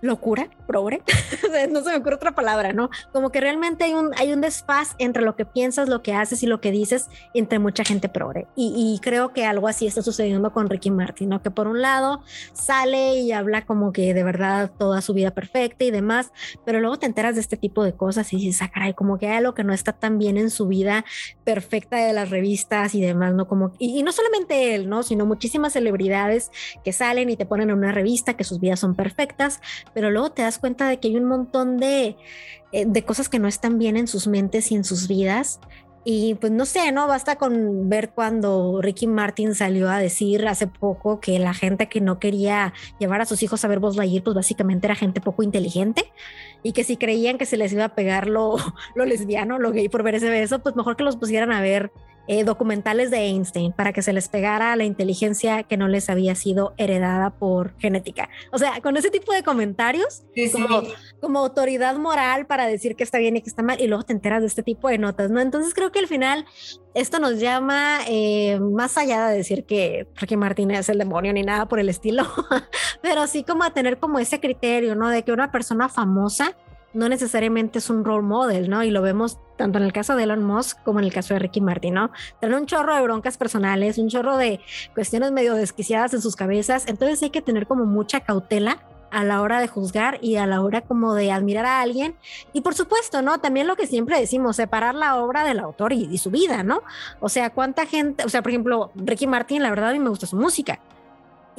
locura, 0.00 0.48
progre, 0.66 1.02
no 1.70 1.82
se 1.82 1.90
me 1.90 1.96
ocurre 1.96 2.14
otra 2.14 2.34
palabra, 2.34 2.72
¿no? 2.72 2.90
Como 3.12 3.30
que 3.30 3.40
realmente 3.40 3.84
hay 3.84 3.94
un, 3.94 4.12
hay 4.16 4.32
un 4.32 4.40
desfaz 4.40 4.94
entre 4.98 5.22
lo 5.22 5.36
que 5.36 5.44
piensas, 5.44 5.88
lo 5.88 6.02
que 6.02 6.14
haces 6.14 6.42
y 6.42 6.46
lo 6.46 6.60
que 6.60 6.70
dices 6.70 7.08
entre 7.34 7.58
mucha 7.58 7.84
gente 7.84 8.08
progre. 8.08 8.46
Y, 8.56 8.98
creo 9.02 9.32
que 9.32 9.46
algo 9.46 9.68
así 9.68 9.86
está 9.86 10.02
sucediendo 10.02 10.52
con 10.52 10.68
Ricky 10.68 10.90
Martin, 10.90 11.30
¿no? 11.30 11.42
Que 11.42 11.50
por 11.50 11.66
un 11.66 11.80
lado 11.80 12.22
sale 12.52 13.14
y 13.20 13.32
habla 13.32 13.64
como 13.64 13.92
que 13.92 14.12
de 14.14 14.22
verdad 14.22 14.70
toda 14.78 15.00
su 15.00 15.14
vida 15.14 15.30
perfecta 15.30 15.84
y 15.84 15.90
demás, 15.90 16.32
pero 16.64 16.80
luego 16.80 16.98
te 16.98 17.06
enteras 17.06 17.34
de 17.34 17.40
este 17.40 17.56
tipo 17.56 17.84
de 17.84 17.94
cosas 17.94 18.32
y 18.32 18.36
dices, 18.36 18.62
ah, 18.62 18.70
caray, 18.72 18.94
como 18.94 19.18
que 19.18 19.28
hay 19.28 19.38
algo 19.38 19.54
que 19.54 19.64
no 19.64 19.72
está 19.72 19.92
tan 19.92 20.18
bien 20.18 20.36
en 20.36 20.50
su 20.50 20.66
vida 20.66 21.04
perfecta 21.44 21.96
de 21.96 22.12
las 22.12 22.30
revistas 22.30 22.94
y 22.94 23.00
demás, 23.00 23.34
¿no? 23.34 23.48
Como, 23.48 23.72
y, 23.78 23.98
y 23.98 24.02
no 24.02 24.12
solamente 24.12 24.74
él, 24.74 24.88
¿no? 24.88 25.02
Sino 25.02 25.26
muchísimas 25.26 25.72
celebridades 25.72 26.50
que 26.84 26.92
salen 26.92 27.30
y 27.30 27.36
te 27.36 27.46
ponen 27.46 27.70
en 27.70 27.78
una 27.78 27.92
revista 27.92 28.34
que 28.34 28.44
sus 28.44 28.60
vidas 28.60 28.80
son 28.80 28.94
perfectas, 28.94 29.60
pero 29.94 30.10
luego 30.10 30.30
te 30.30 30.42
das 30.42 30.58
cuenta 30.58 30.88
de 30.88 30.98
que 30.98 31.08
hay 31.08 31.16
un 31.16 31.24
montón 31.24 31.78
de, 31.78 32.16
eh, 32.72 32.84
de 32.86 33.04
cosas 33.04 33.28
que 33.28 33.38
no 33.38 33.48
están 33.48 33.78
bien 33.78 33.96
en 33.96 34.08
sus 34.08 34.26
mentes 34.26 34.70
y 34.72 34.76
en 34.76 34.84
sus 34.84 35.08
vidas 35.08 35.60
y 36.02 36.34
pues 36.36 36.50
no 36.50 36.64
sé, 36.64 36.92
¿no? 36.92 37.06
Basta 37.06 37.36
con 37.36 37.90
ver 37.90 38.10
cuando 38.10 38.80
Ricky 38.80 39.06
Martin 39.06 39.54
salió 39.54 39.90
a 39.90 39.98
decir 39.98 40.48
hace 40.48 40.66
poco 40.66 41.20
que 41.20 41.38
la 41.38 41.52
gente 41.52 41.88
que 41.90 42.00
no 42.00 42.18
quería 42.18 42.72
llevar 42.98 43.20
a 43.20 43.26
sus 43.26 43.42
hijos 43.42 43.64
a 43.64 43.68
ver 43.68 43.80
Buzz 43.80 43.96
Lightyear, 43.96 44.24
pues 44.24 44.34
básicamente 44.34 44.86
era 44.86 44.94
gente 44.94 45.20
poco 45.20 45.42
inteligente 45.42 46.10
y 46.62 46.72
que 46.72 46.84
si 46.84 46.96
creían 46.96 47.36
que 47.36 47.44
se 47.44 47.58
les 47.58 47.72
iba 47.74 47.84
a 47.84 47.94
pegar 47.94 48.28
lo, 48.28 48.56
lo 48.94 49.04
lesbiano, 49.04 49.58
lo 49.58 49.72
gay 49.72 49.90
por 49.90 50.02
ver 50.02 50.14
ese 50.14 50.30
beso, 50.30 50.60
pues 50.60 50.74
mejor 50.74 50.96
que 50.96 51.04
los 51.04 51.16
pusieran 51.16 51.52
a 51.52 51.60
ver 51.60 51.92
eh, 52.28 52.44
documentales 52.44 53.10
de 53.10 53.18
Einstein 53.18 53.72
para 53.72 53.92
que 53.92 54.02
se 54.02 54.12
les 54.12 54.28
pegara 54.28 54.74
la 54.76 54.84
inteligencia 54.84 55.62
que 55.62 55.76
no 55.76 55.88
les 55.88 56.08
había 56.08 56.34
sido 56.34 56.74
heredada 56.76 57.30
por 57.30 57.76
genética. 57.78 58.28
O 58.52 58.58
sea, 58.58 58.80
con 58.80 58.96
ese 58.96 59.10
tipo 59.10 59.32
de 59.32 59.42
comentarios, 59.42 60.22
como, 60.52 60.82
como, 61.20 61.38
autoridad 61.40 61.96
moral 61.96 62.46
para 62.46 62.66
decir 62.66 62.96
que 62.96 63.04
está 63.04 63.18
bien 63.18 63.36
y 63.36 63.42
que 63.42 63.48
está 63.48 63.62
mal, 63.62 63.80
y 63.80 63.86
luego 63.86 64.04
te 64.04 64.12
enteras 64.12 64.40
de 64.40 64.46
este 64.46 64.62
tipo 64.62 64.88
de 64.88 64.98
notas, 64.98 65.30
¿no? 65.30 65.40
Entonces 65.40 65.74
creo 65.74 65.90
que 65.90 65.98
al 65.98 66.06
final 66.06 66.46
esto 66.94 67.18
nos 67.18 67.40
llama, 67.40 68.00
eh, 68.08 68.58
más 68.60 68.96
allá 68.98 69.28
de 69.28 69.36
decir 69.36 69.64
que 69.64 70.06
Ricky 70.16 70.36
Martin 70.36 70.70
es 70.70 70.88
el 70.88 70.98
demonio 70.98 71.32
ni 71.32 71.42
nada 71.42 71.66
por 71.66 71.80
el 71.80 71.88
estilo, 71.88 72.24
pero 73.02 73.26
sí 73.26 73.44
como 73.44 73.64
a 73.64 73.72
tener 73.72 73.98
como 73.98 74.18
ese 74.18 74.40
criterio, 74.40 74.94
¿no? 74.94 75.08
De 75.08 75.22
que 75.22 75.32
una 75.32 75.50
persona 75.50 75.88
famosa 75.88 76.56
no 76.92 77.08
necesariamente 77.08 77.78
es 77.78 77.90
un 77.90 78.04
role 78.04 78.22
model, 78.22 78.68
¿no? 78.68 78.82
Y 78.82 78.90
lo 78.90 79.02
vemos 79.02 79.38
tanto 79.56 79.78
en 79.78 79.84
el 79.84 79.92
caso 79.92 80.16
de 80.16 80.24
Elon 80.24 80.42
Musk 80.42 80.82
como 80.82 80.98
en 80.98 81.04
el 81.04 81.12
caso 81.12 81.34
de 81.34 81.40
Ricky 81.40 81.60
Martin, 81.60 81.94
¿no? 81.94 82.10
Tienen 82.40 82.58
un 82.58 82.66
chorro 82.66 82.94
de 82.94 83.02
broncas 83.02 83.36
personales, 83.36 83.98
un 83.98 84.08
chorro 84.08 84.36
de 84.36 84.60
cuestiones 84.94 85.32
medio 85.32 85.54
desquiciadas 85.54 86.14
en 86.14 86.22
sus 86.22 86.36
cabezas, 86.36 86.86
entonces 86.88 87.22
hay 87.22 87.30
que 87.30 87.42
tener 87.42 87.66
como 87.66 87.84
mucha 87.84 88.20
cautela 88.20 88.82
a 89.10 89.24
la 89.24 89.42
hora 89.42 89.60
de 89.60 89.66
juzgar 89.66 90.18
y 90.22 90.36
a 90.36 90.46
la 90.46 90.62
hora 90.62 90.82
como 90.82 91.14
de 91.14 91.32
admirar 91.32 91.66
a 91.66 91.80
alguien. 91.80 92.14
Y 92.52 92.60
por 92.60 92.74
supuesto, 92.74 93.22
¿no? 93.22 93.38
También 93.40 93.66
lo 93.66 93.76
que 93.76 93.86
siempre 93.86 94.18
decimos, 94.20 94.56
separar 94.56 94.94
la 94.94 95.16
obra 95.16 95.44
del 95.44 95.58
autor 95.58 95.92
y, 95.92 96.08
y 96.10 96.18
su 96.18 96.30
vida, 96.30 96.62
¿no? 96.62 96.82
O 97.18 97.28
sea, 97.28 97.50
cuánta 97.50 97.86
gente, 97.86 98.24
o 98.24 98.28
sea, 98.28 98.42
por 98.42 98.52
ejemplo, 98.52 98.92
Ricky 98.94 99.26
Martin, 99.26 99.62
la 99.62 99.70
verdad 99.70 99.90
a 99.90 99.92
mí 99.92 99.98
me 99.98 100.10
gusta 100.10 100.26
su 100.26 100.36
música 100.36 100.78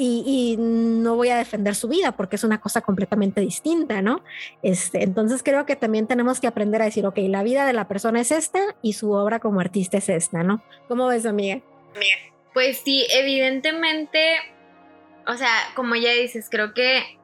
y, 0.04 0.56
no 0.58 1.16
voy 1.16 1.30
a 1.30 1.38
defender 1.38 1.76
su 1.76 1.88
vida 1.88 2.12
porque 2.14 2.36
es 2.36 2.44
una 2.44 2.60
cosa 2.60 2.82
completamente 2.82 3.42
distinta, 3.42 4.02
¿no? 4.02 4.24
Este, 4.64 5.04
entonces 5.04 5.44
creo 5.44 5.66
que 5.66 5.76
también 5.76 6.08
tenemos 6.08 6.40
que 6.40 6.48
aprender 6.48 6.82
a 6.82 6.86
decir, 6.86 7.06
ok, 7.06 7.18
la 7.28 7.44
vida 7.44 7.66
de 7.66 7.74
la 7.74 7.88
persona 7.88 8.22
es 8.22 8.32
esta 8.32 8.60
y 8.82 8.94
su 8.94 9.12
obra 9.12 9.40
como 9.40 9.60
artista 9.60 9.98
es 9.98 10.10
esta, 10.10 10.44
¿no? 10.44 10.64
¿Cómo 10.88 11.08
ves, 11.08 11.26
amiga? 11.26 11.62
Pues 12.54 12.82
sí, 12.84 13.06
evidentemente, 13.14 14.38
o 15.28 15.36
sea, 15.36 15.54
como 15.76 15.96
ya 15.96 16.12
dices, 16.12 16.48
creo 16.50 16.74
que, 16.74 17.20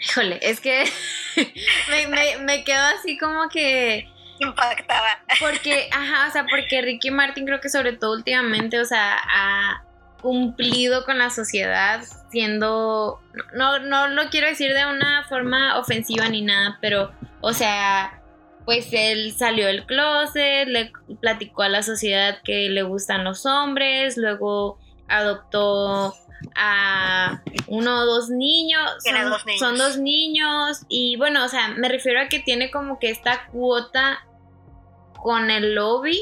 híjole, 0.00 0.38
es 0.42 0.60
que 0.60 0.84
me, 2.08 2.38
me 2.44 2.64
quedo 2.64 2.82
así 2.98 3.18
como 3.18 3.48
que 3.48 4.08
impactada. 4.38 5.24
Porque, 5.40 5.88
ajá, 5.92 6.28
o 6.28 6.32
sea, 6.32 6.46
porque 6.48 6.82
Ricky 6.82 7.10
Martin 7.10 7.46
creo 7.46 7.60
que 7.60 7.68
sobre 7.68 7.92
todo 7.92 8.12
últimamente, 8.12 8.80
o 8.80 8.84
sea, 8.84 9.16
ha, 9.30 9.84
cumplido 10.22 11.04
con 11.04 11.18
la 11.18 11.30
sociedad 11.30 12.02
siendo, 12.30 13.20
no, 13.54 13.78
no 13.80 14.08
lo 14.08 14.30
quiero 14.30 14.46
decir 14.46 14.72
de 14.72 14.86
una 14.86 15.24
forma 15.28 15.78
ofensiva 15.78 16.28
ni 16.30 16.40
nada, 16.40 16.78
pero, 16.80 17.12
o 17.42 17.52
sea, 17.52 18.22
pues 18.64 18.88
él 18.92 19.34
salió 19.36 19.66
del 19.66 19.84
closet, 19.84 20.66
le 20.66 20.92
platicó 21.20 21.62
a 21.62 21.68
la 21.68 21.82
sociedad 21.82 22.38
que 22.42 22.70
le 22.70 22.82
gustan 22.82 23.24
los 23.24 23.44
hombres, 23.44 24.16
luego 24.16 24.78
adoptó 25.08 26.14
a 26.56 27.42
uno 27.68 28.00
o 28.00 28.06
dos 28.06 28.30
niños. 28.30 28.90
Son, 29.04 29.30
dos 29.30 29.46
niños. 29.46 29.60
Son 29.60 29.78
dos 29.78 29.98
niños. 29.98 30.80
Y 30.88 31.16
bueno, 31.16 31.44
o 31.44 31.48
sea, 31.48 31.68
me 31.68 31.88
refiero 31.88 32.20
a 32.20 32.28
que 32.28 32.40
tiene 32.40 32.70
como 32.70 32.98
que 32.98 33.10
esta 33.10 33.46
cuota 33.48 34.26
con 35.22 35.50
el 35.50 35.74
lobby. 35.74 36.20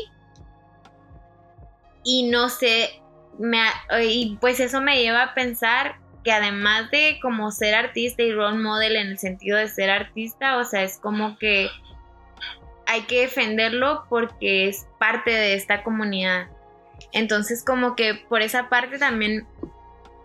Y 2.02 2.24
no 2.24 2.48
sé, 2.48 2.99
y 4.03 4.37
pues 4.40 4.61
eso 4.61 4.81
me 4.81 5.03
lleva 5.03 5.22
a 5.22 5.35
pensar 5.35 5.96
que 6.24 6.33
además 6.33 6.90
de 6.90 7.18
como 7.22 7.50
ser 7.50 7.74
artista 7.74 8.22
y 8.22 8.33
role 8.33 8.59
model 8.59 8.96
en 8.96 9.09
el 9.09 9.18
sentido 9.18 9.57
de 9.57 9.68
ser 9.68 9.90
artista, 9.90 10.59
o 10.59 10.64
sea, 10.64 10.83
es 10.83 10.98
como 10.98 11.38
que 11.38 11.70
hay 12.87 13.03
que 13.03 13.22
defenderlo 13.22 14.05
porque 14.09 14.68
es 14.68 14.87
parte 14.98 15.31
de 15.31 15.55
esta 15.55 15.83
comunidad. 15.83 16.48
Entonces 17.12 17.64
como 17.64 17.96
que 17.96 18.14
por 18.29 18.42
esa 18.42 18.68
parte 18.68 18.98
también 18.98 19.46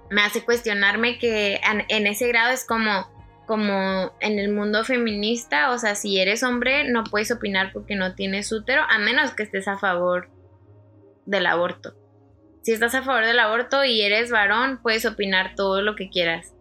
me 0.09 0.21
hace 0.21 0.43
cuestionarme 0.43 1.17
que 1.17 1.61
en, 1.89 2.07
ese 2.07 2.27
grado 2.27 2.51
es 2.51 2.65
como 2.65 3.13
como 3.45 4.11
en 4.21 4.39
el 4.39 4.51
mundo 4.51 4.83
feminista, 4.83 5.69
o 5.69 5.77
sea, 5.77 5.93
si 5.93 6.19
eres 6.19 6.41
hombre 6.41 6.89
no 6.89 7.03
puedes 7.03 7.29
opinar 7.29 7.71
porque 7.73 7.95
no 7.95 8.15
tienes 8.15 8.51
útero, 8.51 8.81
a 8.89 8.97
menos 8.97 9.35
que 9.35 9.43
estés 9.43 9.67
a 9.67 9.77
favor 9.77 10.31
del 11.27 11.45
aborto 11.45 11.93
si 12.65 12.71
estás 12.71 12.95
a 12.95 13.03
favor 13.03 13.23
del 13.23 13.37
aborto 13.37 13.83
y 13.83 14.01
eres 14.01 14.31
varón, 14.31 14.79
puedes 14.81 15.05
opinar 15.05 15.53
todo 15.55 15.83
lo 15.83 15.95
que 15.95 16.09
quieras. 16.09 16.51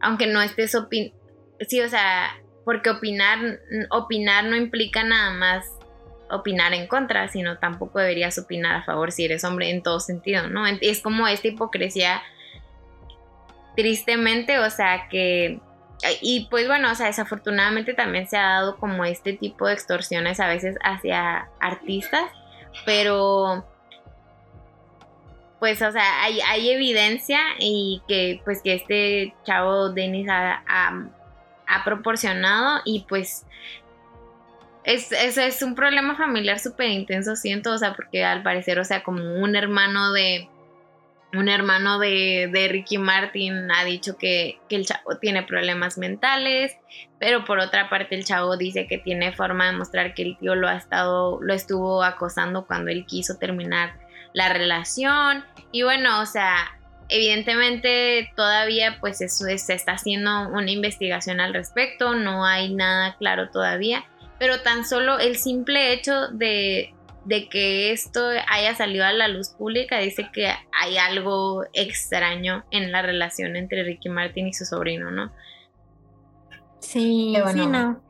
Aunque 0.00 0.26
no 0.26 0.42
estés 0.42 0.74
opin... 0.74 1.14
Sí, 1.60 1.80
o 1.80 1.88
sea, 1.88 2.34
porque 2.64 2.90
opinar, 2.90 3.60
opinar 3.90 4.42
no 4.42 4.56
implica 4.56 5.04
nada 5.04 5.30
más 5.30 5.64
opinar 6.28 6.74
en 6.74 6.88
contra, 6.88 7.28
sino 7.28 7.58
tampoco 7.58 8.00
deberías 8.00 8.36
opinar 8.38 8.74
a 8.74 8.82
favor 8.82 9.12
si 9.12 9.24
eres 9.24 9.44
hombre 9.44 9.70
en 9.70 9.84
todo 9.84 10.00
sentido, 10.00 10.48
¿no? 10.48 10.66
Es 10.66 11.00
como 11.00 11.28
esta 11.28 11.46
hipocresía, 11.46 12.20
tristemente, 13.76 14.58
o 14.58 14.68
sea, 14.68 15.06
que... 15.08 15.60
Y 16.22 16.48
pues 16.50 16.66
bueno, 16.66 16.90
o 16.90 16.94
sea, 16.96 17.06
desafortunadamente 17.06 17.94
también 17.94 18.26
se 18.26 18.36
ha 18.36 18.48
dado 18.48 18.78
como 18.78 19.04
este 19.04 19.34
tipo 19.34 19.68
de 19.68 19.74
extorsiones 19.74 20.40
a 20.40 20.48
veces 20.48 20.76
hacia 20.82 21.50
artistas, 21.60 22.32
pero 22.84 23.64
pues, 25.62 25.80
o 25.80 25.92
sea, 25.92 26.24
hay, 26.24 26.40
hay 26.40 26.70
evidencia 26.70 27.38
y 27.60 28.02
que, 28.08 28.40
pues, 28.44 28.62
que 28.62 28.74
este 28.74 29.32
chavo 29.44 29.90
Denis 29.90 30.26
ha, 30.28 31.08
proporcionado 31.84 32.80
y, 32.84 33.06
pues, 33.08 33.46
es, 34.82 35.12
es, 35.12 35.38
es 35.38 35.62
un 35.62 35.76
problema 35.76 36.16
familiar 36.16 36.58
súper 36.58 36.88
intenso, 36.88 37.36
siento, 37.36 37.70
o 37.70 37.78
sea, 37.78 37.94
porque 37.94 38.24
al 38.24 38.42
parecer, 38.42 38.80
o 38.80 38.84
sea, 38.84 39.04
como 39.04 39.36
un 39.36 39.54
hermano 39.54 40.12
de, 40.12 40.48
un 41.32 41.48
hermano 41.48 42.00
de, 42.00 42.50
de, 42.52 42.66
Ricky 42.66 42.98
Martin 42.98 43.70
ha 43.70 43.84
dicho 43.84 44.16
que, 44.16 44.58
que, 44.68 44.74
el 44.74 44.84
chavo 44.84 45.18
tiene 45.20 45.44
problemas 45.44 45.96
mentales, 45.96 46.76
pero 47.20 47.44
por 47.44 47.60
otra 47.60 47.88
parte 47.88 48.16
el 48.16 48.24
chavo 48.24 48.56
dice 48.56 48.88
que 48.88 48.98
tiene 48.98 49.30
forma 49.30 49.70
de 49.70 49.76
mostrar 49.76 50.12
que 50.14 50.22
el 50.22 50.36
tío 50.38 50.56
lo 50.56 50.66
ha 50.66 50.74
estado, 50.74 51.38
lo 51.40 51.54
estuvo 51.54 52.02
acosando 52.02 52.66
cuando 52.66 52.90
él 52.90 53.06
quiso 53.06 53.38
terminar 53.38 54.01
la 54.32 54.48
relación. 54.48 55.44
Y 55.70 55.82
bueno, 55.82 56.20
o 56.20 56.26
sea, 56.26 56.56
evidentemente 57.08 58.32
todavía 58.36 58.98
pues 59.00 59.20
eso 59.20 59.44
se 59.44 59.74
está 59.74 59.92
haciendo 59.92 60.48
una 60.48 60.70
investigación 60.70 61.40
al 61.40 61.54
respecto, 61.54 62.14
no 62.14 62.44
hay 62.44 62.74
nada 62.74 63.16
claro 63.18 63.50
todavía, 63.50 64.04
pero 64.38 64.60
tan 64.60 64.84
solo 64.84 65.18
el 65.18 65.36
simple 65.36 65.92
hecho 65.92 66.28
de, 66.28 66.94
de 67.24 67.48
que 67.48 67.92
esto 67.92 68.26
haya 68.48 68.74
salido 68.74 69.04
a 69.04 69.12
la 69.12 69.28
luz 69.28 69.50
pública 69.50 69.98
dice 69.98 70.30
que 70.32 70.52
hay 70.72 70.96
algo 70.96 71.64
extraño 71.74 72.64
en 72.70 72.90
la 72.92 73.02
relación 73.02 73.56
entre 73.56 73.84
Ricky 73.84 74.08
Martin 74.08 74.48
y 74.48 74.54
su 74.54 74.64
sobrino, 74.64 75.10
¿no? 75.10 75.32
Sí, 76.80 77.34
bueno. 77.40 77.52
sí, 77.52 77.66
no. 77.66 78.02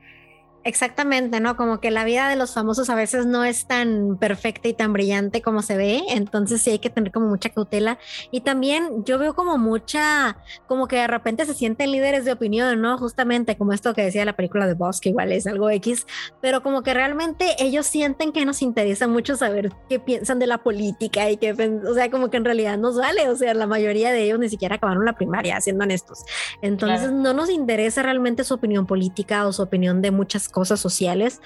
Exactamente, 0.65 1.41
¿no? 1.41 1.57
Como 1.57 1.81
que 1.81 1.91
la 1.91 2.05
vida 2.05 2.29
de 2.29 2.37
los 2.37 2.55
famosos 2.55 2.89
a 2.89 2.95
veces 2.95 3.27
no 3.27 3.45
es 3.45 3.67
tan 3.67 4.17
perfecta 4.17 4.69
y 4.69 4.75
tan 4.75 4.93
brillante 4.93 5.43
como 5.43 5.61
se 5.61 5.77
ve, 5.77 6.03
entonces 6.09 6.63
sí 6.63 6.71
hay 6.71 6.79
que 6.79 6.89
tener 6.89 7.11
como 7.11 7.27
mucha 7.27 7.49
cautela. 7.49 7.99
Y 8.31 8.43
también 8.43 9.05
yo 9.05 9.19
veo 9.19 9.35
como 9.35 9.59
mucha, 9.59 10.37
como 10.69 10.87
que 10.87 10.97
de 10.97 11.09
repente 11.09 11.47
se 11.47 11.55
sienten 11.55 11.91
líderes 11.91 12.25
de 12.25 12.33
opinión, 12.33 12.81
¿no? 12.81 12.97
Justamente 12.97 13.57
como 13.57 13.73
esto 13.73 13.93
que 13.93 14.03
decía 14.03 14.25
la 14.25 14.37
película 14.37 14.69
de 14.69 14.75
Boss, 14.75 15.01
que 15.01 15.09
igual 15.09 15.33
es 15.33 15.49
algo 15.49 15.69
X, 15.69 16.07
pero 16.41 16.63
como 16.63 16.83
que 16.83 16.95
realmente 16.95 17.57
ellos 17.59 17.87
sienten 17.87 18.31
que 18.31 18.45
nos 18.45 18.63
interesa 18.63 19.09
mucho 19.09 19.35
saber 19.35 19.73
qué 19.89 19.99
piensan 19.99 20.39
de 20.39 20.47
la 20.47 20.59
política 20.59 21.29
y 21.29 21.39
que, 21.39 21.53
o 21.53 21.95
sea, 21.95 22.09
como 22.09 22.31
que 22.31 22.37
en 22.37 22.45
realidad 22.45 22.79
nos 22.79 22.97
vale, 22.97 23.29
o 23.29 23.35
sea, 23.35 23.53
la 23.55 23.67
mayoría 23.67 24.13
de 24.13 24.23
ellos 24.23 24.39
ni 24.39 24.49
siquiera 24.49 24.77
acabaron 24.77 25.05
la 25.05 25.15
primaria, 25.15 25.61
siendo 25.61 25.83
honestos. 25.83 26.25
Entonces 26.61 27.11
no 27.11 27.33
nos 27.33 27.51
interesa 27.51 28.05
realmente 28.05 28.45
su 28.45 28.55
opinión 28.55 28.87
política 28.87 29.45
o 29.47 29.53
su 29.53 29.63
opinión 29.63 30.03
de 30.03 30.13
muchas 30.13 30.52
cosas 30.53 30.79
sociales. 30.79 31.41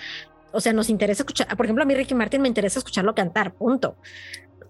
O 0.53 0.61
sea, 0.61 0.73
nos 0.73 0.90
interesa 0.90 1.23
escuchar, 1.23 1.57
por 1.57 1.66
ejemplo, 1.66 1.83
a 1.83 1.87
mí 1.87 1.95
Ricky 1.95 2.14
Martin 2.14 2.42
me 2.42 2.49
interesa 2.49 2.79
escucharlo 2.79 3.14
cantar, 3.14 3.55
punto. 3.55 3.97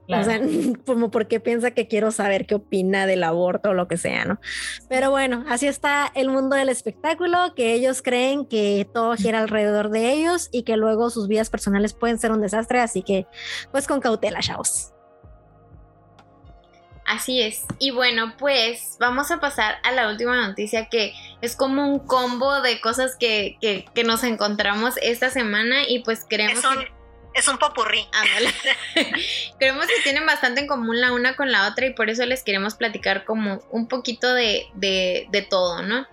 O 0.08 0.22
sea, 0.22 0.40
como 0.86 1.10
porque 1.10 1.40
piensa 1.40 1.72
que 1.72 1.88
quiero 1.88 2.12
saber 2.12 2.46
qué 2.46 2.54
opina 2.54 3.06
del 3.06 3.24
aborto 3.24 3.70
o 3.70 3.74
lo 3.74 3.88
que 3.88 3.96
sea, 3.96 4.24
¿no? 4.24 4.40
Pero 4.88 5.10
bueno, 5.10 5.44
así 5.48 5.66
está 5.66 6.10
el 6.14 6.30
mundo 6.30 6.56
del 6.56 6.68
espectáculo, 6.68 7.54
que 7.54 7.72
ellos 7.72 8.02
creen 8.02 8.46
que 8.46 8.88
todo 8.92 9.16
gira 9.16 9.40
alrededor 9.40 9.90
de 9.90 10.12
ellos 10.12 10.48
y 10.52 10.62
que 10.62 10.76
luego 10.76 11.10
sus 11.10 11.28
vidas 11.28 11.50
personales 11.50 11.92
pueden 11.92 12.18
ser 12.18 12.32
un 12.32 12.40
desastre, 12.40 12.80
así 12.80 13.02
que 13.02 13.26
pues 13.72 13.86
con 13.86 14.00
cautela, 14.00 14.40
chavos. 14.40 14.92
Así 17.06 17.40
es. 17.40 17.64
Y 17.78 17.92
bueno, 17.92 18.34
pues 18.36 18.96
vamos 18.98 19.30
a 19.30 19.38
pasar 19.38 19.78
a 19.84 19.92
la 19.92 20.08
última 20.08 20.34
noticia 20.46 20.88
que 20.88 21.14
es 21.40 21.54
como 21.54 21.88
un 21.88 22.00
combo 22.00 22.60
de 22.62 22.80
cosas 22.80 23.16
que, 23.18 23.58
que, 23.60 24.04
nos 24.04 24.24
encontramos 24.24 24.94
esta 25.00 25.30
semana 25.30 25.88
y 25.88 26.00
pues 26.00 26.24
queremos... 26.24 26.58
Es 26.58 26.64
un, 26.64 26.84
Es 27.34 27.48
un 27.48 27.58
popurrí. 27.58 28.06
Creemos 29.58 29.86
que 29.86 30.02
tienen 30.02 30.24
bastante 30.24 30.62
en 30.62 30.66
común 30.66 31.00
la 31.00 31.12
una 31.12 31.36
con 31.36 31.52
la 31.52 31.68
otra 31.68 31.86
y 31.86 31.92
por 31.92 32.08
eso 32.08 32.24
les 32.24 32.42
queremos 32.42 32.74
platicar 32.74 33.24
como 33.24 33.60
un 33.70 33.88
poquito 33.88 34.32
de, 34.32 34.66
de, 34.74 35.26
de 35.30 35.42
todo, 35.42 35.82
¿no? 35.82 36.06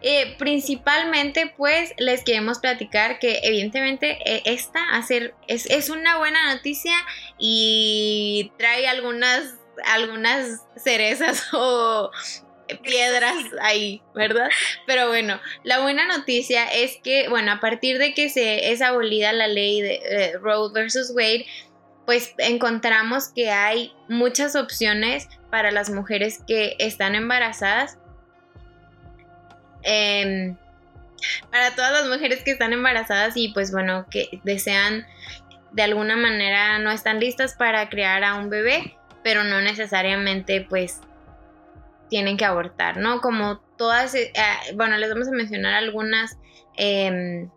Eh, 0.00 0.34
principalmente, 0.38 1.52
pues, 1.56 1.92
les 1.98 2.24
queremos 2.24 2.60
platicar 2.60 3.18
que 3.18 3.40
evidentemente 3.42 4.18
eh, 4.24 4.42
esta 4.46 4.82
hacer, 4.94 5.34
es, 5.48 5.66
es 5.66 5.90
una 5.90 6.16
buena 6.16 6.54
noticia 6.54 6.96
y 7.38 8.50
trae 8.56 8.88
algunas, 8.88 9.59
algunas 9.84 10.62
cerezas 10.76 11.48
o 11.52 12.10
piedras 12.78 13.36
ahí, 13.60 14.02
¿verdad? 14.14 14.48
Pero 14.86 15.08
bueno, 15.08 15.40
la 15.64 15.80
buena 15.80 16.06
noticia 16.06 16.66
es 16.66 16.98
que, 17.02 17.28
bueno, 17.28 17.52
a 17.52 17.60
partir 17.60 17.98
de 17.98 18.14
que 18.14 18.28
se 18.28 18.72
es 18.72 18.82
abolida 18.82 19.32
la 19.32 19.48
ley 19.48 19.80
de 19.80 19.94
eh, 19.94 20.32
Roe 20.38 20.72
versus 20.72 21.10
Wade, 21.14 21.46
pues 22.06 22.34
encontramos 22.38 23.28
que 23.28 23.50
hay 23.50 23.92
muchas 24.08 24.56
opciones 24.56 25.28
para 25.50 25.70
las 25.70 25.90
mujeres 25.90 26.40
que 26.46 26.76
están 26.78 27.14
embarazadas. 27.14 27.98
Em, 29.82 30.56
para 31.50 31.74
todas 31.74 31.92
las 31.92 32.06
mujeres 32.06 32.42
que 32.42 32.52
están 32.52 32.72
embarazadas 32.72 33.36
y 33.36 33.48
pues 33.52 33.72
bueno, 33.72 34.06
que 34.10 34.40
desean 34.44 35.06
de 35.72 35.82
alguna 35.82 36.16
manera 36.16 36.78
no 36.78 36.90
están 36.90 37.20
listas 37.20 37.54
para 37.54 37.88
crear 37.88 38.24
a 38.24 38.34
un 38.34 38.50
bebé, 38.50 38.96
pero 39.22 39.44
no 39.44 39.60
necesariamente 39.60 40.66
pues 40.68 41.00
tienen 42.08 42.36
que 42.36 42.44
abortar, 42.44 42.98
¿no? 42.98 43.20
Como 43.20 43.58
todas, 43.78 44.14
eh, 44.14 44.32
bueno, 44.74 44.98
les 44.98 45.08
vamos 45.08 45.28
a 45.28 45.32
mencionar 45.32 45.74
algunas, 45.74 46.36
em, 46.76 47.48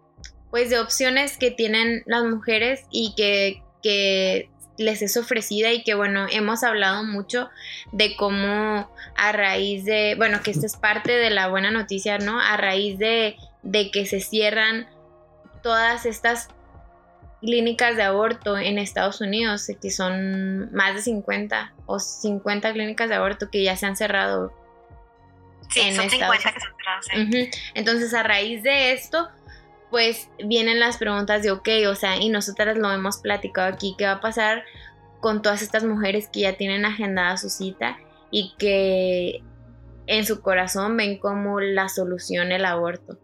pues, 0.52 0.70
de 0.70 0.80
opciones 0.80 1.38
que 1.38 1.52
tienen 1.52 2.04
las 2.06 2.24
mujeres 2.24 2.86
y 2.92 3.14
que, 3.18 3.64
que 3.82 4.50
les 4.78 5.02
es 5.02 5.18
ofrecida 5.18 5.72
y 5.72 5.84
que, 5.84 5.96
bueno, 5.96 6.28
hemos 6.32 6.64
hablado 6.64 7.04
mucho 7.04 7.50
de 7.92 8.16
cómo 8.16 8.90
a 9.16 9.32
raíz 9.32 9.86
de, 9.86 10.16
bueno, 10.16 10.42
que 10.44 10.52
esta 10.52 10.66
es 10.66 10.78
parte 10.78 11.12
de 11.12 11.30
la 11.30 11.48
buena 11.48 11.72
noticia, 11.72 12.18
¿no? 12.20 12.40
A 12.40 12.56
raíz 12.58 12.98
de, 12.98 13.36
de 13.64 13.92
que 13.92 14.06
se 14.06 14.20
cierran 14.20 14.88
todas 15.62 16.06
estas 16.06 16.50
clínicas 17.44 17.98
de 17.98 18.04
aborto 18.04 18.58
en 18.58 18.80
Estados 18.80 19.20
Unidos, 19.20 19.70
que 19.82 19.92
son 19.92 20.74
más 20.74 20.96
de 20.96 21.02
50 21.02 21.74
o 21.86 22.00
50 22.00 22.72
clínicas 22.72 23.10
de 23.10 23.16
aborto 23.16 23.50
que 23.52 23.64
ya 23.64 23.76
se 23.76 23.86
han 23.86 23.98
cerrado. 23.98 24.54
Sí, 25.70 25.82
en 25.82 25.96
son 25.96 26.06
Estados 26.06 26.38
50 26.38 26.54
que 26.54 26.60
cerrados. 26.60 27.08
¿eh? 27.14 27.24
Ujú. 27.24 27.52
Entonces, 27.76 28.14
a 28.14 28.24
raíz 28.24 28.64
de 28.64 28.94
esto, 28.94 29.30
pues 29.92 30.30
vienen 30.44 30.80
las 30.80 30.98
preguntas 30.98 31.44
de, 31.44 31.52
ok, 31.52 31.68
o 31.90 31.96
sea, 31.96 32.16
y 32.16 32.30
nosotras 32.30 32.78
lo 32.78 32.90
hemos 32.92 33.18
platicado 33.18 33.68
aquí, 33.68 33.94
¿qué 33.98 34.06
va 34.06 34.14
a 34.14 34.22
pasar 34.22 34.64
con 35.20 35.42
todas 35.42 35.62
estas 35.62 35.84
mujeres 35.84 36.30
que 36.32 36.42
ya 36.42 36.54
tienen 36.54 36.86
agendada 36.86 37.36
su 37.38 37.50
cita 37.50 37.98
y 38.32 38.54
que 38.58 39.44
en 40.08 40.26
su 40.26 40.42
corazón 40.42 40.96
ven 40.96 41.18
como 41.18 41.60
la 41.60 41.90
solución 41.90 42.54
el 42.54 42.64
aborto? 42.66 43.18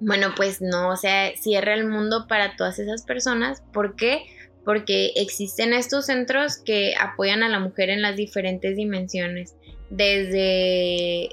Bueno, 0.00 0.34
pues 0.36 0.60
no, 0.60 0.90
o 0.90 0.96
sea, 0.96 1.34
cierra 1.36 1.74
el 1.74 1.88
mundo 1.88 2.26
para 2.28 2.56
todas 2.56 2.78
esas 2.78 3.02
personas. 3.02 3.62
¿Por 3.72 3.96
qué? 3.96 4.26
Porque 4.64 5.12
existen 5.16 5.72
estos 5.72 6.06
centros 6.06 6.58
que 6.58 6.94
apoyan 6.96 7.42
a 7.42 7.48
la 7.48 7.60
mujer 7.60 7.90
en 7.90 8.02
las 8.02 8.16
diferentes 8.16 8.76
dimensiones. 8.76 9.54
Desde 9.90 11.30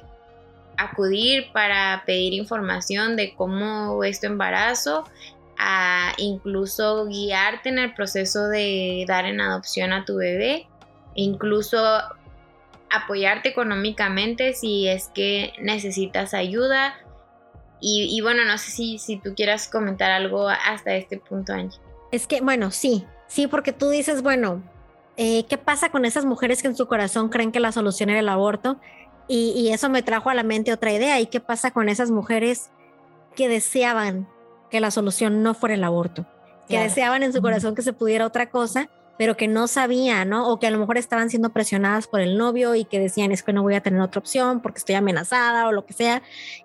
acudir 0.78 1.52
para 1.52 2.04
pedir 2.06 2.34
información 2.34 3.16
de 3.16 3.34
cómo 3.36 4.04
es 4.04 4.20
tu 4.20 4.28
embarazo, 4.28 5.04
a 5.58 6.14
incluso 6.18 7.06
guiarte 7.08 7.70
en 7.70 7.80
el 7.80 7.94
proceso 7.94 8.48
de 8.48 9.06
dar 9.08 9.26
en 9.26 9.40
adopción 9.40 9.94
a 9.94 10.06
tu 10.06 10.18
bebé, 10.18 10.68
incluso 11.16 11.80
apoyarte 12.90 13.50
económicamente 13.50 14.54
si 14.54 14.88
es 14.88 15.10
que 15.14 15.54
necesitas 15.60 16.34
ayuda. 16.34 16.96
Y, 17.86 18.08
y 18.18 18.22
bueno, 18.22 18.46
no 18.46 18.58
sé 18.58 18.72
si, 18.72 18.98
si 18.98 19.18
tú 19.18 19.34
quieras 19.36 19.68
comentar 19.68 20.10
algo 20.10 20.48
hasta 20.48 20.96
este 20.96 21.18
punto, 21.18 21.52
Angie. 21.52 21.80
Es 22.14 22.28
que, 22.28 22.40
bueno, 22.40 22.72
sí, 22.72 23.06
sí, 23.28 23.48
porque 23.48 23.74
tú 23.74 23.90
dices, 23.90 24.22
bueno, 24.22 24.64
eh, 25.18 25.44
¿qué 25.50 25.58
pasa 25.58 25.90
con 25.90 26.06
esas 26.06 26.24
mujeres 26.24 26.62
que 26.62 26.70
en 26.70 26.78
su 26.78 26.88
corazón 26.88 27.28
creen 27.28 27.52
que 27.52 27.60
la 27.60 27.74
solución 27.74 28.10
era 28.10 28.20
el 28.22 28.30
aborto? 28.30 28.80
Y, 29.28 29.52
y 29.58 29.74
eso 29.74 29.90
me 29.90 30.02
trajo 30.02 30.30
a 30.30 30.34
la 30.34 30.44
mente 30.44 30.72
otra 30.72 30.94
idea. 30.94 31.20
¿Y 31.20 31.26
qué 31.26 31.42
pasa 31.42 31.72
con 31.72 31.90
esas 31.90 32.10
mujeres 32.10 32.72
que 33.36 33.50
deseaban 33.50 34.30
que 34.72 34.80
la 34.80 34.90
solución 34.90 35.44
no 35.44 35.54
fuera 35.54 35.76
el 35.76 35.84
aborto? 35.84 36.26
Que 36.68 36.76
Claro. 36.76 36.84
deseaban 36.86 37.24
en 37.24 37.34
su 37.34 37.42
corazón 37.42 37.76
que 37.76 37.82
se 37.82 37.92
pudiera 37.92 38.26
otra 38.26 38.50
cosa, 38.50 38.90
pero 39.18 39.36
que 39.36 39.50
no 39.50 39.68
sabían, 39.68 40.30
¿no? 40.30 40.48
O 40.50 40.58
que 40.60 40.68
a 40.68 40.72
lo 40.72 40.80
mejor 40.80 40.98
estaban 40.98 41.30
siendo 41.30 41.50
presionadas 41.50 42.08
por 42.08 42.22
el 42.22 42.38
novio 42.38 42.76
y 42.76 42.86
que 42.86 43.00
decían, 43.00 43.34
es 43.34 43.44
que 43.44 43.52
no 43.52 43.62
voy 43.62 43.76
a 43.76 43.82
tener 43.82 44.00
otra 44.00 44.20
opción 44.20 44.62
porque 44.62 44.78
estoy 44.80 44.96
amenazada 44.96 45.68
o 45.68 45.74
lo 45.74 45.86
que 45.86 45.92
sea. 45.94 46.22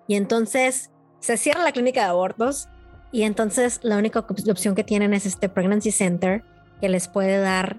Y 0.07 0.15
entonces 0.15 0.91
se 1.19 1.37
cierra 1.37 1.63
la 1.63 1.71
clínica 1.71 2.01
de 2.01 2.07
abortos 2.07 2.67
y 3.11 3.23
entonces 3.23 3.79
la 3.83 3.97
única 3.97 4.19
op- 4.19 4.49
opción 4.49 4.75
que 4.75 4.83
tienen 4.83 5.13
es 5.13 5.25
este 5.25 5.49
Pregnancy 5.49 5.91
Center 5.91 6.43
que 6.79 6.89
les 6.89 7.07
puede 7.07 7.39
dar 7.39 7.77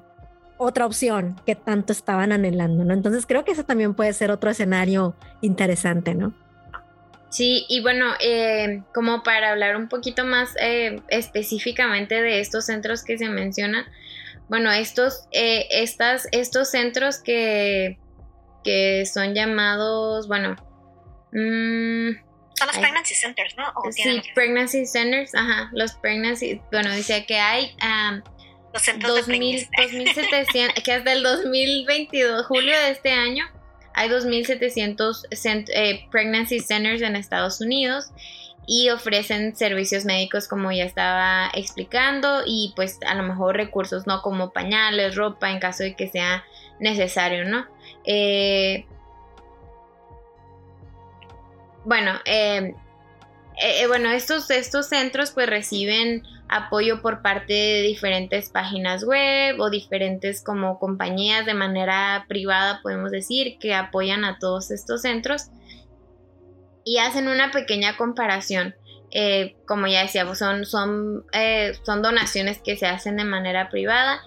otra 0.58 0.84
opción 0.84 1.40
que 1.46 1.54
tanto 1.54 1.92
estaban 1.92 2.32
anhelando, 2.32 2.84
¿no? 2.84 2.92
Entonces 2.92 3.24
creo 3.26 3.44
que 3.44 3.52
ese 3.52 3.64
también 3.64 3.94
puede 3.94 4.12
ser 4.12 4.30
otro 4.30 4.50
escenario 4.50 5.14
interesante, 5.40 6.14
¿no? 6.14 6.34
Sí, 7.30 7.64
y 7.68 7.80
bueno, 7.80 8.06
eh, 8.20 8.82
como 8.92 9.22
para 9.22 9.52
hablar 9.52 9.76
un 9.76 9.88
poquito 9.88 10.24
más 10.26 10.50
eh, 10.60 11.00
específicamente 11.08 12.20
de 12.20 12.40
estos 12.40 12.66
centros 12.66 13.04
que 13.04 13.16
se 13.16 13.28
mencionan, 13.28 13.84
bueno, 14.48 14.70
estos, 14.72 15.28
eh, 15.30 15.66
estas, 15.70 16.26
estos 16.32 16.70
centros 16.72 17.18
que, 17.22 17.98
que 18.64 19.06
son 19.06 19.32
llamados, 19.32 20.26
bueno, 20.26 20.56
mm, 21.32 22.29
Son 22.60 22.68
los 22.68 22.76
Ay. 22.76 22.82
pregnancy 22.82 23.14
centers, 23.14 23.56
¿no? 23.56 23.64
¿O 23.74 23.90
sí, 23.90 24.22
pregnancy 24.34 24.86
centers, 24.86 25.34
ajá, 25.34 25.68
los 25.72 25.92
pregnancy, 25.94 26.60
bueno, 26.70 26.92
dice 26.94 27.26
que 27.26 27.38
hay 27.38 27.74
am, 27.80 28.22
los 28.72 28.82
centros 28.82 29.12
de 29.14 29.20
2000, 29.22 29.68
pregnancy. 29.74 30.20
2700, 30.20 30.84
que 30.84 30.92
hasta 30.92 31.12
el 31.12 31.22
2022, 31.24 32.46
julio 32.46 32.78
de 32.78 32.90
este 32.90 33.10
año, 33.12 33.44
hay 33.94 34.08
2700 34.08 35.24
cent- 35.30 35.70
eh, 35.74 36.06
pregnancy 36.12 36.60
centers 36.60 37.02
en 37.02 37.16
Estados 37.16 37.60
Unidos 37.60 38.10
y 38.66 38.90
ofrecen 38.90 39.56
servicios 39.56 40.04
médicos 40.04 40.46
como 40.46 40.70
ya 40.70 40.84
estaba 40.84 41.50
explicando 41.54 42.42
y 42.46 42.72
pues 42.76 42.98
a 43.04 43.14
lo 43.16 43.24
mejor 43.24 43.56
recursos, 43.56 44.06
¿no? 44.06 44.22
Como 44.22 44.52
pañales, 44.52 45.16
ropa 45.16 45.50
en 45.50 45.58
caso 45.58 45.82
de 45.82 45.96
que 45.96 46.06
sea 46.08 46.44
necesario, 46.78 47.44
¿no? 47.46 47.66
Eh, 48.04 48.86
bueno, 51.84 52.12
eh, 52.24 52.74
eh, 53.62 53.86
bueno, 53.86 54.10
estos, 54.10 54.50
estos 54.50 54.88
centros 54.88 55.32
pues 55.32 55.48
reciben 55.48 56.22
apoyo 56.48 57.00
por 57.00 57.22
parte 57.22 57.52
de 57.52 57.82
diferentes 57.82 58.48
páginas 58.50 59.04
web 59.04 59.60
o 59.60 59.70
diferentes 59.70 60.42
como 60.42 60.78
compañías 60.78 61.46
de 61.46 61.54
manera 61.54 62.24
privada, 62.28 62.80
podemos 62.82 63.10
decir, 63.10 63.58
que 63.58 63.74
apoyan 63.74 64.24
a 64.24 64.38
todos 64.38 64.70
estos 64.70 65.02
centros 65.02 65.50
y 66.84 66.98
hacen 66.98 67.28
una 67.28 67.50
pequeña 67.50 67.96
comparación. 67.96 68.74
Eh, 69.12 69.56
como 69.66 69.86
ya 69.88 70.02
decíamos, 70.02 70.38
son, 70.38 70.64
son, 70.64 71.24
eh, 71.32 71.72
son 71.82 72.00
donaciones 72.00 72.60
que 72.62 72.76
se 72.76 72.86
hacen 72.86 73.16
de 73.16 73.24
manera 73.24 73.68
privada 73.68 74.22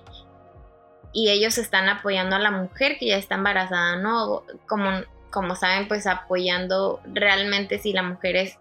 y 1.14 1.30
ellos 1.30 1.58
están 1.58 1.90
apoyando 1.90 2.36
a 2.36 2.40
la 2.40 2.52
mujer 2.52 2.98
que 3.00 3.08
ya 3.08 3.18
está 3.18 3.36
embarazada, 3.36 3.98
¿no? 3.98 4.44
Como, 4.68 4.90
como 5.34 5.56
saben, 5.56 5.88
pues 5.88 6.08
apoyando 6.08 7.02
realmente 7.06 7.80
si 7.80 7.92
la 7.92 8.04
mujer 8.04 8.36
es 8.36 8.60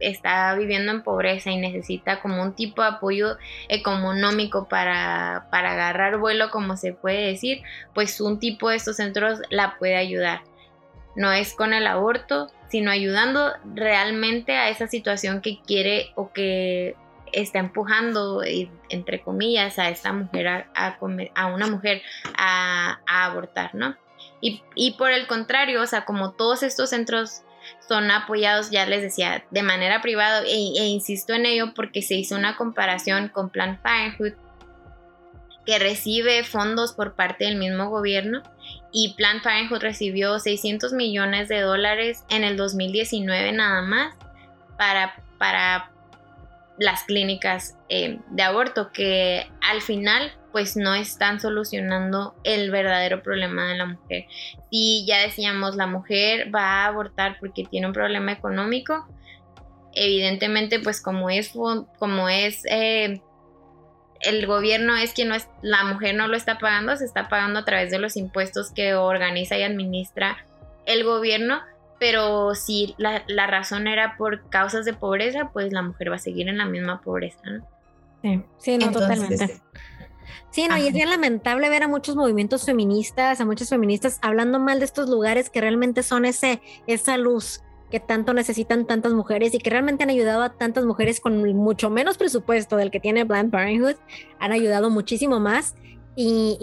está 0.00 0.54
viviendo 0.54 0.92
en 0.92 1.02
pobreza 1.02 1.50
y 1.50 1.56
necesita 1.56 2.20
como 2.20 2.42
un 2.42 2.54
tipo 2.54 2.82
de 2.82 2.88
apoyo 2.88 3.38
económico 3.68 4.68
para, 4.68 5.46
para 5.50 5.72
agarrar 5.72 6.18
vuelo, 6.18 6.50
como 6.50 6.76
se 6.76 6.92
puede 6.92 7.28
decir, 7.28 7.62
pues 7.94 8.20
un 8.20 8.38
tipo 8.38 8.68
de 8.68 8.76
estos 8.76 8.96
centros 8.96 9.40
la 9.50 9.78
puede 9.78 9.96
ayudar. 9.96 10.42
No 11.16 11.32
es 11.32 11.54
con 11.54 11.72
el 11.72 11.86
aborto, 11.86 12.50
sino 12.68 12.90
ayudando 12.90 13.52
realmente 13.74 14.56
a 14.56 14.68
esa 14.68 14.88
situación 14.88 15.40
que 15.40 15.60
quiere 15.64 16.10
o 16.16 16.32
que 16.32 16.96
está 17.32 17.60
empujando, 17.60 18.42
entre 18.88 19.22
comillas, 19.22 19.78
a 19.78 19.88
esta 19.88 20.12
mujer, 20.12 20.48
a, 20.48 20.98
a 21.34 21.46
una 21.46 21.66
mujer 21.66 22.02
a 22.36 22.98
abortar, 23.06 23.74
¿no? 23.74 23.96
Y, 24.74 24.90
por 24.98 25.10
el 25.10 25.26
contrario, 25.26 25.80
o 25.80 25.86
sea, 25.86 26.04
como 26.04 26.32
todos 26.32 26.62
estos 26.62 26.90
centros 26.90 27.42
son 27.88 28.10
apoyados, 28.10 28.70
ya 28.70 28.84
les 28.84 29.00
decía, 29.00 29.42
de 29.50 29.62
manera 29.62 30.02
privada 30.02 30.42
e, 30.42 30.52
e 30.52 30.86
insisto 30.86 31.32
en 31.32 31.46
ello 31.46 31.72
porque 31.74 32.02
se 32.02 32.14
hizo 32.14 32.36
una 32.36 32.54
comparación 32.56 33.28
con 33.28 33.48
Planned 33.48 33.80
Parenthood 33.80 34.34
que 35.64 35.78
recibe 35.78 36.44
fondos 36.44 36.92
por 36.92 37.14
parte 37.14 37.44
del 37.44 37.56
mismo 37.56 37.88
gobierno 37.88 38.42
y 38.92 39.14
Planned 39.14 39.42
Parenthood 39.42 39.80
recibió 39.80 40.38
600 40.38 40.92
millones 40.92 41.48
de 41.48 41.62
dólares 41.62 42.24
en 42.28 42.44
el 42.44 42.58
2019 42.58 43.52
nada 43.52 43.80
más 43.80 44.14
para, 44.76 45.14
para 45.38 45.90
las 46.78 47.04
clínicas 47.04 47.76
eh, 47.88 48.18
de 48.30 48.42
aborto, 48.42 48.92
que 48.92 49.50
al 49.62 49.80
final 49.80 50.32
pues 50.54 50.76
no 50.76 50.94
están 50.94 51.40
solucionando 51.40 52.36
el 52.44 52.70
verdadero 52.70 53.24
problema 53.24 53.66
de 53.66 53.76
la 53.76 53.86
mujer. 53.86 54.26
Si 54.70 55.04
ya 55.04 55.20
decíamos, 55.20 55.74
la 55.74 55.88
mujer 55.88 56.54
va 56.54 56.60
a 56.60 56.86
abortar 56.86 57.38
porque 57.40 57.64
tiene 57.64 57.88
un 57.88 57.92
problema 57.92 58.30
económico, 58.30 59.04
evidentemente 59.94 60.78
pues 60.78 61.02
como 61.02 61.28
es, 61.28 61.52
como 61.98 62.28
es 62.28 62.62
eh, 62.70 63.20
el 64.20 64.46
gobierno 64.46 64.94
es 64.96 65.12
quien 65.12 65.26
no 65.26 65.34
es, 65.34 65.48
la 65.60 65.82
mujer 65.86 66.14
no 66.14 66.28
lo 66.28 66.36
está 66.36 66.60
pagando, 66.60 66.96
se 66.96 67.04
está 67.04 67.28
pagando 67.28 67.58
a 67.58 67.64
través 67.64 67.90
de 67.90 67.98
los 67.98 68.16
impuestos 68.16 68.70
que 68.70 68.94
organiza 68.94 69.58
y 69.58 69.64
administra 69.64 70.36
el 70.86 71.02
gobierno, 71.02 71.62
pero 71.98 72.54
si 72.54 72.94
la, 72.96 73.24
razón 73.48 73.88
era 73.88 74.16
por 74.16 74.48
causas 74.50 74.84
de 74.84 74.92
pobreza, 74.92 75.50
pues 75.52 75.72
la 75.72 75.82
mujer 75.82 76.12
va 76.12 76.14
a 76.14 76.20
seguir 76.20 76.48
en 76.48 76.58
la 76.58 76.64
misma 76.64 77.00
pobreza, 77.00 77.40
¿no? 77.42 77.66
Sí, 78.22 78.40
sí, 78.58 78.78
no, 78.78 78.92
totalmente. 78.92 79.60
Sí, 80.50 80.66
no, 80.68 80.76
y 80.76 80.86
es 80.86 80.92
bien 80.92 81.10
lamentable 81.10 81.68
ver 81.68 81.82
a 81.82 81.88
muchos 81.88 82.16
movimientos 82.16 82.64
feministas, 82.64 83.40
a 83.40 83.44
muchas 83.44 83.68
feministas 83.68 84.18
hablando 84.22 84.58
mal 84.58 84.78
de 84.78 84.84
estos 84.84 85.08
lugares 85.08 85.50
que 85.50 85.60
realmente 85.60 86.02
son 86.02 86.24
ese, 86.24 86.60
esa 86.86 87.16
luz 87.16 87.62
que 87.90 88.00
tanto 88.00 88.34
necesitan 88.34 88.86
tantas 88.86 89.12
mujeres 89.12 89.54
y 89.54 89.58
que 89.58 89.70
realmente 89.70 90.02
han 90.02 90.10
ayudado 90.10 90.42
a 90.42 90.54
tantas 90.54 90.84
mujeres 90.84 91.20
con 91.20 91.54
mucho 91.54 91.90
menos 91.90 92.18
presupuesto 92.18 92.76
del 92.76 92.90
que 92.90 92.98
tiene 92.98 93.24
Planned 93.24 93.52
Parenthood, 93.52 93.96
han 94.40 94.52
ayudado 94.52 94.90
muchísimo 94.90 95.38
más 95.38 95.76
y, 96.16 96.56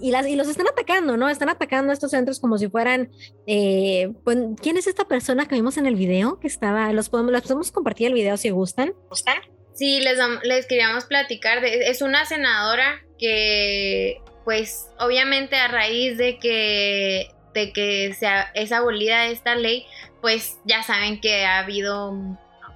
y, 0.00 0.10
las, 0.10 0.26
y 0.26 0.36
los 0.36 0.48
están 0.48 0.68
atacando, 0.68 1.16
¿no? 1.16 1.28
Están 1.28 1.48
atacando 1.48 1.90
a 1.90 1.94
estos 1.94 2.10
centros 2.10 2.38
como 2.40 2.58
si 2.58 2.68
fueran, 2.68 3.10
eh, 3.46 4.12
pues, 4.24 4.38
¿quién 4.60 4.76
es 4.76 4.86
esta 4.86 5.06
persona 5.06 5.46
que 5.46 5.54
vimos 5.54 5.76
en 5.78 5.86
el 5.86 5.96
video? 5.96 6.38
Que 6.38 6.48
estaba, 6.48 6.92
los 6.92 7.08
podemos, 7.08 7.32
les 7.32 7.42
podemos 7.42 7.72
compartir 7.72 8.08
el 8.08 8.14
video 8.14 8.36
si 8.36 8.50
gustan. 8.50 8.92
¿Gustan? 9.08 9.36
Sí, 9.80 9.98
les, 10.02 10.66
queríamos 10.66 11.06
platicar, 11.06 11.62
de, 11.62 11.88
es 11.88 12.02
una 12.02 12.26
senadora 12.26 13.00
que, 13.18 14.20
pues, 14.44 14.90
obviamente 14.98 15.56
a 15.56 15.68
raíz 15.68 16.18
de 16.18 16.38
que 16.38 17.30
de 17.54 17.72
que 17.72 18.12
sea, 18.12 18.50
es 18.52 18.72
abolida 18.72 19.28
esta 19.28 19.54
ley, 19.54 19.86
pues 20.20 20.58
ya 20.66 20.82
saben 20.82 21.18
que 21.22 21.46
ha 21.46 21.60
habido 21.60 22.10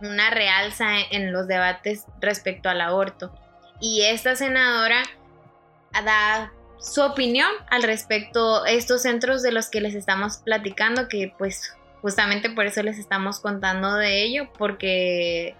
una 0.00 0.30
realza 0.30 0.98
en 1.10 1.30
los 1.30 1.46
debates 1.46 2.06
respecto 2.22 2.70
al 2.70 2.80
aborto. 2.80 3.34
Y 3.82 4.04
esta 4.04 4.34
senadora 4.34 5.02
da 6.06 6.54
su 6.80 7.02
opinión 7.02 7.50
al 7.68 7.82
respecto 7.82 8.64
estos 8.64 9.02
centros 9.02 9.42
de 9.42 9.52
los 9.52 9.68
que 9.68 9.82
les 9.82 9.94
estamos 9.94 10.38
platicando, 10.38 11.06
que 11.08 11.34
pues 11.36 11.76
justamente 12.00 12.48
por 12.48 12.64
eso 12.64 12.82
les 12.82 12.98
estamos 12.98 13.40
contando 13.40 13.94
de 13.94 14.22
ello, 14.22 14.50
porque, 14.56 15.54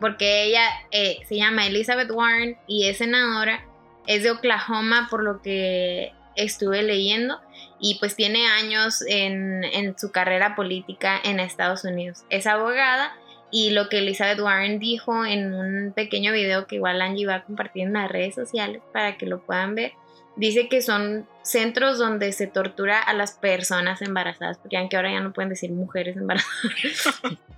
porque 0.00 0.44
ella 0.44 0.64
eh, 0.90 1.18
se 1.28 1.36
llama 1.36 1.66
Elizabeth 1.66 2.10
Warren 2.10 2.56
y 2.66 2.88
es 2.88 2.98
senadora, 2.98 3.64
es 4.06 4.22
de 4.22 4.30
Oklahoma 4.30 5.08
por 5.10 5.22
lo 5.22 5.42
que 5.42 6.12
estuve 6.36 6.82
leyendo 6.82 7.38
y 7.80 7.96
pues 7.98 8.16
tiene 8.16 8.46
años 8.46 9.04
en, 9.06 9.94
su 9.98 10.10
carrera 10.10 10.54
política 10.54 11.20
en 11.22 11.40
Estados 11.40 11.84
Unidos. 11.84 12.24
Es 12.30 12.46
abogada 12.46 13.12
y 13.50 13.70
lo 13.70 13.88
que 13.88 13.98
Elizabeth 13.98 14.40
Warren 14.40 14.78
dijo 14.78 15.24
en 15.24 15.54
un 15.54 15.92
pequeño 15.92 16.32
video 16.32 16.66
que 16.66 16.76
igual 16.76 17.00
Angie 17.00 17.26
va 17.26 17.36
a 17.36 17.44
compartir 17.44 17.84
en 17.84 17.94
las 17.94 18.10
redes 18.10 18.34
sociales 18.34 18.82
para 18.92 19.16
que 19.16 19.26
lo 19.26 19.40
puedan 19.40 19.74
ver, 19.74 19.92
dice 20.36 20.68
que 20.68 20.82
son 20.82 21.26
centros 21.42 21.98
donde 21.98 22.32
se 22.32 22.46
tortura 22.46 23.00
a 23.00 23.12
las 23.14 23.32
personas 23.32 24.02
embarazadas, 24.02 24.58
porque 24.58 24.76
aunque 24.76 24.96
ahora 24.96 25.12
ya 25.12 25.20
no 25.20 25.32
pueden 25.32 25.48
decir 25.50 25.72
mujeres 25.72 26.16
embarazadas. 26.16 27.12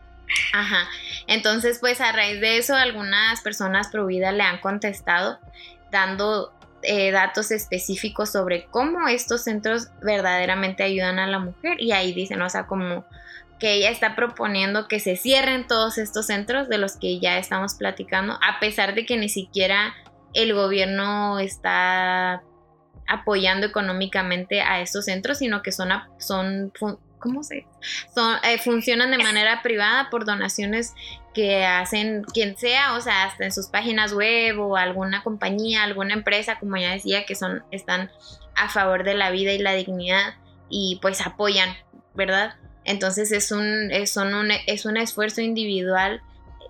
Ajá. 0.53 0.89
Entonces, 1.26 1.78
pues 1.81 2.01
a 2.01 2.12
raíz 2.12 2.41
de 2.41 2.59
eso, 2.59 2.74
algunas 2.74 3.41
personas 3.41 3.89
pro 3.89 4.07
vida 4.07 4.33
le 4.33 4.43
han 4.43 4.59
contestado 4.59 5.39
dando 5.91 6.53
eh, 6.83 7.11
datos 7.11 7.51
específicos 7.51 8.33
sobre 8.33 8.64
cómo 8.66 9.07
estos 9.09 9.45
centros 9.45 9.89
verdaderamente 10.03 10.83
ayudan 10.83 11.18
a 11.18 11.26
la 11.26 11.39
mujer 11.39 11.81
y 11.81 11.93
ahí 11.93 12.12
dicen, 12.12 12.41
o 12.43 12.49
sea, 12.49 12.66
como 12.66 13.05
que 13.59 13.74
ella 13.74 13.91
está 13.91 14.16
proponiendo 14.16 14.89
que 14.89 15.01
se 15.01 15.16
cierren 15.16 15.66
todos 15.66 15.99
estos 15.99 16.26
centros 16.26 16.68
de 16.68 16.78
los 16.78 16.97
que 16.97 17.20
ya 17.20 17.39
estamos 17.39 17.74
platicando, 17.74 18.39
a 18.43 18.59
pesar 18.59 18.95
de 18.95 19.05
que 19.05 19.18
ni 19.18 19.28
siquiera 19.28 19.95
el 20.33 20.55
gobierno 20.55 21.39
está 21.39 22.43
apoyando 23.07 23.66
económicamente 23.66 24.62
a 24.62 24.81
estos 24.81 25.05
centros, 25.05 25.39
sino 25.39 25.62
que 25.62 25.72
son, 25.72 25.91
son 26.18 26.72
¿cómo 27.20 27.44
se? 27.44 27.66
Son, 28.14 28.36
eh, 28.42 28.58
funcionan 28.58 29.10
de 29.10 29.18
manera 29.18 29.62
privada 29.62 30.10
por 30.10 30.24
donaciones 30.24 30.94
que 31.34 31.64
hacen 31.64 32.24
quien 32.24 32.56
sea, 32.56 32.94
o 32.94 33.00
sea, 33.00 33.24
hasta 33.24 33.44
en 33.44 33.52
sus 33.52 33.68
páginas 33.68 34.12
web 34.12 34.58
o 34.58 34.76
alguna 34.76 35.22
compañía, 35.22 35.84
alguna 35.84 36.14
empresa, 36.14 36.58
como 36.58 36.76
ya 36.76 36.90
decía, 36.90 37.24
que 37.24 37.36
son, 37.36 37.62
están 37.70 38.10
a 38.56 38.68
favor 38.68 39.04
de 39.04 39.14
la 39.14 39.30
vida 39.30 39.52
y 39.52 39.58
la 39.58 39.74
dignidad 39.74 40.34
y 40.68 40.98
pues 41.00 41.20
apoyan, 41.20 41.76
¿verdad? 42.14 42.54
Entonces 42.84 43.30
es 43.30 43.52
un, 43.52 43.90
es, 43.92 44.16
un, 44.16 44.50
es 44.66 44.84
un 44.86 44.96
esfuerzo 44.96 45.40
individual 45.40 46.22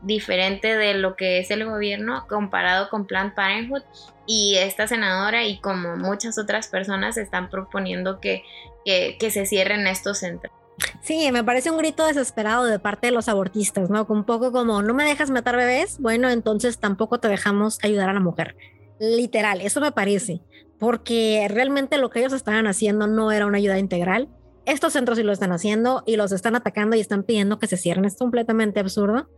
diferente 0.03 0.77
de 0.77 0.95
lo 0.95 1.17
que 1.17 1.39
es 1.39 1.51
el 1.51 1.65
gobierno 1.65 2.27
comparado 2.29 2.89
con 2.89 3.07
Planned 3.07 3.35
Parenthood 3.35 3.83
y 4.27 4.57
esta 4.57 4.87
senadora 4.87 5.45
y 5.45 5.59
como 5.59 5.97
muchas 5.97 6.39
otras 6.39 6.69
personas 6.69 7.17
están 7.17 7.51
proponiendo 7.51 8.21
que, 8.21 8.45
que, 8.85 9.31
se 9.31 9.47
cierren 9.47 9.87
estos 9.87 10.19
centros. 10.19 10.53
Sí, 11.03 11.31
me 11.33 11.45
parece 11.45 11.71
un 11.71 11.79
grito 11.79 12.07
desesperado 12.07 12.65
de 12.65 12.79
parte 12.79 13.09
de 13.09 13.13
los 13.13 13.29
abortistas, 13.29 13.91
¿no? 13.91 14.07
Un 14.09 14.25
poco 14.25 14.53
como, 14.53 14.83
no 14.83 14.95
me 14.95 15.05
dejas 15.05 15.31
matar 15.31 15.57
bebés, 15.57 15.99
bueno, 15.99 16.31
entonces 16.31 16.79
tampoco 16.79 17.21
te 17.21 17.29
dejamos 17.29 17.79
ayudar 17.83 18.09
a 18.09 18.15
la 18.15 18.21
mujer. 18.21 18.57
Literal, 18.99 19.61
eso 19.61 19.81
me 19.81 19.93
parece, 19.93 20.43
porque 20.79 21.47
realmente 21.51 21.99
lo 21.99 22.11
que 22.11 22.21
ellos 22.21 22.33
estaban 22.33 22.67
haciendo 22.67 23.07
no 23.07 23.33
era 23.33 23.47
una 23.47 23.59
ayuda 23.59 23.79
integral. 23.79 24.29
Estos 24.65 24.93
centros 24.93 25.19
sí 25.19 25.25
lo 25.25 25.33
están 25.33 25.53
haciendo 25.53 26.05
y 26.07 26.17
los 26.17 26.33
están 26.33 26.55
atacando 26.55 26.95
y 26.95 27.01
están 27.01 27.25
pidiendo 27.25 27.59
que 27.59 27.67
se 27.67 27.77
cierren. 27.77 28.05
Es 28.05 28.17
completamente 28.17 28.79
absurdo. 28.79 29.29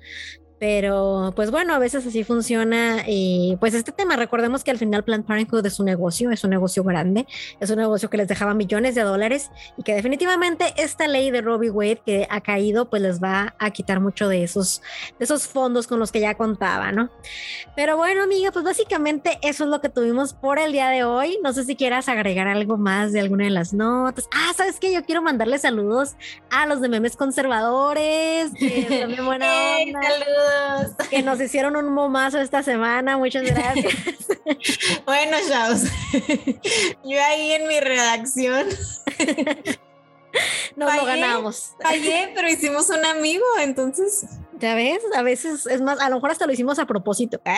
Pero 0.62 1.32
pues 1.34 1.50
bueno, 1.50 1.74
a 1.74 1.80
veces 1.80 2.06
así 2.06 2.22
funciona. 2.22 3.02
Y 3.08 3.56
pues 3.58 3.74
este 3.74 3.90
tema, 3.90 4.14
recordemos 4.14 4.62
que 4.62 4.70
al 4.70 4.78
final 4.78 5.02
Planned 5.02 5.26
Parenthood 5.26 5.66
es 5.66 5.80
un 5.80 5.86
negocio, 5.86 6.30
es 6.30 6.44
un 6.44 6.50
negocio 6.50 6.84
grande, 6.84 7.26
es 7.58 7.68
un 7.70 7.78
negocio 7.78 8.08
que 8.08 8.16
les 8.16 8.28
dejaba 8.28 8.54
millones 8.54 8.94
de 8.94 9.02
dólares 9.02 9.50
y 9.76 9.82
que 9.82 9.92
definitivamente 9.92 10.72
esta 10.76 11.08
ley 11.08 11.32
de 11.32 11.40
Robbie 11.40 11.70
Wade 11.70 12.02
que 12.06 12.28
ha 12.30 12.42
caído 12.42 12.88
pues 12.88 13.02
les 13.02 13.20
va 13.20 13.56
a 13.58 13.72
quitar 13.72 13.98
mucho 13.98 14.28
de 14.28 14.44
esos, 14.44 14.82
de 15.18 15.24
esos 15.24 15.48
fondos 15.48 15.88
con 15.88 15.98
los 15.98 16.12
que 16.12 16.20
ya 16.20 16.36
contaba, 16.36 16.92
¿no? 16.92 17.10
Pero 17.74 17.96
bueno, 17.96 18.22
amiga, 18.22 18.52
pues 18.52 18.64
básicamente 18.64 19.40
eso 19.42 19.64
es 19.64 19.70
lo 19.70 19.80
que 19.80 19.88
tuvimos 19.88 20.32
por 20.32 20.60
el 20.60 20.70
día 20.70 20.90
de 20.90 21.02
hoy. 21.02 21.40
No 21.42 21.52
sé 21.52 21.64
si 21.64 21.74
quieras 21.74 22.08
agregar 22.08 22.46
algo 22.46 22.76
más 22.76 23.12
de 23.12 23.18
alguna 23.18 23.46
de 23.46 23.50
las 23.50 23.72
notas. 23.72 24.28
Ah, 24.32 24.52
¿sabes 24.56 24.78
qué? 24.78 24.92
Yo 24.92 25.04
quiero 25.04 25.22
mandarle 25.22 25.58
saludos 25.58 26.14
a 26.50 26.66
los 26.66 26.80
de 26.80 26.88
memes 26.88 27.16
conservadores. 27.16 28.52
Buena 28.52 29.46
saludos 30.02 30.51
que 31.10 31.22
nos 31.22 31.40
hicieron 31.40 31.76
un 31.76 31.92
momazo 31.92 32.40
esta 32.40 32.62
semana. 32.62 33.16
Muchas 33.16 33.42
gracias. 33.42 33.94
bueno, 35.06 35.36
chavos. 35.48 35.82
Yo 37.04 37.22
ahí 37.24 37.52
en 37.52 37.68
mi 37.68 37.80
redacción. 37.80 38.66
Nos 40.76 40.94
lo 40.94 41.04
ganamos. 41.04 41.72
Fallé, 41.80 42.32
pero 42.34 42.48
hicimos 42.48 42.88
un 42.90 43.04
amigo, 43.04 43.44
entonces 43.60 44.26
ya 44.62 44.76
ves, 44.76 45.00
a 45.16 45.22
veces 45.22 45.66
es 45.66 45.80
más, 45.80 46.00
a 46.00 46.08
lo 46.08 46.14
mejor 46.14 46.30
hasta 46.30 46.46
lo 46.46 46.52
hicimos 46.52 46.78
a 46.78 46.86
propósito. 46.86 47.40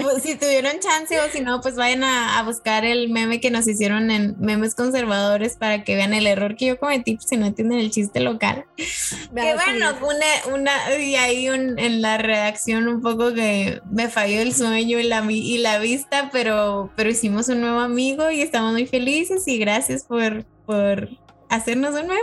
Pues, 0.00 0.22
si 0.22 0.36
tuvieron 0.36 0.78
chance 0.80 1.18
o 1.20 1.28
si 1.30 1.40
no, 1.40 1.60
pues 1.60 1.74
vayan 1.74 2.04
a, 2.04 2.42
buscar 2.42 2.84
el 2.84 3.10
meme 3.10 3.40
que 3.40 3.50
nos 3.50 3.66
hicieron 3.68 4.10
en 4.10 4.36
memes 4.38 4.74
conservadores 4.74 5.56
para 5.56 5.84
que 5.84 5.96
vean 5.96 6.14
el 6.14 6.26
error 6.26 6.56
que 6.56 6.66
yo 6.66 6.78
cometí 6.78 7.16
pues, 7.16 7.28
si 7.28 7.36
no 7.36 7.46
entienden 7.46 7.80
el 7.80 7.90
chiste 7.90 8.20
local. 8.20 8.64
que 8.76 9.54
bueno, 9.54 9.90
una, 10.00 10.54
una, 10.54 10.96
y 10.96 11.16
ahí 11.16 11.46
en 11.48 12.00
la 12.00 12.16
redacción 12.16 12.88
un 12.88 13.02
poco 13.02 13.34
que 13.34 13.82
me 13.90 14.08
falló 14.08 14.40
el 14.40 14.54
sueño 14.54 14.98
y 14.98 15.02
la, 15.02 15.24
y 15.28 15.58
la 15.58 15.78
vista, 15.78 16.30
pero, 16.32 16.90
pero 16.96 17.10
hicimos 17.10 17.48
un 17.48 17.60
nuevo 17.60 17.80
amigo 17.80 18.30
y 18.30 18.40
estamos 18.40 18.72
muy 18.72 18.86
felices 18.86 19.46
y 19.46 19.58
gracias 19.58 20.04
por, 20.04 20.44
por 20.64 21.10
hacernos 21.48 21.90
un 21.90 22.08
meme. 22.08 22.20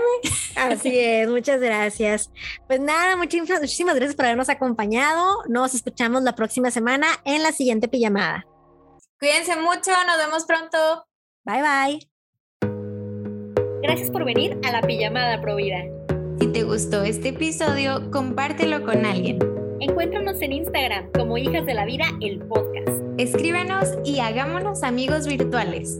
Así 0.55 0.99
es, 0.99 1.29
muchas 1.29 1.59
gracias. 1.59 2.31
Pues 2.67 2.79
nada, 2.79 3.15
muchísimas, 3.15 3.61
muchísimas 3.61 3.95
gracias 3.95 4.15
por 4.15 4.25
habernos 4.25 4.49
acompañado. 4.49 5.43
Nos 5.47 5.73
escuchamos 5.73 6.23
la 6.23 6.35
próxima 6.35 6.71
semana 6.71 7.07
en 7.25 7.43
la 7.43 7.51
siguiente 7.51 7.87
pijamada. 7.87 8.45
Cuídense 9.19 9.55
mucho, 9.55 9.91
nos 10.05 10.17
vemos 10.17 10.45
pronto. 10.45 11.05
Bye 11.45 11.61
bye. 11.61 12.15
Gracias 13.81 14.09
por 14.09 14.25
venir 14.25 14.59
a 14.65 14.71
la 14.71 14.81
pijamada 14.81 15.39
Provida. 15.41 15.83
Si 16.39 16.47
te 16.47 16.63
gustó 16.63 17.03
este 17.03 17.29
episodio, 17.29 18.09
compártelo 18.11 18.83
con 18.83 19.05
alguien. 19.05 19.39
Encuéntranos 19.79 20.41
en 20.41 20.53
Instagram 20.53 21.11
como 21.11 21.37
Hijas 21.37 21.65
de 21.65 21.73
la 21.73 21.85
Vida, 21.85 22.05
el 22.21 22.39
podcast. 22.39 22.89
Escríbenos 23.17 23.89
y 24.03 24.19
hagámonos 24.19 24.83
amigos 24.83 25.27
virtuales. 25.27 25.99